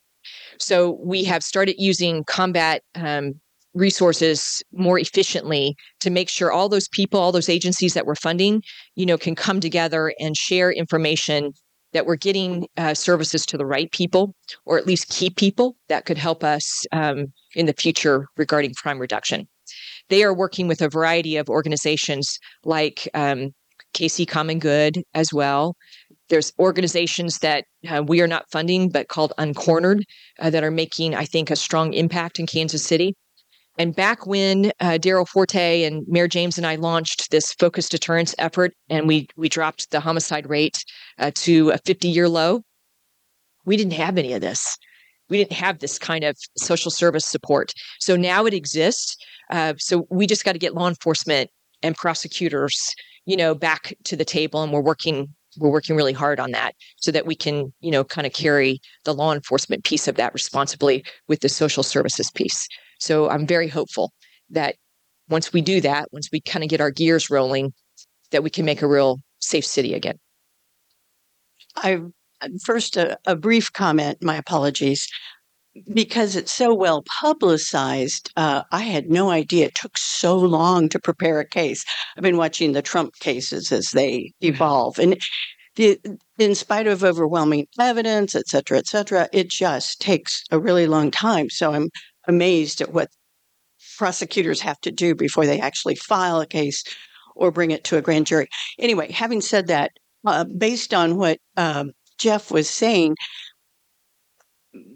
So 0.59 0.99
we 1.03 1.25
have 1.25 1.43
started 1.43 1.77
using 1.79 2.23
combat 2.25 2.83
um, 2.95 3.41
resources 3.75 4.63
more 4.73 4.99
efficiently 4.99 5.77
to 6.01 6.11
make 6.11 6.29
sure 6.29 6.51
all 6.51 6.69
those 6.69 6.89
people, 6.89 7.21
all 7.21 7.33
those 7.33 7.49
agencies 7.49 7.95
that 7.95 8.07
we're 8.07 8.15
funding, 8.15 8.63
you 8.95 9.07
know, 9.07 9.19
can 9.19 9.35
come 9.35 9.61
together 9.61 10.13
and 10.19 10.37
share 10.37 10.71
information 10.73 11.53
that 11.93 12.07
we're 12.07 12.17
getting 12.17 12.67
uh, 12.77 12.93
services 12.93 13.47
to 13.47 13.57
the 13.57 13.65
right 13.65 13.91
people, 13.93 14.35
or 14.67 14.79
at 14.79 14.87
least 14.87 15.09
key 15.09 15.31
people 15.31 15.77
that 15.89 16.05
could 16.05 16.19
help 16.19 16.45
us 16.45 16.85
um, 16.93 17.27
in 17.55 17.67
the 17.67 17.73
future 17.73 18.27
regarding 18.37 18.75
crime 18.75 18.99
reduction. 18.99 19.49
They 20.09 20.23
are 20.23 20.35
working 20.35 20.69
with 20.69 20.83
a 20.83 20.89
variety 20.89 21.37
of 21.37 21.49
organizations 21.49 22.39
like 22.65 23.09
um, 23.15 23.51
KC 23.95 24.29
Common 24.29 24.59
Good 24.59 25.03
as 25.15 25.33
well, 25.33 25.77
there's 26.29 26.53
organizations 26.59 27.39
that 27.39 27.65
uh, 27.89 28.03
we 28.07 28.21
are 28.21 28.27
not 28.27 28.51
funding, 28.51 28.91
but 28.91 29.09
called 29.09 29.33
Uncornered, 29.39 30.03
uh, 30.39 30.51
that 30.51 30.65
are 30.65 30.71
making, 30.71 31.15
I 31.15 31.25
think, 31.25 31.51
a 31.51 31.57
strong 31.57 31.95
impact 31.95 32.39
in 32.39 32.47
Kansas 32.47 32.85
City. 32.85 33.15
And 33.79 33.95
back 33.95 34.27
when 34.27 34.73
uh, 34.81 34.99
Darryl 35.01 35.27
Forté 35.27 35.87
and 35.87 36.05
Mayor 36.09 36.27
James 36.27 36.59
and 36.59 36.67
I 36.67 36.75
launched 36.75 37.31
this 37.31 37.53
focused 37.55 37.93
deterrence 37.93 38.35
effort, 38.37 38.75
and 38.91 39.07
we 39.07 39.29
we 39.37 39.49
dropped 39.49 39.93
the 39.93 40.01
homicide 40.01 40.51
rate 40.51 40.85
uh, 41.19 41.31
to 41.37 41.71
a 41.71 41.79
50 41.79 42.09
year 42.09 42.29
low, 42.29 42.63
we 43.65 43.77
didn't 43.77 43.93
have 43.93 44.19
any 44.19 44.33
of 44.33 44.41
this. 44.41 44.77
We 45.31 45.37
didn't 45.37 45.53
have 45.53 45.79
this 45.79 45.99
kind 45.99 46.25
of 46.25 46.37
social 46.57 46.91
service 46.91 47.27
support. 47.27 47.73
So 48.01 48.17
now 48.17 48.47
it 48.47 48.55
exists. 48.55 49.17
Uh, 49.51 49.75
so 49.79 50.07
we 50.11 50.27
just 50.27 50.45
got 50.45 50.53
to 50.53 50.59
get 50.59 50.75
law 50.75 50.89
enforcement 50.89 51.51
and 51.83 51.95
prosecutors, 51.95 52.95
you 53.27 53.37
know, 53.37 53.55
back 53.55 53.95
to 54.05 54.17
the 54.17 54.25
table, 54.25 54.63
and 54.63 54.73
we're 54.73 54.81
working 54.81 55.29
we're 55.57 55.71
working 55.71 55.97
really 55.97 56.13
hard 56.13 56.39
on 56.41 56.51
that 56.51 56.75
so 56.97 57.11
that 57.13 57.27
we 57.27 57.37
can 57.37 57.73
you 57.81 57.93
know 57.93 58.03
kind 58.03 58.27
of 58.27 58.33
carry 58.33 58.81
the 59.05 59.15
law 59.15 59.33
enforcement 59.33 59.85
piece 59.85 60.09
of 60.09 60.17
that 60.17 60.35
responsibly 60.35 61.05
with 61.29 61.41
the 61.41 61.49
social 61.49 61.85
services 61.85 62.31
piece 62.33 62.69
so 62.99 63.29
i'm 63.29 63.47
very 63.47 63.69
hopeful 63.69 64.13
that 64.51 64.77
once 65.29 65.53
we 65.53 65.61
do 65.61 65.81
that 65.81 66.09
once 66.13 66.29
we 66.33 66.41
kind 66.41 66.63
of 66.63 66.71
get 66.71 66.81
our 66.81 66.91
gears 66.91 67.31
rolling 67.31 67.73
that 68.31 68.43
we 68.43 68.51
can 68.51 68.65
make 68.65 68.83
a 68.83 68.89
real 68.89 69.19
safe 69.39 69.65
city 69.65 69.95
again 69.95 70.19
i 71.77 72.01
uh, 72.41 72.49
first 72.65 72.97
a, 72.97 73.19
a 73.27 73.35
brief 73.35 73.73
comment 73.73 74.19
my 74.23 74.37
apologies 74.37 75.09
because 75.93 76.37
it's 76.37 76.53
so 76.53 76.75
well 76.75 77.05
publicized, 77.21 78.33
uh, 78.37 78.63
I 78.73 78.83
had 78.83 79.11
no 79.11 79.31
idea 79.31 79.67
it 79.67 79.75
took 79.75 79.97
so 79.97 80.37
long 80.37 80.89
to 80.89 80.99
prepare 80.99 81.41
a 81.41 81.45
case. 81.45 81.85
I've 82.17 82.23
been 82.23 82.37
watching 82.37 82.73
the 82.73 82.83
Trump 82.83 83.15
cases 83.21 83.73
as 83.73 83.91
they 83.91 84.19
mm-hmm. 84.19 84.55
evolve, 84.55 84.99
and 84.99 85.21
the, 85.77 85.99
in 86.39 86.55
spite 86.55 86.87
of 86.87 87.05
overwhelming 87.05 87.67
evidence, 87.79 88.35
et 88.35 88.49
cetera, 88.49 88.79
et 88.79 88.87
cetera, 88.87 89.29
it 89.33 89.49
just 89.49 90.01
takes 90.01 90.43
a 90.51 90.59
really 90.59 90.87
long 90.87 91.11
time. 91.11 91.51
So 91.51 91.73
I'm 91.73 91.91
amazed 92.29 92.81
at 92.81 92.93
what 92.93 93.09
prosecutors 93.97 94.61
have 94.61 94.81
to 94.81 94.91
do 94.91 95.15
before 95.15 95.47
they 95.47 95.61
actually 95.61 95.95
file 95.97 96.41
a 96.41 96.47
case 96.47 96.85
or 97.35 97.51
bring 97.51 97.71
it 97.71 97.85
to 97.85 97.97
a 97.97 98.03
grand 98.03 98.27
jury. 98.27 98.49
Anyway, 98.79 99.11
having 99.11 99.41
said 99.41 99.69
that, 99.69 99.93
uh, 100.27 100.45
based 100.45 100.93
on 100.93 101.17
what 101.17 101.39
um, 101.57 101.93
Jeff 102.19 102.51
was 102.51 102.69
saying, 102.69 103.17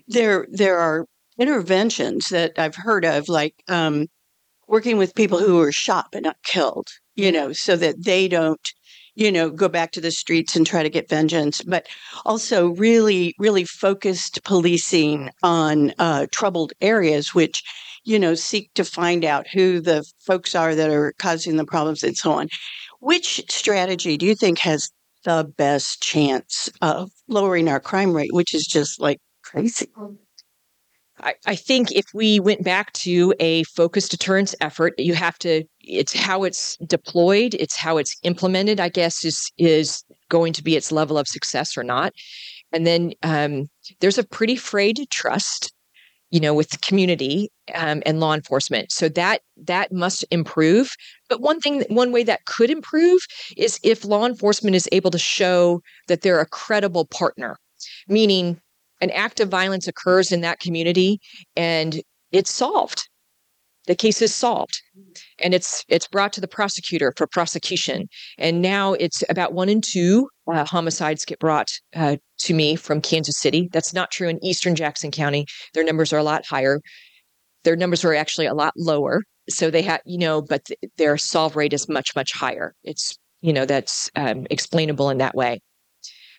there 0.08 0.46
there 0.50 0.78
are 0.78 1.06
interventions 1.38 2.28
that 2.28 2.52
I've 2.58 2.74
heard 2.74 3.04
of, 3.04 3.28
like 3.28 3.54
um, 3.68 4.06
working 4.68 4.98
with 4.98 5.14
people 5.14 5.38
who 5.38 5.56
were 5.56 5.72
shot 5.72 6.06
but 6.12 6.22
not 6.22 6.36
killed, 6.44 6.88
you 7.14 7.32
know, 7.32 7.52
so 7.52 7.76
that 7.76 8.04
they 8.04 8.28
don't, 8.28 8.60
you 9.14 9.30
know, 9.30 9.50
go 9.50 9.68
back 9.68 9.92
to 9.92 10.00
the 10.00 10.10
streets 10.10 10.56
and 10.56 10.66
try 10.66 10.82
to 10.82 10.90
get 10.90 11.08
vengeance, 11.08 11.62
but 11.62 11.86
also 12.24 12.68
really, 12.68 13.34
really 13.38 13.64
focused 13.64 14.42
policing 14.44 15.30
on 15.42 15.92
uh, 15.98 16.26
troubled 16.32 16.72
areas, 16.80 17.34
which, 17.34 17.62
you 18.04 18.18
know, 18.18 18.34
seek 18.34 18.72
to 18.74 18.84
find 18.84 19.24
out 19.24 19.46
who 19.48 19.80
the 19.80 20.04
folks 20.24 20.54
are 20.54 20.74
that 20.74 20.90
are 20.90 21.12
causing 21.18 21.56
the 21.56 21.66
problems 21.66 22.02
and 22.02 22.16
so 22.16 22.32
on. 22.32 22.48
Which 23.00 23.42
strategy 23.50 24.16
do 24.16 24.26
you 24.26 24.34
think 24.34 24.58
has 24.60 24.90
the 25.24 25.50
best 25.56 26.02
chance 26.02 26.70
of 26.80 27.10
lowering 27.28 27.68
our 27.68 27.80
crime 27.80 28.12
rate, 28.12 28.32
which 28.32 28.54
is 28.54 28.66
just 28.66 29.00
like 29.00 29.18
crazy? 29.42 29.88
I, 31.22 31.54
think 31.54 31.92
if 31.92 32.06
we 32.14 32.40
went 32.40 32.64
back 32.64 32.92
to 32.94 33.34
a 33.38 33.62
focused 33.64 34.10
deterrence 34.10 34.54
effort, 34.60 34.94
you 34.98 35.14
have 35.14 35.38
to, 35.38 35.64
it's 35.80 36.12
how 36.12 36.44
it's 36.44 36.76
deployed, 36.86 37.54
it's 37.54 37.76
how 37.76 37.96
it's 37.96 38.16
implemented, 38.22 38.80
I 38.80 38.88
guess, 38.88 39.24
is 39.24 39.50
is 39.58 40.04
going 40.28 40.52
to 40.54 40.64
be 40.64 40.76
its 40.76 40.90
level 40.90 41.18
of 41.18 41.28
success 41.28 41.76
or 41.76 41.84
not. 41.84 42.12
And 42.72 42.86
then 42.86 43.12
um, 43.22 43.68
there's 44.00 44.18
a 44.18 44.24
pretty 44.24 44.56
frayed 44.56 44.98
trust, 45.10 45.72
you 46.30 46.40
know, 46.40 46.54
with 46.54 46.80
community 46.80 47.50
um, 47.74 48.02
and 48.06 48.18
law 48.18 48.34
enforcement. 48.34 48.90
So 48.90 49.08
that 49.10 49.42
that 49.64 49.92
must 49.92 50.24
improve. 50.30 50.90
But 51.28 51.40
one 51.40 51.60
thing, 51.60 51.84
one 51.88 52.12
way 52.12 52.24
that 52.24 52.46
could 52.46 52.70
improve 52.70 53.20
is 53.56 53.78
if 53.82 54.04
law 54.04 54.26
enforcement 54.26 54.74
is 54.74 54.88
able 54.92 55.10
to 55.10 55.18
show 55.18 55.82
that 56.08 56.22
they're 56.22 56.40
a 56.40 56.46
credible 56.46 57.06
partner, 57.06 57.58
meaning 58.08 58.60
an 59.02 59.10
act 59.10 59.40
of 59.40 59.48
violence 59.50 59.86
occurs 59.86 60.32
in 60.32 60.40
that 60.40 60.60
community 60.60 61.20
and 61.56 62.00
it's 62.30 62.52
solved. 62.52 63.08
The 63.88 63.96
case 63.96 64.22
is 64.22 64.32
solved 64.32 64.80
and 65.40 65.52
it's 65.52 65.84
it's 65.88 66.06
brought 66.06 66.32
to 66.34 66.40
the 66.40 66.48
prosecutor 66.48 67.12
for 67.16 67.26
prosecution. 67.26 68.08
And 68.38 68.62
now 68.62 68.92
it's 68.94 69.24
about 69.28 69.54
one 69.54 69.68
in 69.68 69.80
two 69.80 70.28
uh, 70.50 70.64
homicides 70.64 71.24
get 71.24 71.40
brought 71.40 71.72
uh, 71.96 72.16
to 72.38 72.54
me 72.54 72.76
from 72.76 73.00
kansas 73.00 73.40
city. 73.40 73.68
That's 73.72 73.92
not 73.92 74.12
true 74.12 74.28
in 74.28 74.42
eastern 74.42 74.76
jackson 74.76 75.10
county. 75.10 75.46
Their 75.74 75.84
numbers 75.84 76.12
are 76.12 76.18
a 76.18 76.22
lot 76.22 76.46
higher. 76.46 76.80
Their 77.64 77.76
numbers 77.76 78.04
are 78.04 78.14
actually 78.14 78.46
a 78.46 78.54
lot 78.54 78.72
lower. 78.76 79.22
So 79.50 79.68
they 79.68 79.82
have 79.82 80.00
you 80.06 80.18
know 80.18 80.40
but 80.40 80.64
th- 80.66 80.78
their 80.96 81.18
solve 81.18 81.56
rate 81.56 81.72
is 81.72 81.88
much 81.88 82.14
much 82.14 82.32
higher. 82.32 82.74
It's 82.84 83.18
you 83.40 83.52
know 83.52 83.66
that's 83.66 84.12
um, 84.14 84.46
explainable 84.48 85.10
in 85.10 85.18
that 85.18 85.34
way 85.34 85.60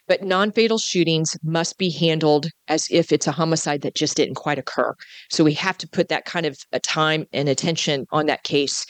but 0.08 0.24
non 0.24 0.52
fatal 0.52 0.78
shootings 0.78 1.38
must 1.44 1.78
be 1.78 1.90
handled 1.90 2.48
as 2.68 2.88
if 2.92 3.12
it's 3.12 3.28
a 3.28 3.32
homicide 3.32 3.82
that 3.82 3.96
just 3.96 4.18
didn't 4.18 4.36
quite 4.36 4.60
occur. 4.60 4.94
So 5.30 5.44
we 5.44 5.54
have 5.54 5.78
to 5.80 5.88
put 5.88 6.10
that 6.10 6.26
kind 6.26 6.46
of 6.46 6.58
a 6.72 6.80
time 6.80 7.26
and 7.34 7.48
attention 7.48 8.06
on 8.12 8.26
that 8.28 8.44
case 8.44 8.86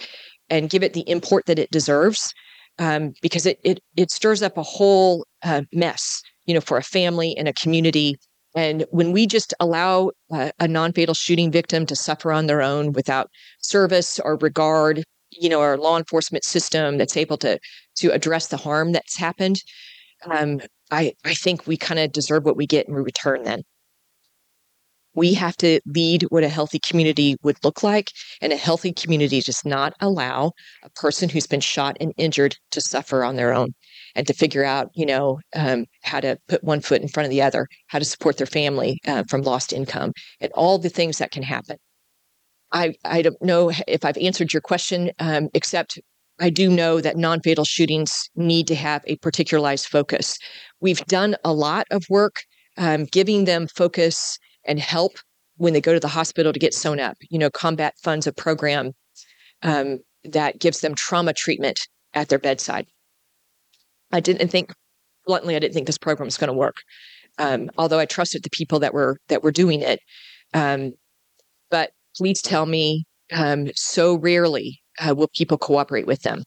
and 0.49 0.69
give 0.69 0.83
it 0.83 0.93
the 0.93 1.07
import 1.09 1.45
that 1.45 1.59
it 1.59 1.71
deserves 1.71 2.33
um, 2.79 3.13
because 3.21 3.45
it, 3.45 3.59
it, 3.63 3.79
it 3.95 4.11
stirs 4.11 4.41
up 4.41 4.57
a 4.57 4.63
whole 4.63 5.25
uh, 5.43 5.61
mess, 5.71 6.21
you 6.45 6.53
know, 6.53 6.61
for 6.61 6.77
a 6.77 6.83
family 6.83 7.35
and 7.37 7.47
a 7.47 7.53
community. 7.53 8.17
And 8.55 8.85
when 8.91 9.11
we 9.11 9.25
just 9.25 9.53
allow 9.59 10.11
uh, 10.31 10.51
a 10.59 10.67
non 10.67 10.93
fatal 10.93 11.15
shooting 11.15 11.51
victim 11.51 11.85
to 11.87 11.95
suffer 11.95 12.31
on 12.31 12.47
their 12.47 12.61
own 12.61 12.91
without 12.91 13.29
service 13.61 14.19
or 14.19 14.37
regard, 14.37 15.03
you 15.31 15.49
know, 15.49 15.61
our 15.61 15.77
law 15.77 15.97
enforcement 15.97 16.43
system 16.43 16.97
that's 16.97 17.17
able 17.17 17.37
to 17.37 17.59
to 17.95 18.11
address 18.11 18.47
the 18.47 18.57
harm 18.57 18.91
that's 18.91 19.17
happened, 19.17 19.61
um, 20.25 20.59
I, 20.91 21.13
I 21.25 21.33
think 21.33 21.65
we 21.65 21.77
kind 21.77 21.99
of 21.99 22.11
deserve 22.11 22.45
what 22.45 22.57
we 22.57 22.67
get 22.67 22.87
in 22.87 22.93
return 22.93 23.43
then. 23.43 23.63
We 25.15 25.35
have 25.35 25.55
to 25.57 25.79
lead 25.85 26.23
what 26.29 26.43
a 26.43 26.49
healthy 26.49 26.79
community 26.79 27.37
would 27.43 27.57
look 27.63 27.83
like. 27.83 28.11
And 28.41 28.51
a 28.51 28.57
healthy 28.57 28.91
community 28.91 29.41
does 29.41 29.63
not 29.63 29.93
allow 29.99 30.53
a 30.83 30.89
person 30.89 31.29
who's 31.29 31.45
been 31.45 31.59
shot 31.59 31.97
and 31.99 32.13
injured 32.17 32.57
to 32.71 32.81
suffer 32.81 33.23
on 33.23 33.35
their 33.35 33.53
own 33.53 33.73
and 34.15 34.25
to 34.25 34.33
figure 34.33 34.63
out, 34.63 34.89
you 34.95 35.05
know, 35.05 35.39
um, 35.55 35.85
how 36.01 36.19
to 36.19 36.39
put 36.47 36.63
one 36.63 36.81
foot 36.81 37.01
in 37.01 37.07
front 37.07 37.25
of 37.25 37.29
the 37.29 37.43
other, 37.43 37.67
how 37.87 37.99
to 37.99 38.05
support 38.05 38.37
their 38.37 38.47
family 38.47 38.99
uh, 39.07 39.23
from 39.29 39.43
lost 39.43 39.71
income, 39.71 40.13
and 40.39 40.51
all 40.53 40.79
the 40.79 40.89
things 40.89 41.19
that 41.19 41.31
can 41.31 41.43
happen. 41.43 41.77
I, 42.71 42.95
I 43.05 43.21
don't 43.21 43.39
know 43.39 43.71
if 43.87 44.03
I've 44.03 44.17
answered 44.17 44.51
your 44.51 44.61
question, 44.61 45.11
um, 45.19 45.49
except 45.53 45.99
I 46.43 46.49
do 46.49 46.69
know 46.69 46.99
that 46.99 47.15
non 47.15 47.39
fatal 47.39 47.63
shootings 47.63 48.29
need 48.35 48.67
to 48.67 48.75
have 48.75 49.01
a 49.07 49.15
particularized 49.15 49.87
focus. 49.87 50.37
We've 50.81 51.03
done 51.05 51.37
a 51.45 51.53
lot 51.53 51.87
of 51.89 52.03
work 52.09 52.35
um, 52.77 53.05
giving 53.05 53.45
them 53.45 53.65
focus 53.67 54.37
and 54.65 54.77
help 54.77 55.13
when 55.55 55.71
they 55.71 55.79
go 55.79 55.93
to 55.93 56.01
the 56.01 56.09
hospital 56.09 56.51
to 56.51 56.59
get 56.59 56.73
sewn 56.73 56.99
up. 56.99 57.15
You 57.29 57.39
know, 57.39 57.49
Combat 57.49 57.93
Funds 58.03 58.27
a 58.27 58.33
program 58.33 58.91
um, 59.61 59.99
that 60.25 60.59
gives 60.59 60.81
them 60.81 60.95
trauma 60.95 61.31
treatment 61.31 61.79
at 62.13 62.27
their 62.27 62.39
bedside. 62.39 62.87
I 64.11 64.19
didn't 64.19 64.49
think, 64.49 64.73
bluntly, 65.25 65.55
I 65.55 65.59
didn't 65.59 65.73
think 65.73 65.87
this 65.87 65.97
program 65.97 66.27
was 66.27 66.37
going 66.37 66.49
to 66.49 66.53
work. 66.53 66.75
Um, 67.37 67.69
although 67.77 67.99
I 67.99 68.05
trusted 68.05 68.43
the 68.43 68.49
people 68.49 68.79
that 68.79 68.93
were 68.93 69.15
that 69.29 69.43
were 69.43 69.51
doing 69.53 69.81
it, 69.81 70.01
um, 70.53 70.91
but 71.71 71.91
please 72.17 72.41
tell 72.41 72.65
me 72.65 73.05
um, 73.31 73.69
so 73.75 74.15
rarely 74.15 74.82
uh, 74.99 75.13
will 75.15 75.29
people 75.35 75.57
cooperate 75.57 76.07
with 76.07 76.21
them? 76.21 76.43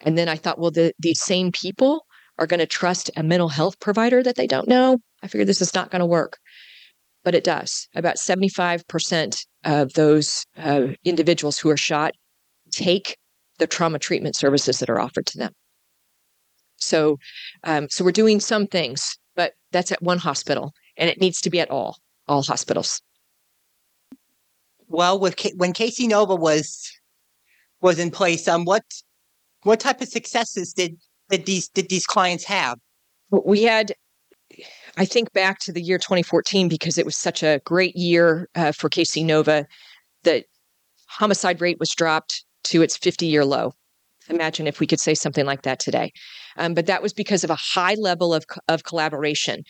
And 0.00 0.18
then 0.18 0.28
I 0.28 0.36
thought, 0.36 0.58
well, 0.58 0.70
the, 0.70 0.92
these 0.98 1.20
same 1.20 1.52
people 1.52 2.04
are 2.38 2.46
going 2.46 2.60
to 2.60 2.66
trust 2.66 3.10
a 3.16 3.22
mental 3.22 3.48
health 3.48 3.78
provider 3.80 4.22
that 4.22 4.36
they 4.36 4.46
don't 4.46 4.68
know. 4.68 4.98
I 5.22 5.28
figured 5.28 5.48
this 5.48 5.62
is 5.62 5.74
not 5.74 5.90
going 5.90 6.00
to 6.00 6.06
work, 6.06 6.38
but 7.24 7.34
it 7.34 7.44
does. 7.44 7.86
About 7.94 8.16
75% 8.16 9.46
of 9.64 9.92
those 9.92 10.44
uh, 10.56 10.88
individuals 11.04 11.58
who 11.58 11.70
are 11.70 11.76
shot 11.76 12.14
take 12.70 13.16
the 13.58 13.66
trauma 13.66 13.98
treatment 13.98 14.34
services 14.34 14.78
that 14.78 14.90
are 14.90 15.00
offered 15.00 15.26
to 15.26 15.38
them. 15.38 15.52
So, 16.78 17.18
um, 17.64 17.88
so 17.90 18.04
we're 18.04 18.10
doing 18.10 18.40
some 18.40 18.66
things, 18.66 19.16
but 19.36 19.52
that's 19.70 19.92
at 19.92 20.02
one 20.02 20.18
hospital, 20.18 20.72
and 20.96 21.08
it 21.08 21.20
needs 21.20 21.40
to 21.42 21.50
be 21.50 21.60
at 21.60 21.70
all 21.70 21.96
all 22.28 22.42
hospitals. 22.42 23.00
Well, 24.88 25.18
with 25.18 25.36
K- 25.36 25.54
when 25.56 25.72
KC 25.72 26.08
NoVA 26.08 26.34
was 26.34 26.90
was 27.82 27.98
in 27.98 28.10
place, 28.10 28.48
um, 28.48 28.64
what 28.64 28.84
what 29.64 29.80
type 29.80 30.00
of 30.00 30.08
successes 30.08 30.72
did 30.72 30.96
did 31.28 31.46
these 31.46 31.68
did 31.68 31.88
these 31.88 32.06
clients 32.06 32.44
have? 32.44 32.78
We 33.30 33.62
had, 33.62 33.92
I 34.96 35.04
think, 35.04 35.32
back 35.32 35.58
to 35.60 35.72
the 35.72 35.82
year 35.82 35.98
2014 35.98 36.68
because 36.68 36.98
it 36.98 37.06
was 37.06 37.16
such 37.16 37.42
a 37.42 37.60
great 37.64 37.96
year 37.96 38.48
uh, 38.54 38.72
for 38.72 38.90
KC 38.90 39.24
NoVA. 39.24 39.66
The 40.24 40.44
homicide 41.08 41.60
rate 41.60 41.78
was 41.78 41.90
dropped 41.90 42.44
to 42.64 42.82
its 42.82 42.96
50 42.96 43.26
year 43.26 43.44
low. 43.44 43.72
Imagine 44.28 44.66
if 44.66 44.80
we 44.80 44.86
could 44.86 45.00
say 45.00 45.14
something 45.14 45.46
like 45.46 45.62
that 45.62 45.80
today. 45.80 46.12
Um, 46.56 46.74
but 46.74 46.86
that 46.86 47.02
was 47.02 47.12
because 47.12 47.42
of 47.42 47.50
a 47.50 47.56
high 47.56 47.94
level 47.94 48.32
of, 48.32 48.44
of 48.68 48.84
collaboration. 48.84 49.64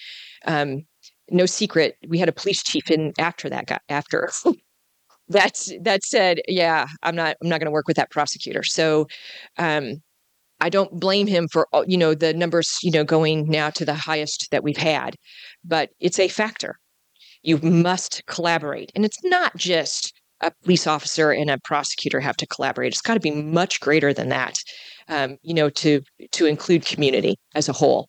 Um, 0.45 0.83
no 1.31 1.47
secret, 1.47 1.97
we 2.07 2.19
had 2.19 2.29
a 2.29 2.33
police 2.33 2.63
chief 2.63 2.91
in 2.91 3.13
after 3.19 3.49
that 3.49 3.67
guy, 3.67 3.79
after 3.89 4.29
that's 5.29 5.73
that 5.83 6.03
said, 6.03 6.41
yeah, 6.49 6.87
I'm 7.03 7.17
not 7.17 7.37
I'm 7.43 7.49
not 7.49 7.61
going 7.61 7.67
to 7.67 7.73
work 7.73 7.89
with 7.89 7.97
that 7.97 8.11
prosecutor. 8.11 8.63
So 8.63 9.07
um, 9.59 10.03
I 10.61 10.69
don't 10.69 11.01
blame 11.01 11.27
him 11.27 11.49
for 11.49 11.67
you 11.87 11.97
know 11.97 12.15
the 12.15 12.35
numbers 12.35 12.79
you 12.83 12.91
know 12.91 13.05
going 13.05 13.49
now 13.49 13.71
to 13.71 13.85
the 13.85 13.95
highest 13.95 14.49
that 14.51 14.63
we've 14.63 14.77
had, 14.77 15.17
but 15.65 15.91
it's 16.01 16.19
a 16.19 16.29
factor. 16.29 16.77
You 17.43 17.59
must 17.59 18.23
collaborate, 18.27 18.93
and 18.95 19.05
it's 19.05 19.23
not 19.25 19.57
just 19.57 20.13
a 20.43 20.53
police 20.63 20.87
officer 20.87 21.31
and 21.31 21.51
a 21.51 21.59
prosecutor 21.65 22.21
have 22.21 22.37
to 22.37 22.47
collaborate. 22.47 22.93
It's 22.93 23.01
got 23.01 23.15
to 23.15 23.21
be 23.21 23.31
much 23.31 23.81
greater 23.81 24.13
than 24.13 24.29
that, 24.29 24.59
um, 25.09 25.39
you 25.43 25.55
know, 25.55 25.71
to 25.71 26.03
to 26.33 26.47
include 26.47 26.85
community 26.85 27.37
as 27.55 27.69
a 27.69 27.73
whole. 27.73 28.09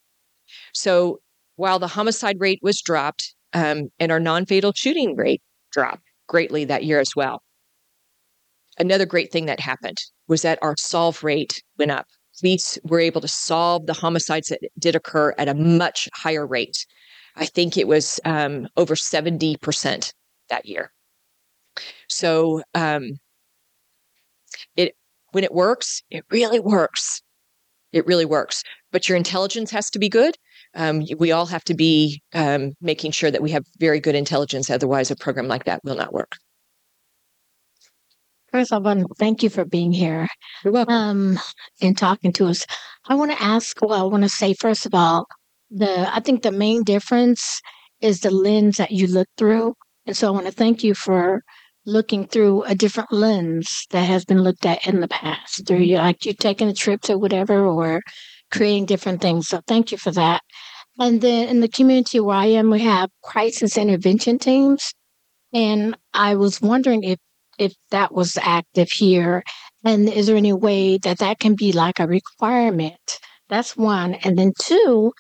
So 0.73 1.19
while 1.55 1.79
the 1.79 1.87
homicide 1.87 2.37
rate 2.39 2.59
was 2.61 2.81
dropped 2.81 3.35
um, 3.53 3.89
and 3.99 4.11
our 4.11 4.19
non-fatal 4.19 4.73
shooting 4.75 5.15
rate 5.15 5.41
dropped, 5.71 6.02
greatly 6.27 6.65
that 6.65 6.83
year 6.83 6.99
as 6.99 7.15
well. 7.15 7.41
Another 8.79 9.05
great 9.05 9.31
thing 9.31 9.45
that 9.45 9.59
happened 9.59 9.99
was 10.27 10.41
that 10.41 10.59
our 10.61 10.75
solve 10.77 11.23
rate 11.23 11.61
went 11.77 11.91
up. 11.91 12.07
Police 12.39 12.79
were 12.83 12.99
able 12.99 13.21
to 13.21 13.27
solve 13.27 13.85
the 13.85 13.93
homicides 13.93 14.47
that 14.47 14.59
did 14.79 14.95
occur 14.95 15.33
at 15.37 15.47
a 15.47 15.53
much 15.53 16.09
higher 16.13 16.47
rate. 16.47 16.85
I 17.35 17.45
think 17.45 17.77
it 17.77 17.87
was 17.87 18.19
um, 18.25 18.67
over 18.77 18.95
70% 18.95 20.13
that 20.49 20.65
year. 20.65 20.91
So 22.07 22.61
um, 22.73 23.13
it 24.75 24.95
when 25.31 25.43
it 25.43 25.53
works, 25.53 26.03
it 26.11 26.25
really 26.29 26.59
works. 26.59 27.21
It 27.91 28.05
really 28.05 28.25
works. 28.25 28.63
But 28.91 29.09
your 29.09 29.15
intelligence 29.15 29.71
has 29.71 29.89
to 29.91 29.99
be 29.99 30.09
good. 30.09 30.35
Um, 30.75 31.03
we 31.17 31.31
all 31.31 31.45
have 31.45 31.63
to 31.65 31.73
be 31.73 32.21
um, 32.33 32.73
making 32.81 33.11
sure 33.11 33.31
that 33.31 33.41
we 33.41 33.51
have 33.51 33.63
very 33.79 33.99
good 33.99 34.15
intelligence. 34.15 34.69
Otherwise, 34.69 35.11
a 35.11 35.15
program 35.15 35.47
like 35.47 35.65
that 35.65 35.81
will 35.83 35.95
not 35.95 36.13
work. 36.13 36.35
First, 38.51 38.71
I 38.71 38.77
want 38.77 38.99
to 38.99 39.07
thank 39.17 39.41
you 39.41 39.49
for 39.49 39.65
being 39.65 39.91
here 39.91 40.27
You're 40.63 40.73
welcome. 40.73 40.93
um, 40.93 41.39
and 41.81 41.97
talking 41.97 42.31
to 42.33 42.45
us. 42.47 42.65
I 43.07 43.15
want 43.15 43.31
to 43.31 43.41
ask, 43.41 43.81
well, 43.81 43.93
I 43.93 44.03
want 44.03 44.23
to 44.23 44.29
say, 44.29 44.53
first 44.53 44.85
of 44.85 44.93
all, 44.93 45.25
the 45.71 46.07
I 46.13 46.19
think 46.19 46.43
the 46.43 46.51
main 46.51 46.83
difference 46.83 47.61
is 47.99 48.19
the 48.19 48.29
lens 48.29 48.77
that 48.77 48.91
you 48.91 49.07
look 49.07 49.27
through. 49.37 49.73
And 50.05 50.15
so 50.15 50.27
I 50.27 50.31
want 50.31 50.45
to 50.45 50.51
thank 50.51 50.83
you 50.83 50.93
for 50.93 51.41
looking 51.85 52.27
through 52.27 52.63
a 52.63 52.75
different 52.75 53.11
lens 53.11 53.87
that 53.89 54.03
has 54.03 54.23
been 54.23 54.41
looked 54.43 54.65
at 54.65 54.85
in 54.85 54.99
the 54.99 55.07
past. 55.07 55.65
Through 55.67 55.79
you, 55.79 55.97
like 55.97 56.25
you 56.25 56.33
taking 56.33 56.69
a 56.69 56.73
trip 56.73 57.01
to 57.01 57.17
whatever 57.17 57.65
or 57.65 58.01
creating 58.53 58.85
different 58.85 59.21
things. 59.21 59.47
So 59.47 59.61
thank 59.67 59.91
you 59.91 59.97
for 59.97 60.11
that. 60.11 60.41
And 60.99 61.21
then 61.21 61.49
in 61.49 61.59
the 61.59 61.67
community 61.67 62.19
where 62.19 62.37
I 62.37 62.45
am, 62.45 62.69
we 62.69 62.79
have 62.81 63.09
crisis 63.23 63.77
intervention 63.77 64.37
teams. 64.37 64.93
And 65.53 65.97
I 66.13 66.35
was 66.35 66.61
wondering 66.61 67.03
if 67.03 67.19
if 67.59 67.73
that 67.91 68.13
was 68.13 68.37
active 68.41 68.89
here 68.89 69.43
and 69.83 70.09
is 70.09 70.27
there 70.27 70.35
any 70.37 70.53
way 70.53 70.97
that 70.97 71.19
that 71.19 71.39
can 71.39 71.55
be 71.55 71.71
like 71.71 71.99
a 71.99 72.07
requirement 72.07 73.19
that's 73.47 73.77
one 73.77 74.15
and 74.15 74.39
then 74.39 74.51
two 74.59 75.13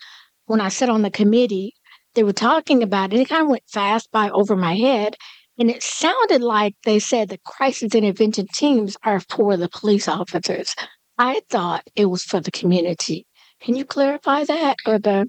when 0.47 0.59
i 0.59 0.67
sat 0.67 0.89
on 0.89 1.03
the 1.03 1.11
committee 1.11 1.73
they 2.15 2.23
were 2.23 2.33
talking 2.33 2.81
about 2.81 3.13
it 3.13 3.19
it 3.19 3.29
kind 3.29 3.43
of 3.43 3.49
went 3.49 3.61
fast 3.67 4.11
by 4.11 4.31
over 4.31 4.55
my 4.55 4.75
head 4.75 5.15
and 5.59 5.69
it 5.69 5.83
sounded 5.83 6.41
like 6.41 6.73
they 6.85 6.97
said 6.97 7.29
the 7.29 7.37
crisis 7.45 7.93
intervention 7.93 8.47
teams 8.51 8.97
are 9.03 9.19
for 9.19 9.55
the 9.55 9.69
police 9.69 10.07
officers 10.07 10.75
i 11.17 11.41
thought 11.49 11.83
it 11.95 12.05
was 12.05 12.23
for 12.23 12.39
the 12.39 12.51
community 12.51 13.25
can 13.61 13.75
you 13.75 13.85
clarify 13.85 14.43
that 14.43 14.75
or 14.85 14.99
the 14.99 15.27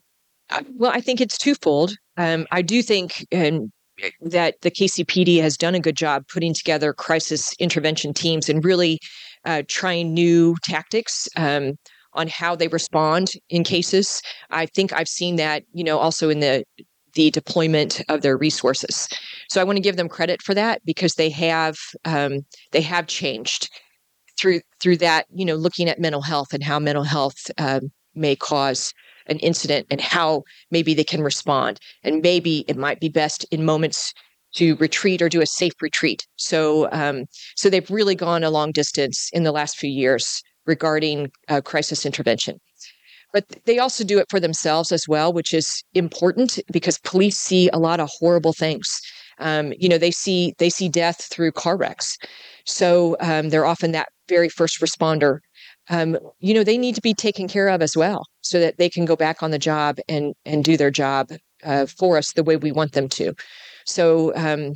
Uh, 0.51 0.63
well, 0.77 0.93
I 0.95 1.01
think 1.01 1.21
it's 1.21 1.39
twofold. 1.39 1.95
Um, 2.17 2.47
I 2.51 2.63
do 2.63 2.83
think 2.83 3.27
um, 3.35 3.73
that 4.21 4.57
the 4.63 4.71
KCPD 4.71 5.41
has 5.41 5.57
done 5.57 5.75
a 5.75 5.81
good 5.81 5.97
job 5.97 6.25
putting 6.29 6.55
together 6.55 6.93
crisis 6.93 7.55
intervention 7.59 8.13
teams 8.13 8.49
and 8.49 8.65
really 8.65 8.99
uh, 9.45 9.63
trying 9.69 10.13
new 10.13 10.57
tactics 10.63 11.29
um, 11.37 11.75
on 12.13 12.29
how 12.29 12.55
they 12.55 12.69
respond 12.69 13.33
in 13.49 13.65
cases. 13.65 14.23
I 14.51 14.67
think 14.67 14.93
I've 14.93 15.09
seen 15.09 15.37
that, 15.37 15.65
you 15.73 15.85
know, 15.85 15.99
also 15.99 16.29
in 16.29 16.41
the 16.41 16.65
the 17.15 17.31
deployment 17.31 18.03
of 18.09 18.23
their 18.23 18.37
resources. 18.37 19.09
So 19.49 19.61
I 19.61 19.65
want 19.65 19.77
to 19.77 19.83
give 19.83 19.97
them 19.97 20.09
credit 20.09 20.43
for 20.43 20.53
that 20.55 20.83
because 20.85 21.15
they 21.15 21.31
have 21.31 21.77
um, 22.05 22.41
they 22.73 22.81
have 22.81 23.07
changed 23.07 23.71
through 24.39 24.61
through 24.81 24.99
that. 24.99 25.27
You 25.35 25.45
know, 25.45 25.57
looking 25.57 25.89
at 25.89 26.01
mental 26.01 26.23
health 26.23 26.53
and 26.53 26.63
how 26.63 26.79
mental 26.79 27.05
health 27.05 27.51
um, 27.59 27.91
may 28.15 28.37
cause 28.37 28.93
an 29.27 29.39
incident 29.39 29.87
and 29.91 30.01
how 30.01 30.43
maybe 30.71 30.95
they 30.95 31.05
can 31.05 31.23
respond. 31.23 31.81
And 32.03 32.23
maybe 32.23 32.65
it 32.69 32.77
might 32.77 33.01
be 33.01 33.09
best 33.09 33.45
in 33.51 33.65
moments 33.65 34.13
to 34.57 34.77
retreat 34.77 35.21
or 35.21 35.29
do 35.29 35.41
a 35.41 35.47
safe 35.47 35.73
retreat. 35.81 36.27
So, 36.37 36.89
um, 36.93 37.25
so 37.57 37.69
they've 37.69 37.91
really 37.91 38.15
gone 38.15 38.45
a 38.45 38.51
long 38.51 38.73
distance 38.73 39.31
in 39.33 39.43
the 39.43 39.53
last 39.53 39.77
few 39.77 39.91
years 39.91 40.43
regarding 40.67 41.31
uh, 41.49 41.61
crisis 41.61 42.07
intervention. 42.07 42.61
But 43.33 43.47
they 43.65 43.81
also 43.81 44.05
do 44.05 44.19
it 44.19 44.27
for 44.31 44.39
themselves 44.39 44.93
as 44.93 45.09
well, 45.09 45.33
which 45.33 45.53
is 45.53 45.83
important 45.95 46.61
because 46.71 46.99
police 46.99 47.37
see 47.37 47.69
a 47.73 47.79
lot 47.79 47.99
of 47.99 48.09
horrible 48.21 48.53
things. 48.53 49.01
Um, 49.41 49.73
you 49.77 49.89
know, 49.89 49.99
they 49.99 50.13
see 50.13 50.55
they 50.59 50.71
see 50.71 50.89
death 50.89 51.25
through 51.25 51.51
car 51.51 51.77
wrecks, 51.77 52.17
so 52.65 53.17
um, 53.19 53.49
they're 53.49 53.67
often 53.67 53.91
that 53.91 54.09
very 54.29 54.49
first 54.49 54.81
responder 54.81 55.41
um, 55.91 56.17
you 56.41 56.55
know 56.55 56.65
they 56.65 56.79
need 56.79 56.95
to 56.95 57.01
be 57.01 57.15
taken 57.15 57.49
care 57.49 57.69
of 57.69 57.83
as 57.83 57.97
well 57.97 58.25
so 58.41 58.59
that 58.61 58.79
they 58.79 58.89
can 58.89 59.05
go 59.05 59.17
back 59.17 59.43
on 59.43 59.51
the 59.51 59.59
job 59.59 59.99
and 60.09 60.35
and 60.45 60.65
do 60.65 60.77
their 60.77 60.91
job 60.91 61.29
uh, 61.65 61.87
for 61.87 62.17
us 62.17 62.33
the 62.33 62.45
way 62.45 62.57
we 62.57 62.73
want 62.73 62.93
them 62.93 63.09
to. 63.09 63.35
So 63.87 64.35
um, 64.37 64.75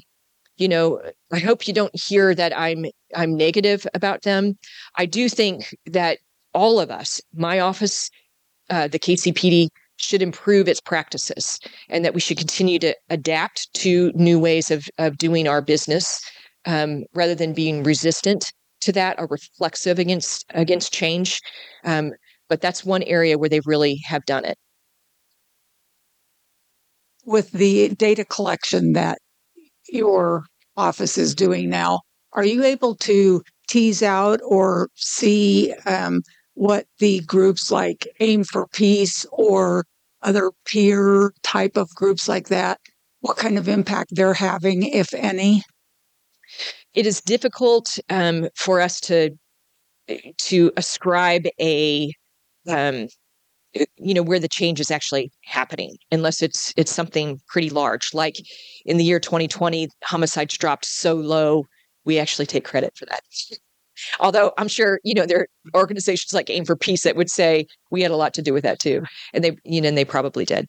you 0.59 0.69
know 0.69 1.01
i 1.33 1.39
hope 1.39 1.67
you 1.67 1.73
don't 1.73 1.95
hear 1.95 2.35
that 2.35 2.57
i'm 2.57 2.85
i'm 3.15 3.37
negative 3.37 3.87
about 3.95 4.23
them. 4.23 4.59
I 4.97 5.07
do 5.07 5.29
think 5.29 5.75
that 5.87 6.19
all 6.53 6.81
of 6.81 6.91
us 6.91 7.21
my 7.35 7.61
office 7.61 8.11
uh, 8.69 8.89
the 8.89 8.99
kcpd 8.99 9.69
should 9.97 10.23
improve 10.23 10.69
its 10.69 10.81
practices 10.81 11.59
and 11.89 12.05
that 12.05 12.15
we 12.15 12.21
should 12.21 12.39
continue 12.39 12.79
to 12.79 12.95
adapt 13.11 13.73
to 13.75 14.13
new 14.15 14.39
ways 14.39 14.71
of, 14.71 14.89
of 14.99 15.19
doing 15.19 15.49
our 15.49 15.61
business 15.61 16.21
um, 16.67 17.05
rather 17.15 17.35
than 17.35 17.53
being 17.53 17.83
resistant 17.83 18.53
to 18.81 18.93
that 18.93 19.19
are 19.19 19.27
reflexive 19.29 19.99
against 19.99 20.45
against 20.51 20.93
change. 20.93 21.41
Um, 21.85 22.13
but 22.49 22.61
that's 22.61 22.85
one 22.85 23.03
area 23.05 23.39
where 23.39 23.49
they 23.49 23.61
really 23.67 24.01
have 24.07 24.25
done 24.25 24.45
it. 24.45 24.57
with 27.29 27.53
the 27.53 27.91
data 27.91 28.25
collection 28.25 28.95
that 28.95 29.19
your 29.91 30.45
office 30.79 31.19
is 31.19 31.35
doing 31.35 31.69
now, 31.69 32.01
are 32.33 32.45
you 32.45 32.65
able 32.65 32.95
to 32.97 33.43
tease 33.69 34.03
out 34.03 34.41
or 34.43 34.89
see 34.95 35.75
um, 35.85 36.23
what 36.55 36.87
the 37.01 37.21
groups 37.21 37.71
like 37.71 38.09
Aim 38.21 38.45
for 38.45 38.67
Peace 38.69 39.27
or 39.31 39.85
other 40.23 40.51
peer 40.65 41.33
type 41.43 41.77
of 41.77 41.91
groups 41.91 42.29
like 42.29 42.49
that, 42.49 42.81
what 43.21 43.37
kind 43.37 43.59
of 43.59 43.69
impact 43.69 44.11
they're 44.15 44.35
having, 44.35 44.83
if 44.85 45.13
any? 45.13 45.63
It 46.95 47.07
is 47.07 47.21
difficult 47.21 47.99
um, 48.09 48.49
for 48.57 48.81
us 48.81 49.01
to 49.03 49.31
to 50.39 50.73
ascribe 50.77 51.45
a 51.61 52.13
um, 52.67 53.09
uh, 53.79 53.85
you 53.97 54.15
know 54.15 54.23
where 54.23 54.39
the 54.39 54.49
change 54.49 54.81
is 54.81 54.91
actually 54.91 55.31
happening 55.45 55.97
unless 56.11 56.43
it's 56.43 56.73
it's 56.77 56.93
something 56.93 57.41
pretty 57.49 57.71
large. 57.71 58.15
Like 58.15 58.37
in 58.87 58.97
the 58.97 59.05
year 59.05 59.21
2020 59.21 59.89
homicides 60.05 60.57
dropped 60.57 60.87
so 60.87 61.15
low 61.15 61.67
we 62.05 62.19
actually 62.19 62.47
take 62.47 62.65
credit 62.65 62.97
for 62.97 63.07
that. 63.07 63.21
Although 64.21 64.53
i'm 64.59 64.69
sure 64.69 65.01
you 65.03 65.13
know 65.13 65.27
there 65.27 65.41
are 65.41 65.81
organizations 65.81 66.33
like 66.33 66.49
aim 66.51 66.65
for 66.65 66.77
peace 66.77 67.03
that 67.03 67.17
would 67.17 67.31
say 67.31 67.67
we 67.91 68.01
had 68.01 68.13
a 68.13 68.17
lot 68.17 68.33
to 68.35 68.43
do 68.43 68.55
with 68.55 68.63
that 68.65 68.79
too. 68.79 69.03
And 69.35 69.45
they 69.45 69.57
you 69.65 69.81
know 69.81 69.89
and 69.89 69.99
they 69.99 70.05
probably 70.05 70.45
did. 70.45 70.67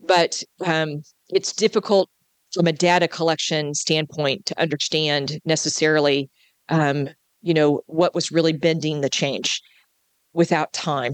But 0.00 0.42
um, 0.64 1.02
it's 1.30 1.52
difficult 1.52 2.10
from 2.56 2.66
a 2.66 2.72
data 2.72 3.06
collection 3.06 3.74
standpoint 3.74 4.46
to 4.46 4.58
understand 4.58 5.38
necessarily 5.44 6.30
um, 6.70 7.08
you 7.42 7.52
know 7.52 7.82
what 7.86 8.14
was 8.14 8.32
really 8.32 8.54
bending 8.54 9.02
the 9.02 9.10
change 9.10 9.60
without 10.32 10.72
time. 10.72 11.12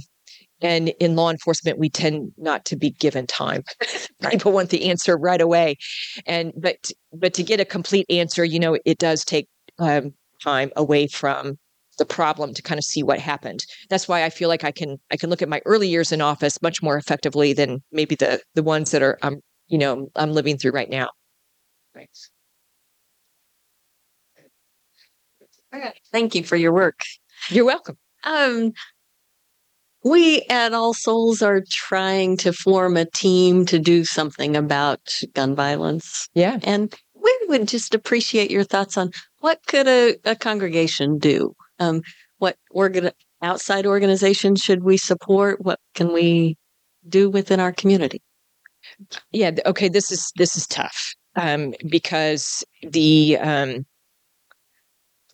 And 0.60 0.90
in 1.00 1.16
law 1.16 1.30
enforcement 1.30 1.78
we 1.78 1.90
tend 1.90 2.32
not 2.38 2.64
to 2.66 2.76
be 2.76 2.90
given 2.90 3.26
time. 3.26 3.64
People 4.30 4.52
want 4.52 4.70
the 4.70 4.88
answer 4.88 5.16
right 5.16 5.40
away. 5.40 5.76
And 6.26 6.52
but 6.56 6.92
but 7.12 7.34
to 7.34 7.42
get 7.42 7.58
a 7.58 7.64
complete 7.64 8.06
answer 8.08 8.44
you 8.44 8.60
know 8.60 8.78
it 8.84 8.98
does 8.98 9.24
take 9.24 9.48
um, 9.80 10.14
time 10.40 10.70
away 10.76 11.08
from 11.08 11.58
the 11.98 12.06
problem 12.06 12.54
to 12.54 12.62
kind 12.62 12.78
of 12.78 12.84
see 12.84 13.02
what 13.02 13.18
happened. 13.18 13.66
That's 13.90 14.06
why 14.06 14.22
i 14.22 14.30
feel 14.30 14.48
like 14.48 14.62
i 14.64 14.70
can 14.70 14.98
i 15.10 15.16
can 15.16 15.28
look 15.28 15.42
at 15.42 15.48
my 15.48 15.60
early 15.66 15.88
years 15.88 16.12
in 16.12 16.20
office 16.20 16.62
much 16.62 16.82
more 16.82 16.96
effectively 16.96 17.52
than 17.52 17.82
maybe 17.90 18.14
the 18.14 18.40
the 18.54 18.62
ones 18.62 18.92
that 18.92 19.02
are 19.02 19.18
i'm 19.22 19.40
you 19.68 19.78
know 19.78 20.08
i'm 20.16 20.32
living 20.32 20.56
through 20.56 20.72
right 20.72 20.90
now 20.90 21.08
thanks 21.94 22.30
Thank 26.12 26.34
you 26.34 26.44
for 26.44 26.56
your 26.56 26.72
work. 26.72 27.00
you're 27.48 27.64
welcome 27.64 27.96
Um, 28.24 28.72
we 30.04 30.42
at 30.50 30.74
All 30.74 30.94
Souls 30.94 31.42
are 31.42 31.62
trying 31.70 32.36
to 32.38 32.52
form 32.52 32.96
a 32.96 33.04
team 33.06 33.64
to 33.66 33.78
do 33.78 34.04
something 34.04 34.56
about 34.56 35.00
gun 35.34 35.54
violence, 35.54 36.28
yeah 36.34 36.58
and 36.62 36.94
we 37.14 37.38
would 37.48 37.68
just 37.68 37.94
appreciate 37.94 38.50
your 38.50 38.64
thoughts 38.64 38.96
on 38.98 39.12
what 39.40 39.60
could 39.66 39.86
a, 39.88 40.16
a 40.24 40.34
congregation 40.36 41.18
do. 41.18 41.54
Um, 41.78 42.02
what 42.38 42.56
organ 42.70 43.12
outside 43.42 43.86
organizations 43.86 44.60
should 44.60 44.82
we 44.82 44.96
support? 44.96 45.60
What 45.64 45.78
can 45.94 46.12
we 46.12 46.56
do 47.08 47.30
within 47.30 47.60
our 47.60 47.72
community? 47.72 48.20
yeah 49.30 49.52
okay 49.64 49.88
this 49.88 50.10
is 50.10 50.32
this 50.36 50.56
is 50.56 50.66
tough 50.66 51.14
um 51.36 51.74
because 51.88 52.64
the 52.82 53.38
um 53.38 53.86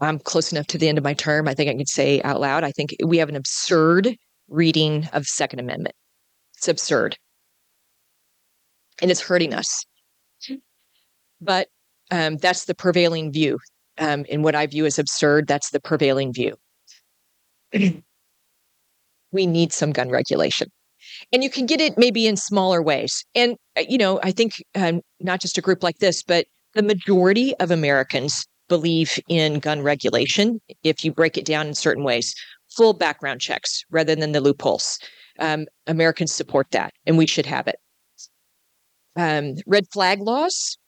i'm 0.01 0.19
close 0.19 0.53
enough 0.53 0.67
to 0.67 0.79
the 0.79 0.89
end 0.89 0.99
of 0.99 1.05
my 1.05 1.15
term 1.15 1.49
i 1.49 1.55
think 1.55 1.71
i 1.71 1.75
could 1.75 1.89
say 1.89 2.23
out 2.23 2.41
loud 2.41 2.65
i 2.65 2.71
think 2.71 2.95
we 3.05 3.19
have 3.19 3.29
an 3.29 3.37
absurd 3.37 4.17
reading 4.49 5.09
of 5.13 5.27
second 5.27 5.61
amendment. 5.61 5.95
It's 6.57 6.69
absurd. 6.69 7.17
And 9.01 9.11
it's 9.11 9.21
hurting 9.21 9.55
us. 9.55 9.85
But 11.41 11.69
um 12.11 12.39
that's 12.39 12.65
the 12.65 12.75
prevailing 12.75 13.33
view. 13.33 13.59
Um 13.99 14.25
in 14.25 14.43
what 14.43 14.55
i 14.55 14.67
view 14.67 14.87
as 14.87 14.99
absurd 14.99 15.47
that's 15.47 15.71
the 15.71 15.81
prevailing 15.81 16.33
view. 16.33 16.57
We 19.31 19.45
need 19.45 19.75
some 19.75 19.93
gun 19.93 20.09
regulation 20.09 20.71
and 21.33 21.43
you 21.43 21.51
can 21.51 21.67
get 21.67 21.81
it 21.81 21.97
maybe 21.99 22.27
in 22.27 22.37
smaller 22.37 22.83
ways 22.83 23.25
and 23.35 23.57
uh, 23.77 23.83
you 23.89 23.99
know 23.99 24.21
i 24.23 24.31
think 24.31 24.55
um, 24.75 25.01
not 25.21 25.41
just 25.41 25.59
a 25.59 25.63
group 25.63 25.83
like 25.83 25.99
this 25.99 26.23
but 26.23 26.47
the 26.75 26.83
majority 26.83 27.55
of 27.57 27.71
americans 27.71 28.47
believe 28.69 29.19
in 29.29 29.59
gun 29.59 29.83
regulation 29.83 30.61
if 30.83 31.05
you 31.05 31.13
break 31.13 31.37
it 31.39 31.45
down 31.45 31.67
in 31.67 31.75
certain 31.75 32.05
ways 32.05 32.35
full 32.77 32.93
background 32.93 33.41
checks 33.41 33.83
rather 33.91 34.15
than 34.15 34.33
the 34.33 34.41
loopholes 34.41 34.99
Um, 35.41 35.67
Americans 35.87 36.33
support 36.33 36.67
that, 36.73 36.93
and 37.07 37.17
we 37.17 37.27
should 37.27 37.47
have 37.47 37.69
it. 37.69 37.79
Um, 39.17 39.55
red 39.67 39.87
flag 39.93 40.21
laws. 40.21 40.79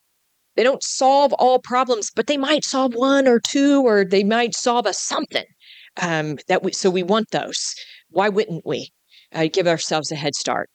They 0.56 0.64
don't 0.64 0.82
solve 0.82 1.32
all 1.34 1.58
problems, 1.60 2.10
but 2.14 2.26
they 2.26 2.36
might 2.36 2.64
solve 2.64 2.94
one 2.94 3.26
or 3.28 3.40
two, 3.40 3.82
or 3.86 4.04
they 4.04 4.24
might 4.24 4.54
solve 4.54 4.86
a 4.86 4.92
something. 4.92 5.46
Um, 6.00 6.38
that 6.48 6.62
we 6.62 6.72
so 6.72 6.90
we 6.90 7.02
want 7.02 7.30
those. 7.30 7.74
Why 8.10 8.28
wouldn't 8.28 8.64
we 8.66 8.92
uh, 9.34 9.48
give 9.52 9.66
ourselves 9.66 10.10
a 10.12 10.16
head 10.16 10.34
start? 10.34 10.68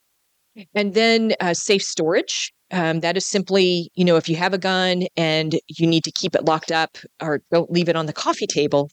And 0.73 0.93
then 0.93 1.33
uh, 1.39 1.53
safe 1.53 1.83
storage. 1.83 2.53
Um, 2.71 3.01
that 3.01 3.17
is 3.17 3.25
simply, 3.25 3.91
you 3.95 4.05
know, 4.05 4.15
if 4.15 4.27
you 4.27 4.35
have 4.37 4.53
a 4.53 4.57
gun 4.57 5.03
and 5.15 5.55
you 5.67 5.85
need 5.85 6.03
to 6.05 6.11
keep 6.11 6.33
it 6.33 6.45
locked 6.45 6.71
up 6.71 6.97
or 7.21 7.41
don't 7.51 7.71
leave 7.71 7.89
it 7.89 7.95
on 7.95 8.05
the 8.05 8.13
coffee 8.13 8.47
table 8.47 8.89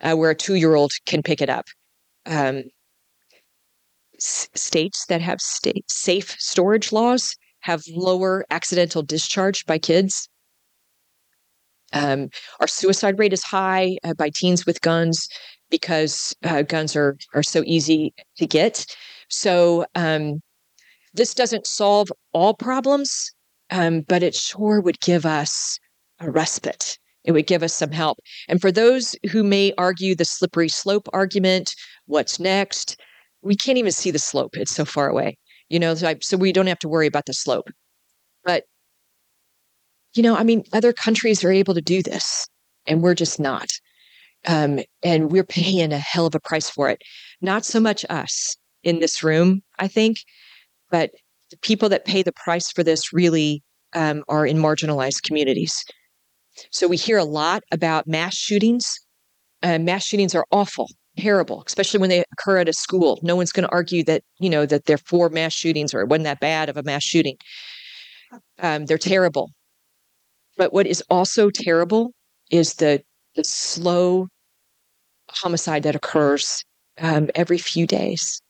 uh, 0.00 0.14
where 0.14 0.30
a 0.30 0.34
two 0.34 0.56
year 0.56 0.74
old 0.74 0.92
can 1.06 1.22
pick 1.22 1.40
it 1.40 1.50
up. 1.50 1.66
Um, 2.26 2.64
s- 4.16 4.48
states 4.54 5.06
that 5.06 5.20
have 5.20 5.40
state 5.40 5.84
safe 5.90 6.34
storage 6.38 6.92
laws 6.92 7.36
have 7.60 7.82
lower 7.94 8.44
accidental 8.50 9.02
discharge 9.02 9.64
by 9.66 9.78
kids. 9.78 10.28
Um, 11.92 12.30
our 12.60 12.66
suicide 12.66 13.18
rate 13.18 13.32
is 13.34 13.42
high 13.42 13.98
uh, 14.02 14.14
by 14.14 14.30
teens 14.34 14.64
with 14.64 14.80
guns 14.80 15.28
because 15.72 16.36
uh, 16.44 16.62
guns 16.62 16.94
are 16.94 17.16
are 17.34 17.42
so 17.42 17.64
easy 17.66 18.14
to 18.36 18.46
get. 18.46 18.86
So 19.28 19.86
um, 19.96 20.40
this 21.14 21.34
doesn't 21.34 21.66
solve 21.66 22.12
all 22.32 22.54
problems, 22.54 23.32
um, 23.70 24.02
but 24.02 24.22
it 24.22 24.36
sure 24.36 24.80
would 24.80 25.00
give 25.00 25.26
us 25.26 25.80
a 26.20 26.30
respite. 26.30 26.98
It 27.24 27.32
would 27.32 27.46
give 27.46 27.62
us 27.62 27.74
some 27.74 27.90
help. 27.90 28.18
And 28.48 28.60
for 28.60 28.70
those 28.72 29.16
who 29.30 29.42
may 29.42 29.72
argue 29.78 30.14
the 30.14 30.24
slippery 30.24 30.68
slope 30.68 31.08
argument, 31.12 31.74
what's 32.06 32.38
next? 32.38 33.00
We 33.42 33.56
can't 33.56 33.78
even 33.78 33.92
see 33.92 34.10
the 34.10 34.18
slope. 34.18 34.56
It's 34.56 34.74
so 34.74 34.84
far 34.84 35.08
away, 35.08 35.38
you 35.68 35.78
know, 35.78 35.94
so, 35.94 36.08
I, 36.08 36.16
so 36.20 36.36
we 36.36 36.52
don't 36.52 36.66
have 36.66 36.78
to 36.80 36.88
worry 36.88 37.06
about 37.06 37.26
the 37.26 37.34
slope. 37.34 37.70
But, 38.44 38.64
you 40.14 40.22
know, 40.22 40.36
I 40.36 40.44
mean, 40.44 40.64
other 40.72 40.92
countries 40.92 41.44
are 41.44 41.52
able 41.52 41.74
to 41.74 41.80
do 41.80 42.02
this, 42.02 42.48
and 42.86 43.02
we're 43.02 43.14
just 43.14 43.40
not. 43.40 43.70
Um, 44.46 44.80
and 45.02 45.30
we're 45.30 45.44
paying 45.44 45.92
a 45.92 45.98
hell 45.98 46.26
of 46.26 46.34
a 46.34 46.40
price 46.40 46.68
for 46.68 46.88
it. 46.88 47.00
Not 47.40 47.64
so 47.64 47.78
much 47.78 48.04
us 48.10 48.56
in 48.82 48.98
this 48.98 49.22
room, 49.22 49.62
I 49.78 49.88
think, 49.88 50.18
but 50.90 51.10
the 51.50 51.58
people 51.58 51.88
that 51.90 52.04
pay 52.04 52.22
the 52.22 52.32
price 52.32 52.70
for 52.72 52.82
this 52.82 53.12
really 53.12 53.62
um, 53.94 54.24
are 54.28 54.46
in 54.46 54.56
marginalized 54.56 55.22
communities. 55.22 55.84
So 56.70 56.88
we 56.88 56.96
hear 56.96 57.18
a 57.18 57.24
lot 57.24 57.62
about 57.70 58.06
mass 58.06 58.36
shootings. 58.36 58.92
Uh, 59.62 59.78
mass 59.78 60.04
shootings 60.04 60.34
are 60.34 60.44
awful, 60.50 60.88
terrible, 61.18 61.62
especially 61.66 62.00
when 62.00 62.10
they 62.10 62.24
occur 62.32 62.58
at 62.58 62.68
a 62.68 62.72
school. 62.72 63.18
No 63.22 63.36
one's 63.36 63.52
going 63.52 63.66
to 63.66 63.72
argue 63.72 64.02
that 64.04 64.22
you 64.38 64.50
know 64.50 64.66
that 64.66 64.86
they're 64.86 64.98
for 64.98 65.28
mass 65.28 65.52
shootings 65.52 65.94
or 65.94 66.00
it 66.00 66.08
wasn't 66.08 66.24
that 66.24 66.40
bad 66.40 66.68
of 66.68 66.76
a 66.76 66.82
mass 66.82 67.04
shooting. 67.04 67.36
Um, 68.58 68.86
they're 68.86 68.98
terrible. 68.98 69.50
But 70.56 70.72
what 70.72 70.86
is 70.86 71.02
also 71.08 71.50
terrible 71.50 72.12
is 72.50 72.74
the 72.74 73.02
the 73.34 73.44
slow 73.44 74.28
homicide 75.34 75.82
that 75.84 75.96
occurs 75.96 76.64
um, 77.00 77.30
every 77.34 77.58
few 77.58 77.86
days 77.86 78.40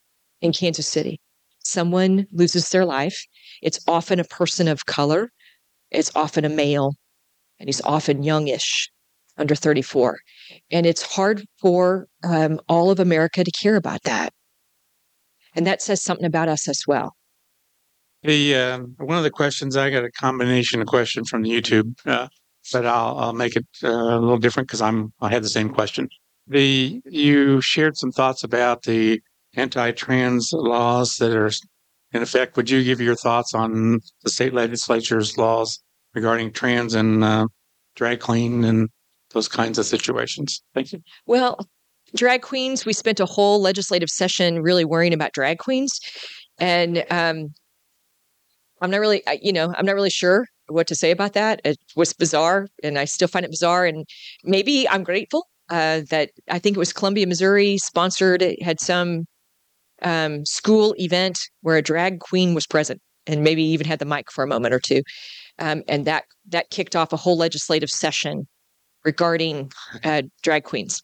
in 0.40 0.52
Kansas 0.52 0.86
City. 0.86 1.20
Someone 1.64 2.26
loses 2.32 2.70
their 2.70 2.84
life. 2.84 3.24
It's 3.62 3.80
often 3.86 4.18
a 4.18 4.24
person 4.24 4.68
of 4.68 4.86
color. 4.86 5.30
It's 5.90 6.10
often 6.16 6.44
a 6.44 6.48
male, 6.48 6.94
and 7.60 7.68
he's 7.68 7.80
often 7.82 8.22
youngish, 8.22 8.90
under 9.36 9.54
34. 9.54 10.18
And 10.70 10.86
it's 10.86 11.02
hard 11.02 11.44
for 11.60 12.08
um, 12.24 12.60
all 12.68 12.90
of 12.90 12.98
America 12.98 13.44
to 13.44 13.50
care 13.50 13.76
about 13.76 14.02
that. 14.04 14.32
And 15.54 15.66
that 15.66 15.82
says 15.82 16.02
something 16.02 16.26
about 16.26 16.48
us 16.48 16.68
as 16.68 16.84
well. 16.86 17.14
The 18.22 18.54
um, 18.54 18.94
one 18.98 19.18
of 19.18 19.24
the 19.24 19.30
questions 19.30 19.76
I 19.76 19.90
got 19.90 20.04
a 20.04 20.10
combination 20.12 20.80
of 20.80 20.86
question 20.86 21.24
from 21.24 21.42
YouTube, 21.42 21.94
uh, 22.06 22.28
but 22.72 22.86
I'll 22.86 23.18
I'll 23.18 23.32
make 23.32 23.56
it 23.56 23.66
uh, 23.82 23.88
a 23.88 24.18
little 24.20 24.38
different 24.38 24.68
because 24.68 24.80
I'm 24.80 25.12
I 25.20 25.28
had 25.28 25.42
the 25.42 25.48
same 25.48 25.70
question. 25.70 26.08
The 26.46 27.00
you 27.04 27.60
shared 27.60 27.96
some 27.96 28.12
thoughts 28.12 28.42
about 28.42 28.82
the 28.82 29.20
anti-trans 29.54 30.50
laws 30.52 31.16
that 31.16 31.36
are 31.36 31.50
in 32.12 32.22
effect. 32.22 32.56
Would 32.56 32.68
you 32.68 32.82
give 32.82 33.00
your 33.00 33.14
thoughts 33.14 33.54
on 33.54 34.00
the 34.22 34.30
state 34.30 34.52
legislature's 34.52 35.38
laws 35.38 35.78
regarding 36.14 36.52
trans 36.52 36.94
and 36.94 37.22
uh, 37.22 37.46
drag 37.94 38.20
queen 38.20 38.64
and 38.64 38.88
those 39.32 39.48
kinds 39.48 39.78
of 39.78 39.86
situations? 39.86 40.62
Thank 40.74 40.92
you. 40.92 41.00
Well, 41.26 41.66
drag 42.14 42.42
queens, 42.42 42.84
we 42.84 42.92
spent 42.92 43.20
a 43.20 43.26
whole 43.26 43.60
legislative 43.60 44.10
session 44.10 44.62
really 44.62 44.84
worrying 44.84 45.14
about 45.14 45.32
drag 45.32 45.58
queens. 45.58 46.00
And 46.58 47.04
um, 47.10 47.54
I'm 48.80 48.90
not 48.90 49.00
really, 49.00 49.22
you 49.40 49.52
know, 49.52 49.72
I'm 49.76 49.86
not 49.86 49.94
really 49.94 50.10
sure 50.10 50.46
what 50.66 50.86
to 50.88 50.94
say 50.94 51.10
about 51.10 51.32
that. 51.32 51.60
It 51.64 51.78
was 51.96 52.12
bizarre, 52.12 52.68
and 52.82 52.98
I 52.98 53.04
still 53.04 53.28
find 53.28 53.44
it 53.44 53.50
bizarre. 53.50 53.86
And 53.86 54.06
maybe 54.44 54.88
I'm 54.88 55.04
grateful 55.04 55.46
uh, 55.72 56.02
that 56.10 56.30
I 56.50 56.58
think 56.58 56.76
it 56.76 56.78
was 56.78 56.92
Columbia, 56.92 57.26
Missouri 57.26 57.78
sponsored, 57.78 58.42
it 58.42 58.62
had 58.62 58.78
some 58.78 59.24
um, 60.02 60.44
school 60.44 60.94
event 60.98 61.38
where 61.62 61.78
a 61.78 61.82
drag 61.82 62.20
queen 62.20 62.52
was 62.52 62.66
present 62.66 63.00
and 63.26 63.42
maybe 63.42 63.62
even 63.62 63.86
had 63.86 63.98
the 63.98 64.04
mic 64.04 64.30
for 64.30 64.44
a 64.44 64.46
moment 64.46 64.74
or 64.74 64.80
two. 64.80 65.00
Um, 65.58 65.82
and 65.88 66.04
that 66.04 66.24
that 66.48 66.68
kicked 66.68 66.94
off 66.94 67.14
a 67.14 67.16
whole 67.16 67.38
legislative 67.38 67.88
session 67.88 68.46
regarding 69.02 69.72
uh, 70.04 70.22
drag 70.42 70.64
queens. 70.64 71.02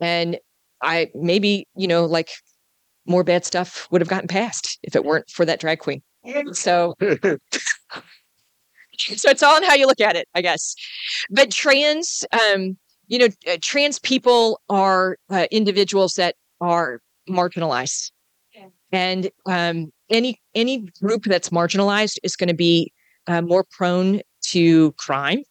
And 0.00 0.38
I 0.80 1.08
maybe, 1.14 1.66
you 1.74 1.88
know, 1.88 2.04
like 2.04 2.30
more 3.04 3.24
bad 3.24 3.44
stuff 3.44 3.88
would 3.90 4.00
have 4.00 4.08
gotten 4.08 4.28
passed 4.28 4.78
if 4.84 4.94
it 4.94 5.04
weren't 5.04 5.28
for 5.28 5.44
that 5.44 5.58
drag 5.58 5.80
queen. 5.80 6.02
So 6.52 6.94
so 7.00 7.38
it's 9.28 9.42
all 9.42 9.56
in 9.56 9.64
how 9.64 9.74
you 9.74 9.88
look 9.88 10.00
at 10.00 10.14
it, 10.14 10.28
I 10.36 10.42
guess. 10.42 10.76
But 11.30 11.50
trans, 11.50 12.24
um, 12.32 12.76
you 13.08 13.18
know, 13.18 13.28
uh, 13.50 13.56
trans 13.60 13.98
people 13.98 14.60
are 14.68 15.16
uh, 15.30 15.46
individuals 15.50 16.14
that 16.14 16.36
are 16.60 17.00
marginalized, 17.28 18.12
and 18.92 19.30
um, 19.46 19.90
any 20.10 20.40
any 20.54 20.86
group 21.02 21.24
that's 21.24 21.48
marginalized 21.48 22.18
is 22.22 22.36
going 22.36 22.48
to 22.48 22.54
be 22.54 22.92
uh, 23.26 23.42
more 23.42 23.64
prone 23.70 24.20
to 24.42 24.92
crime 24.92 25.42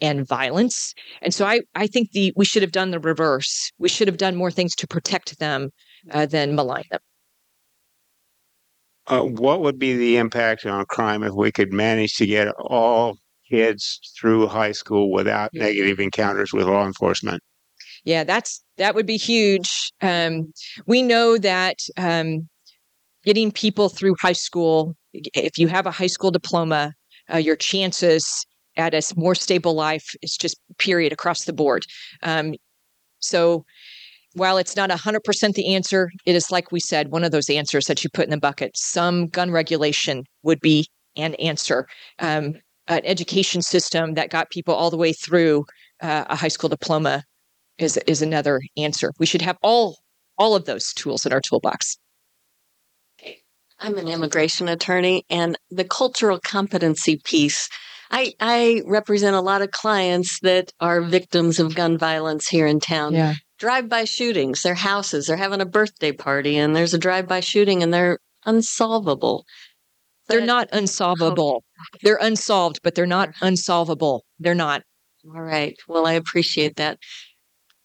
and 0.00 0.26
violence. 0.26 0.94
And 1.22 1.34
so 1.34 1.44
I 1.46 1.60
I 1.74 1.86
think 1.86 2.12
the 2.12 2.32
we 2.36 2.44
should 2.44 2.62
have 2.62 2.72
done 2.72 2.90
the 2.90 3.00
reverse. 3.00 3.72
We 3.78 3.88
should 3.88 4.08
have 4.08 4.18
done 4.18 4.36
more 4.36 4.50
things 4.50 4.74
to 4.76 4.86
protect 4.86 5.38
them 5.38 5.70
uh, 6.12 6.26
than 6.26 6.54
malign 6.54 6.84
them. 6.90 7.00
Uh, 9.06 9.22
what 9.22 9.62
would 9.62 9.78
be 9.78 9.96
the 9.96 10.18
impact 10.18 10.66
on 10.66 10.84
crime 10.84 11.22
if 11.22 11.32
we 11.32 11.50
could 11.50 11.72
manage 11.72 12.16
to 12.16 12.26
get 12.26 12.48
all 12.58 13.16
kids 13.50 14.00
through 14.18 14.46
high 14.48 14.72
school 14.72 15.10
without 15.10 15.50
negative 15.54 16.00
encounters 16.00 16.52
with 16.52 16.66
law 16.66 16.86
enforcement? 16.86 17.42
Yeah, 18.04 18.24
that's 18.24 18.62
that 18.76 18.94
would 18.94 19.06
be 19.06 19.16
huge. 19.16 19.92
Um, 20.00 20.52
we 20.86 21.02
know 21.02 21.36
that 21.38 21.78
um, 21.96 22.48
getting 23.24 23.50
people 23.50 23.88
through 23.88 24.16
high 24.20 24.32
school, 24.32 24.94
if 25.12 25.58
you 25.58 25.68
have 25.68 25.86
a 25.86 25.90
high 25.90 26.06
school 26.06 26.30
diploma, 26.30 26.94
uh, 27.32 27.38
your 27.38 27.56
chances 27.56 28.46
at 28.76 28.94
a 28.94 29.02
more 29.16 29.34
stable 29.34 29.74
life 29.74 30.14
is 30.22 30.36
just 30.36 30.56
period 30.78 31.12
across 31.12 31.44
the 31.44 31.52
board. 31.52 31.84
Um, 32.22 32.54
so 33.18 33.64
while 34.34 34.56
it's 34.56 34.76
not 34.76 34.90
100% 34.90 35.54
the 35.54 35.74
answer, 35.74 36.10
it 36.24 36.36
is 36.36 36.50
like 36.50 36.70
we 36.70 36.80
said, 36.80 37.10
one 37.10 37.24
of 37.24 37.32
those 37.32 37.50
answers 37.50 37.86
that 37.86 38.04
you 38.04 38.10
put 38.12 38.24
in 38.24 38.30
the 38.30 38.38
bucket. 38.38 38.76
Some 38.76 39.26
gun 39.26 39.50
regulation 39.50 40.24
would 40.44 40.60
be 40.60 40.86
an 41.16 41.34
answer. 41.34 41.86
Um, 42.20 42.54
an 42.88 43.00
education 43.04 43.62
system 43.62 44.14
that 44.14 44.30
got 44.30 44.50
people 44.50 44.74
all 44.74 44.90
the 44.90 44.96
way 44.96 45.12
through 45.12 45.64
uh, 46.00 46.24
a 46.28 46.36
high 46.36 46.48
school 46.48 46.68
diploma 46.68 47.24
is 47.78 47.96
is 48.06 48.22
another 48.22 48.60
answer. 48.76 49.12
We 49.18 49.26
should 49.26 49.42
have 49.42 49.56
all 49.62 49.98
all 50.36 50.54
of 50.54 50.64
those 50.64 50.92
tools 50.92 51.26
in 51.26 51.32
our 51.32 51.40
toolbox. 51.40 51.98
I'm 53.80 53.96
an 53.96 54.08
immigration 54.08 54.68
attorney 54.68 55.24
and 55.30 55.56
the 55.70 55.84
cultural 55.84 56.40
competency 56.40 57.20
piece. 57.24 57.68
I, 58.10 58.32
I 58.40 58.82
represent 58.86 59.36
a 59.36 59.40
lot 59.40 59.62
of 59.62 59.70
clients 59.70 60.40
that 60.40 60.72
are 60.80 61.02
victims 61.02 61.60
of 61.60 61.74
gun 61.74 61.98
violence 61.98 62.48
here 62.48 62.66
in 62.66 62.80
town. 62.80 63.14
Yeah. 63.14 63.34
Drive 63.58 63.88
by 63.88 64.04
shootings, 64.04 64.62
their 64.62 64.74
houses, 64.74 65.26
they're 65.26 65.36
having 65.36 65.60
a 65.60 65.66
birthday 65.66 66.12
party 66.12 66.56
and 66.56 66.74
there's 66.74 66.94
a 66.94 66.98
drive 66.98 67.28
by 67.28 67.40
shooting 67.40 67.82
and 67.82 67.92
they're 67.92 68.18
unsolvable. 68.46 69.44
They're 70.28 70.44
not 70.44 70.68
unsolvable. 70.72 71.64
They're 72.02 72.18
unsolved, 72.20 72.80
but 72.82 72.94
they're 72.94 73.06
not 73.06 73.30
unsolvable. 73.40 74.24
They're 74.38 74.54
not. 74.54 74.82
All 75.34 75.42
right. 75.42 75.76
Well, 75.88 76.06
I 76.06 76.12
appreciate 76.12 76.76
that. 76.76 76.98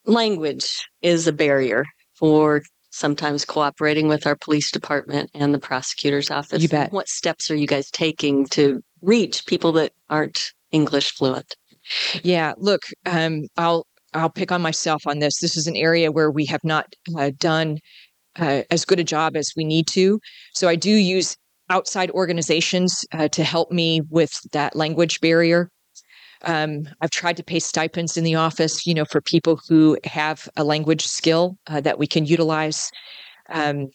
Language 0.05 0.85
is 1.01 1.27
a 1.27 1.33
barrier 1.33 1.85
for 2.15 2.61
sometimes 2.91 3.43
cooperating 3.45 4.07
with 4.07 4.27
our 4.27 4.35
police 4.35 4.71
department 4.71 5.31
and 5.33 5.53
the 5.53 5.59
prosecutor's 5.59 6.29
office. 6.29 6.61
You 6.61 6.69
bet. 6.69 6.91
What 6.91 7.07
steps 7.07 7.49
are 7.49 7.55
you 7.55 7.67
guys 7.67 7.89
taking 7.89 8.45
to 8.47 8.81
reach 9.01 9.45
people 9.45 9.71
that 9.73 9.93
aren't 10.09 10.51
English 10.71 11.11
fluent? 11.11 11.55
Yeah, 12.21 12.53
look, 12.57 12.81
um, 13.05 13.47
I'll 13.57 13.85
I'll 14.13 14.29
pick 14.29 14.51
on 14.51 14.61
myself 14.61 15.07
on 15.07 15.19
this. 15.19 15.39
This 15.39 15.57
is 15.57 15.67
an 15.67 15.75
area 15.75 16.11
where 16.11 16.29
we 16.29 16.45
have 16.45 16.63
not 16.63 16.85
uh, 17.17 17.31
done 17.37 17.79
uh, 18.37 18.61
as 18.69 18.85
good 18.85 18.99
a 18.99 19.03
job 19.03 19.35
as 19.35 19.51
we 19.55 19.63
need 19.63 19.87
to. 19.87 20.19
So 20.53 20.67
I 20.67 20.75
do 20.75 20.91
use 20.91 21.35
outside 21.73 22.11
organizations 22.11 23.03
uh, 23.13 23.27
to 23.29 23.43
help 23.43 23.71
me 23.71 24.01
with 24.09 24.31
that 24.51 24.75
language 24.75 25.19
barrier. 25.21 25.69
Um, 26.43 26.87
I've 27.01 27.09
tried 27.09 27.37
to 27.37 27.43
pay 27.43 27.59
stipends 27.59 28.15
in 28.15 28.23
the 28.23 28.35
office, 28.35 28.85
you 28.85 28.93
know, 28.93 29.05
for 29.05 29.21
people 29.21 29.59
who 29.67 29.97
have 30.03 30.47
a 30.55 30.63
language 30.63 31.05
skill 31.05 31.57
uh, 31.67 31.81
that 31.81 31.97
we 31.97 32.05
can 32.05 32.25
utilize. 32.25 32.91
Um, 33.49 33.87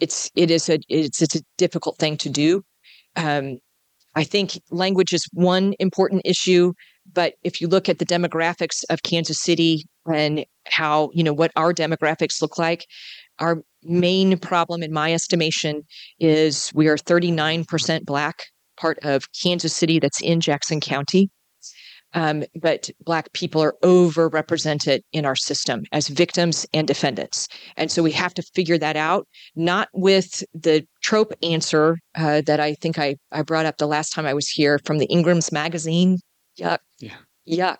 it's 0.00 0.30
it 0.34 0.50
is 0.50 0.68
a 0.68 0.78
it's 0.88 1.22
it's 1.22 1.36
a 1.36 1.42
difficult 1.56 1.98
thing 1.98 2.16
to 2.18 2.28
do. 2.28 2.62
Um, 3.14 3.58
I 4.14 4.24
think 4.24 4.58
language 4.70 5.12
is 5.12 5.24
one 5.32 5.74
important 5.78 6.22
issue, 6.24 6.72
but 7.12 7.34
if 7.44 7.60
you 7.60 7.68
look 7.68 7.88
at 7.88 7.98
the 7.98 8.06
demographics 8.06 8.82
of 8.90 9.02
Kansas 9.02 9.40
City 9.40 9.84
and 10.12 10.44
how 10.66 11.10
you 11.12 11.22
know 11.22 11.34
what 11.34 11.52
our 11.54 11.72
demographics 11.72 12.42
look 12.42 12.58
like, 12.58 12.86
our 13.38 13.62
main 13.82 14.38
problem, 14.38 14.82
in 14.82 14.92
my 14.92 15.12
estimation, 15.12 15.82
is 16.18 16.70
we 16.74 16.88
are 16.88 16.96
39% 16.96 18.04
Black, 18.04 18.44
part 18.76 18.98
of 19.02 19.30
Kansas 19.32 19.74
City 19.74 19.98
that's 19.98 20.20
in 20.20 20.40
Jackson 20.40 20.80
County. 20.80 21.30
Um, 22.14 22.44
but 22.54 22.88
Black 23.04 23.32
people 23.32 23.62
are 23.62 23.74
overrepresented 23.82 25.00
in 25.12 25.26
our 25.26 25.36
system 25.36 25.82
as 25.92 26.08
victims 26.08 26.64
and 26.72 26.86
defendants. 26.86 27.46
And 27.76 27.90
so 27.90 28.02
we 28.02 28.12
have 28.12 28.32
to 28.34 28.42
figure 28.54 28.78
that 28.78 28.96
out, 28.96 29.26
not 29.54 29.88
with 29.92 30.42
the 30.54 30.86
trope 31.02 31.32
answer 31.42 31.98
uh, 32.14 32.40
that 32.46 32.58
I 32.58 32.74
think 32.74 32.98
I, 32.98 33.16
I 33.32 33.42
brought 33.42 33.66
up 33.66 33.76
the 33.76 33.86
last 33.86 34.14
time 34.14 34.24
I 34.24 34.34
was 34.34 34.48
here 34.48 34.80
from 34.86 34.98
the 34.98 35.06
Ingram's 35.06 35.52
magazine. 35.52 36.18
Yuck. 36.58 36.78
Yeah. 37.00 37.16
Yuck. 37.46 37.76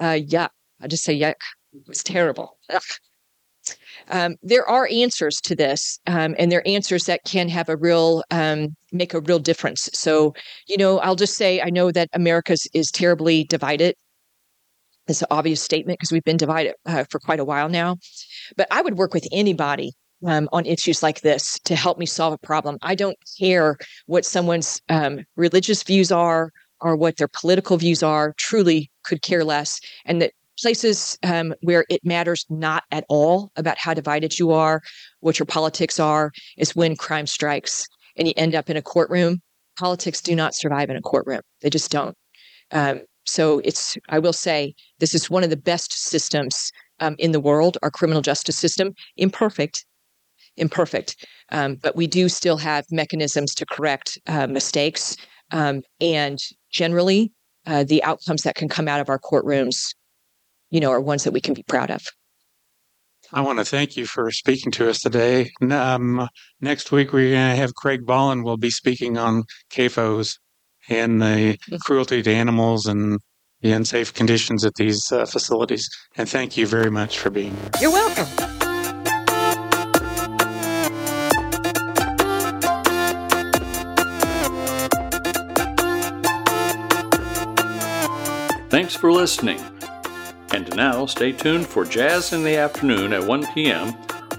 Uh, 0.00 0.18
yuck. 0.18 0.50
I 0.80 0.86
just 0.86 1.04
say 1.04 1.18
yuck. 1.18 1.34
It 1.74 1.86
was 1.86 2.02
terrible. 2.02 2.58
Um, 4.12 4.36
there 4.42 4.68
are 4.68 4.86
answers 4.92 5.40
to 5.40 5.56
this, 5.56 5.98
um, 6.06 6.36
and 6.38 6.52
they're 6.52 6.66
answers 6.68 7.04
that 7.04 7.24
can 7.24 7.48
have 7.48 7.68
a 7.68 7.76
real 7.76 8.22
um, 8.30 8.76
make 8.92 9.14
a 9.14 9.20
real 9.20 9.38
difference. 9.38 9.88
So, 9.94 10.34
you 10.68 10.76
know, 10.76 10.98
I'll 10.98 11.16
just 11.16 11.36
say 11.36 11.62
I 11.62 11.70
know 11.70 11.90
that 11.90 12.10
America 12.12 12.54
is 12.74 12.90
terribly 12.90 13.44
divided. 13.44 13.96
It's 15.08 15.22
an 15.22 15.28
obvious 15.30 15.62
statement 15.62 15.98
because 15.98 16.12
we've 16.12 16.22
been 16.24 16.36
divided 16.36 16.74
uh, 16.86 17.04
for 17.10 17.18
quite 17.18 17.40
a 17.40 17.44
while 17.44 17.70
now. 17.70 17.96
But 18.56 18.68
I 18.70 18.82
would 18.82 18.98
work 18.98 19.14
with 19.14 19.26
anybody 19.32 19.92
um, 20.26 20.48
on 20.52 20.66
issues 20.66 21.02
like 21.02 21.22
this 21.22 21.58
to 21.64 21.74
help 21.74 21.98
me 21.98 22.06
solve 22.06 22.34
a 22.34 22.38
problem. 22.38 22.78
I 22.82 22.94
don't 22.94 23.16
care 23.38 23.78
what 24.06 24.24
someone's 24.26 24.80
um, 24.90 25.24
religious 25.36 25.82
views 25.82 26.12
are 26.12 26.52
or 26.80 26.96
what 26.96 27.16
their 27.16 27.28
political 27.28 27.78
views 27.78 28.02
are. 28.02 28.34
Truly, 28.36 28.90
could 29.04 29.22
care 29.22 29.44
less, 29.44 29.80
and 30.04 30.20
that 30.20 30.32
places 30.60 31.18
um, 31.22 31.54
where 31.62 31.84
it 31.88 32.04
matters 32.04 32.44
not 32.50 32.84
at 32.90 33.04
all 33.08 33.50
about 33.56 33.78
how 33.78 33.94
divided 33.94 34.38
you 34.38 34.52
are, 34.52 34.82
what 35.20 35.38
your 35.38 35.46
politics 35.46 35.98
are, 35.98 36.32
is 36.56 36.76
when 36.76 36.96
crime 36.96 37.26
strikes 37.26 37.86
and 38.16 38.28
you 38.28 38.34
end 38.36 38.54
up 38.54 38.68
in 38.68 38.76
a 38.76 38.82
courtroom. 38.82 39.40
Politics 39.78 40.20
do 40.20 40.36
not 40.36 40.54
survive 40.54 40.90
in 40.90 40.96
a 40.96 41.00
courtroom; 41.00 41.40
they 41.62 41.70
just 41.70 41.90
don't. 41.90 42.16
Um, 42.72 43.00
so 43.24 43.60
it's, 43.60 43.96
I 44.08 44.18
will 44.18 44.32
say, 44.32 44.74
this 44.98 45.14
is 45.14 45.30
one 45.30 45.44
of 45.44 45.50
the 45.50 45.56
best 45.56 45.92
systems 45.92 46.72
um, 47.00 47.14
in 47.18 47.32
the 47.32 47.40
world. 47.40 47.78
Our 47.82 47.90
criminal 47.90 48.20
justice 48.20 48.58
system, 48.58 48.92
imperfect, 49.16 49.86
imperfect, 50.56 51.24
um, 51.50 51.76
but 51.76 51.96
we 51.96 52.06
do 52.06 52.28
still 52.28 52.58
have 52.58 52.84
mechanisms 52.90 53.54
to 53.54 53.66
correct 53.66 54.18
uh, 54.26 54.46
mistakes, 54.46 55.16
um, 55.52 55.82
and 56.00 56.38
generally, 56.70 57.32
uh, 57.66 57.84
the 57.84 58.02
outcomes 58.02 58.42
that 58.42 58.56
can 58.56 58.68
come 58.68 58.88
out 58.88 59.00
of 59.00 59.08
our 59.08 59.18
courtrooms 59.18 59.94
you 60.72 60.80
know, 60.80 60.90
are 60.90 61.00
ones 61.00 61.22
that 61.24 61.32
we 61.32 61.40
can 61.40 61.54
be 61.54 61.62
proud 61.62 61.90
of. 61.90 62.02
I 63.32 63.42
want 63.42 63.60
to 63.60 63.64
thank 63.64 63.96
you 63.96 64.06
for 64.06 64.30
speaking 64.30 64.72
to 64.72 64.90
us 64.90 65.00
today. 65.00 65.50
Um, 65.60 66.28
next 66.60 66.90
week, 66.90 67.12
we're 67.12 67.30
going 67.34 67.50
to 67.50 67.56
have 67.56 67.74
Craig 67.74 68.04
Ballin 68.04 68.42
will 68.42 68.56
be 68.56 68.70
speaking 68.70 69.16
on 69.16 69.44
CAFOs 69.70 70.38
and 70.88 71.22
the 71.22 71.56
cruelty 71.84 72.22
to 72.22 72.34
animals 72.34 72.86
and 72.86 73.20
the 73.60 73.72
unsafe 73.72 74.12
conditions 74.12 74.64
at 74.64 74.74
these 74.74 75.12
uh, 75.12 75.24
facilities. 75.24 75.88
And 76.16 76.28
thank 76.28 76.56
you 76.56 76.66
very 76.66 76.90
much 76.90 77.18
for 77.18 77.30
being 77.30 77.54
here. 77.54 77.70
You're 77.82 77.92
welcome. 77.92 78.26
Thanks 88.68 88.96
for 88.96 89.12
listening. 89.12 89.60
And 90.52 90.74
now 90.76 91.06
stay 91.06 91.32
tuned 91.32 91.66
for 91.66 91.84
Jazz 91.84 92.32
in 92.32 92.44
the 92.44 92.56
Afternoon 92.56 93.12
at 93.12 93.24
1 93.24 93.46
p.m., 93.54 93.94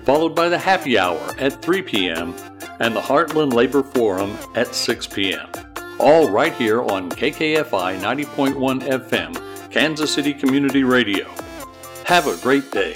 followed 0.06 0.36
by 0.36 0.48
the 0.48 0.58
Happy 0.58 0.98
Hour 0.98 1.20
at 1.40 1.62
3 1.62 1.82
p.m., 1.82 2.36
and 2.80 2.96
the 2.96 3.02
Heartland 3.02 3.54
Labor 3.54 3.84
Forum 3.84 4.38
at 4.56 4.76
6 4.76 5.08
p.m. 5.08 5.48
All 6.00 6.30
right 6.30 6.54
here 6.54 6.82
on 6.82 7.10
KKFI 7.10 8.00
90.1 8.00 8.82
FM, 8.82 9.72
Kansas 9.72 10.14
City 10.14 10.34
Community 10.34 10.84
Radio. 10.84 11.30
Have 12.06 12.28
a 12.28 12.38
great 12.38 12.72
day. 12.72 12.94